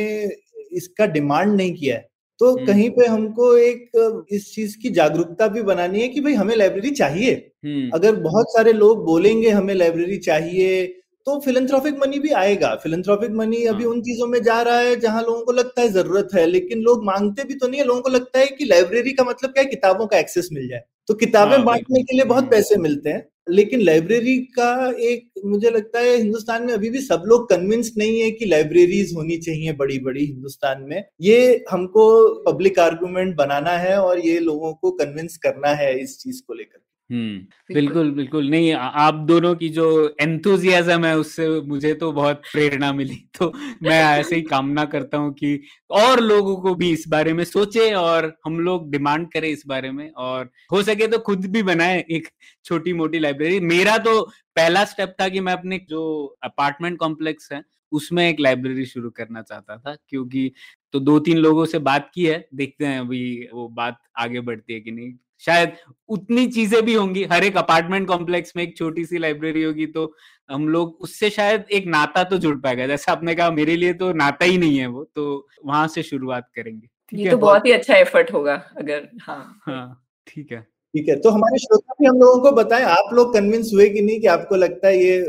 इसका 0.72 1.06
डिमांड 1.08 1.54
नहीं 1.54 1.74
किया 1.74 1.96
है 1.96 2.08
तो 2.40 2.50
हम्म। 2.52 2.66
कहीं 2.66 2.88
पे 2.90 3.06
हमको 3.06 3.56
एक 3.58 4.26
इस 4.32 4.54
चीज़ 4.54 4.76
की 4.78 4.90
जागरूकता 4.90 5.48
भी 5.48 5.62
बनानी 5.62 6.00
है 6.00 6.08
कि 6.08 6.20
भाई 6.20 6.34
हमें 6.34 6.54
लाइब्रेरी 6.56 6.90
चाहिए। 6.92 7.32
हम्म। 7.64 7.90
अगर 7.94 8.16
बहुत 8.22 8.52
सारे 8.52 8.72
लोग 8.72 9.04
बोलेंगे 9.04 9.50
हमें 9.50 9.74
लाइब्रेरी 9.74 10.16
चाहिए 10.20 10.82
तो 11.26 11.38
फिलेंथ्रोपिक 11.40 11.98
मनी 12.00 12.18
भी 12.18 12.30
आएगा। 12.36 12.74
फिलेंथ्रोपिक 12.82 13.30
मनी 13.30 13.64
अभी 13.64 13.84
हाँ। 13.84 13.92
उन 13.92 14.00
चीज़ों 14.02 14.26
में 14.26 14.42
जा 14.42 14.60
रहा 14.62 14.78
है 14.78 14.94
जहाँ 15.00 15.22
लोगों 15.22 15.44
को 15.44 15.52
लगता 15.52 15.82
है 15.82 15.88
ज़रूरत 15.88 16.28
है 16.34 16.46
लेकिन 16.46 16.80
लोग 16.82 17.04
मांगते 17.04 17.44
भी 17.44 17.54
तो 17.54 17.68
नहीं 17.68 17.80
है। 17.80 17.86
लोगों 17.86 18.00
को 18.00 18.10
लगता 18.10 18.38
है 18.38 18.46
कि 18.48 18.64
लाइब्रेरी 18.64 19.12
का 19.12 19.24
मतलब 19.24 19.50
क्या 19.50 19.62
है? 19.62 19.68
किताबों 19.70 20.06
का 20.06 20.18
एक्सेस 20.18 20.48
मिल 20.52 20.68
जाए। 20.68 20.82
तो 21.08 21.14
किताबें 21.14 21.56
हाँ, 21.56 21.64
बांटने 21.64 22.02
के 22.02 22.16
लिए 22.16 22.24
बहुत 22.24 22.42
हम्म। 22.42 22.50
पैसे 22.50 22.76
मिलते 22.76 23.10
हैं 23.10 23.26
लेकिन 23.50 23.80
लाइब्रेरी 23.80 24.36
का 24.58 24.72
एक 25.02 25.40
मुझे 25.46 25.70
लगता 25.70 25.98
है 25.98 26.16
हिंदुस्तान 26.16 26.66
में 26.66 26.72
अभी 26.74 26.90
भी 26.90 27.00
सब 27.00 27.22
लोग 27.26 27.48
कन्विंस 27.50 27.92
नहीं 27.98 28.20
है 28.20 28.30
कि 28.30 28.44
लाइब्रेरीज 28.44 29.14
होनी 29.16 29.36
चाहिए 29.38 29.72
बड़ी 29.72 29.98
बड़ी 29.98 30.24
हिंदुस्तान 30.26 30.82
में। 30.82 31.02
ये 31.20 31.64
हमको 31.70 32.04
पब्लिक 32.44 32.78
आर्गुमेंट 32.78 33.34
बनाना 33.36 33.76
है 33.78 33.96
और 34.00 34.20
ये 34.20 34.38
लोगों 34.40 34.72
को 34.74 34.90
कन्विंस 34.92 35.36
करना 35.36 35.74
है 35.74 35.98
इस 36.00 36.18
चीज़ 36.18 36.42
को 36.46 36.54
लेकर। 36.54 36.81
हम्म 37.12 37.74
बिल्कुल। 37.74 38.10
बिल्कुल 38.10 38.48
नहीं 38.50 38.72
आ- 38.72 38.78
आप 38.80 39.14
दोनों 39.14 39.54
की 39.54 39.68
जो 39.68 39.86
एंथुजियाज्म 40.20 41.04
है 41.04 41.16
उससे 41.18 41.48
मुझे 41.60 41.94
तो 41.94 42.12
बहुत 42.12 42.42
प्रेरणा 42.52 42.92
मिली। 42.92 43.16
तो 43.38 43.52
मैं 43.82 43.98
ऐसे 44.04 44.36
ही 44.36 44.42
कामना 44.42 44.84
करता 44.84 45.18
हूँ 45.18 45.32
कि 45.32 45.62
और 45.90 46.20
लोगों 46.20 46.56
को 46.56 46.74
भी 46.74 46.90
इस 46.90 47.04
बारे 47.08 47.32
में 47.32 47.44
सोचे 47.44 47.92
और 47.94 48.36
हम 48.46 48.60
लोग 48.60 48.90
डिमांड 48.90 49.32
करें 49.32 49.48
इस 49.48 49.62
बारे 49.66 49.90
में 49.90 50.10
और 50.10 50.50
हो 50.72 50.82
सके 50.82 51.06
तो 51.06 51.18
खुद 51.18 51.46
भी 51.46 51.62
बनाए 51.62 52.04
एक 52.10 52.28
छोटी 52.64 52.92
मोटी 52.92 53.18
लाइब्रेरी 53.18 53.60
मेरा 53.60 53.98
तो 53.98 54.20
पहला 54.56 54.84
स्टेप 54.84 55.14
था 55.20 55.28
कि 55.28 55.40
मैं 55.40 55.52
अपने 55.52 55.78
जो 55.88 56.02
अपार्टमेंट 56.42 56.98
कॉम्प्लेक्स 56.98 57.52
है 57.52 57.62
उसमें 57.92 58.28
एक 58.30 58.40
लाइब्रेरी 58.40 58.84
शुरू 58.86 59.10
करना 59.10 59.42
चाहता 59.42 59.76
था 59.76 59.96
क्योंकि 60.08 60.52
तो 60.92 61.00
दो 61.00 61.18
तीन 61.18 61.36
लोगों 61.38 61.66
से 61.66 61.78
बात 61.78 62.10
की 62.14 62.26
है 62.26 62.48
देखते 62.54 62.86
हैं 62.86 63.00
अभी 63.00 63.48
वो 63.52 63.68
बात 63.68 63.98
आगे 64.18 64.40
बढ़ती 64.40 64.72
है 64.74 64.80
कि 64.80 64.90
नहीं। 64.90 65.12
शायद 65.42 65.72
उतनी 66.08 66.46
चीज़ें 66.48 66.82
भी 66.84 66.94
होंगी। 66.94 67.24
हर 67.32 67.44
एक 67.44 67.56
अपार्टमेंट 67.56 68.06
कॉम्प्लेक्स 68.08 68.52
में 68.56 68.62
एक 68.62 68.76
छोटी 68.76 69.04
सी 69.04 69.18
लाइब्रेरी 69.18 69.62
होगी 69.62 69.86
तो 69.88 70.12
हम 70.50 70.68
लोग 70.68 70.98
उससे 71.02 71.30
शायद 71.30 71.64
एक 71.72 71.86
नाता 71.88 72.24
तो 72.24 72.38
जुड़ 72.38 72.56
पाएगा। 72.58 72.86
जैसे 72.86 73.12
आपने 73.12 73.34
कहा 73.34 73.50
मेरे 73.52 73.76
लिए 73.76 73.92
तो 73.94 74.12
नाता 74.14 74.44
ही 74.44 74.58
नहीं 74.58 74.78
है 74.78 74.86
वो 74.88 75.04
तो 75.16 75.24
वहाँ 75.66 75.86
से 75.88 76.02
शुरुआत 76.04 76.48
करेंगे। 76.56 76.86
ठीक 77.08 77.18
ये 77.20 77.24
है? 77.24 77.30
तो 77.30 77.36
बहुत 77.38 77.66
ही 77.66 77.72
अच्छा 77.72 77.96
एफर्ट 77.96 78.32
होगा 78.32 78.54
अगर 78.78 79.08
हाँ। 79.22 79.60
हाँ 79.66 80.04
ठीक 80.26 80.52
है। 80.52 80.60
ठीक 80.94 81.08
है 81.08 81.16
तो 81.20 81.30
हमारे 81.30 81.58
श्रोता 81.58 81.94
भी 82.00 82.06
हम 82.06 82.18
लोगों 82.20 82.40
को 82.42 82.52
बताएँ 82.56 82.84
आप 82.86 83.14
लोग 83.14 83.32
कन्विंस 83.34 83.70
हुए 83.74 83.88
कि 83.88 84.00
नहीं 84.02 84.20
कि 84.20 84.26
आपको 84.28 84.56
लगता 84.56 84.88
है 84.88 84.98
ये 84.98 85.22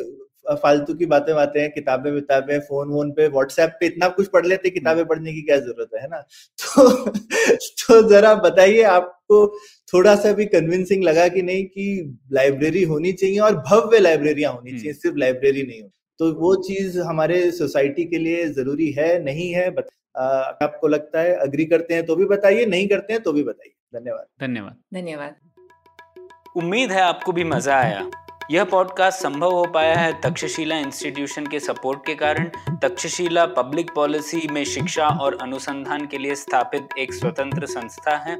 फालतू 0.63 0.93
की 0.93 1.05
बातें 1.05 1.33
बातें 1.35 1.59
हैं 1.61 1.69
किताबें 1.71 2.09
विताबें 2.11 2.59
फ़ोन 2.61 2.89
वोन 2.89 3.11
पे 3.11 3.27
व्हाट्सएप 3.27 3.77
पे 3.79 3.85
इतना 3.85 4.07
कुछ 4.09 4.27
पढ़ 4.29 4.45
लेते 4.45 4.69
किताबें 4.69 5.05
पढ़ने 5.07 5.33
की 5.33 5.41
क्या 5.41 5.57
ज़रूरत 5.57 5.89
है 6.01 6.07
ना? 6.07 6.19
तो 6.59 7.11
तो 7.87 8.01
जरा 8.09 8.33
बताइए 8.37 8.81
आपको 9.33 9.57
थोड़ा 9.93 10.15
सा 10.15 10.33
भी 10.33 10.45
कन्विंसिंग 10.45 11.03
लगा 11.03 11.27
कि 11.27 11.41
नहीं 11.41 11.65
कि 11.65 12.17
लाइब्रेरी 12.31 12.83
होनी 12.83 13.13
चाहिए 13.13 13.39
और 13.39 13.55
भव्य 13.55 13.99
लाइब्रेरियाँ 13.99 14.53
होनी 14.53 14.71
चाहिए 14.71 14.93
सिर्फ़ 14.93 15.17
लाइब्रेरी 15.17 15.63
नहीं 15.63 15.81
हो। 15.81 15.89
तो 16.19 16.33
वो 16.33 16.55
चीज़ 16.55 16.99
हमारे 16.99 17.51
सोसाइटी 17.51 18.05
के 18.05 18.17
लिए 18.17 18.45
ज़रूरी 18.45 18.91
है 18.91 19.23
नहीं 19.23 19.53
है 19.53 19.69
बत, 19.69 19.87
आ, 20.17 20.23
आपको 20.39 20.87
लगता 20.87 21.21
है 21.21 21.35
अग्री 21.35 21.65
करते 21.65 21.93
हैं 21.93 22.05
तो 22.05 22.15
भी 22.15 22.25
बताइए 22.25 22.65
नहीं 22.65 22.87
करते 22.87 23.13
हैं 23.13 23.23
तो 23.23 23.33
भी 23.33 23.43
बताइए। 23.43 23.99
धन्यवाद। 23.99 24.47
धन्यवाद। 24.47 24.75
धन्यवाद। 24.93 25.35
उम्मीद 26.55 26.91
है 26.91 27.01
आपको 27.01 27.31
भी 27.31 27.43
मज़ा 27.43 27.75
आया। 27.75 28.11
यह 28.51 28.63
पॉडकास्ट 28.63 29.19
संभव 29.19 29.51
हो 29.51 29.65
पाया 29.65 29.95
है 29.95 30.21
तक्षशिला 30.21 30.77
इंस्टीट्यूशन 30.77 31.47
के 31.47 31.59
सपोर्ट 31.59 32.05
के 32.05 32.15
कारण। 32.15 32.49
तक्षशिला 32.81 33.45
पब्लिक 33.45 33.91
पॉलिसी 33.95 34.47
में 34.51 34.63
शिक्षा 34.63 35.07
और 35.07 35.37
अनुसंधान 35.41 36.07
के 36.07 36.17
लिए 36.17 36.35
स्थापित 36.35 36.87
एक 36.99 37.13
स्वतंत्र 37.13 37.65
संस्था 37.65 38.17
है। 38.17 38.39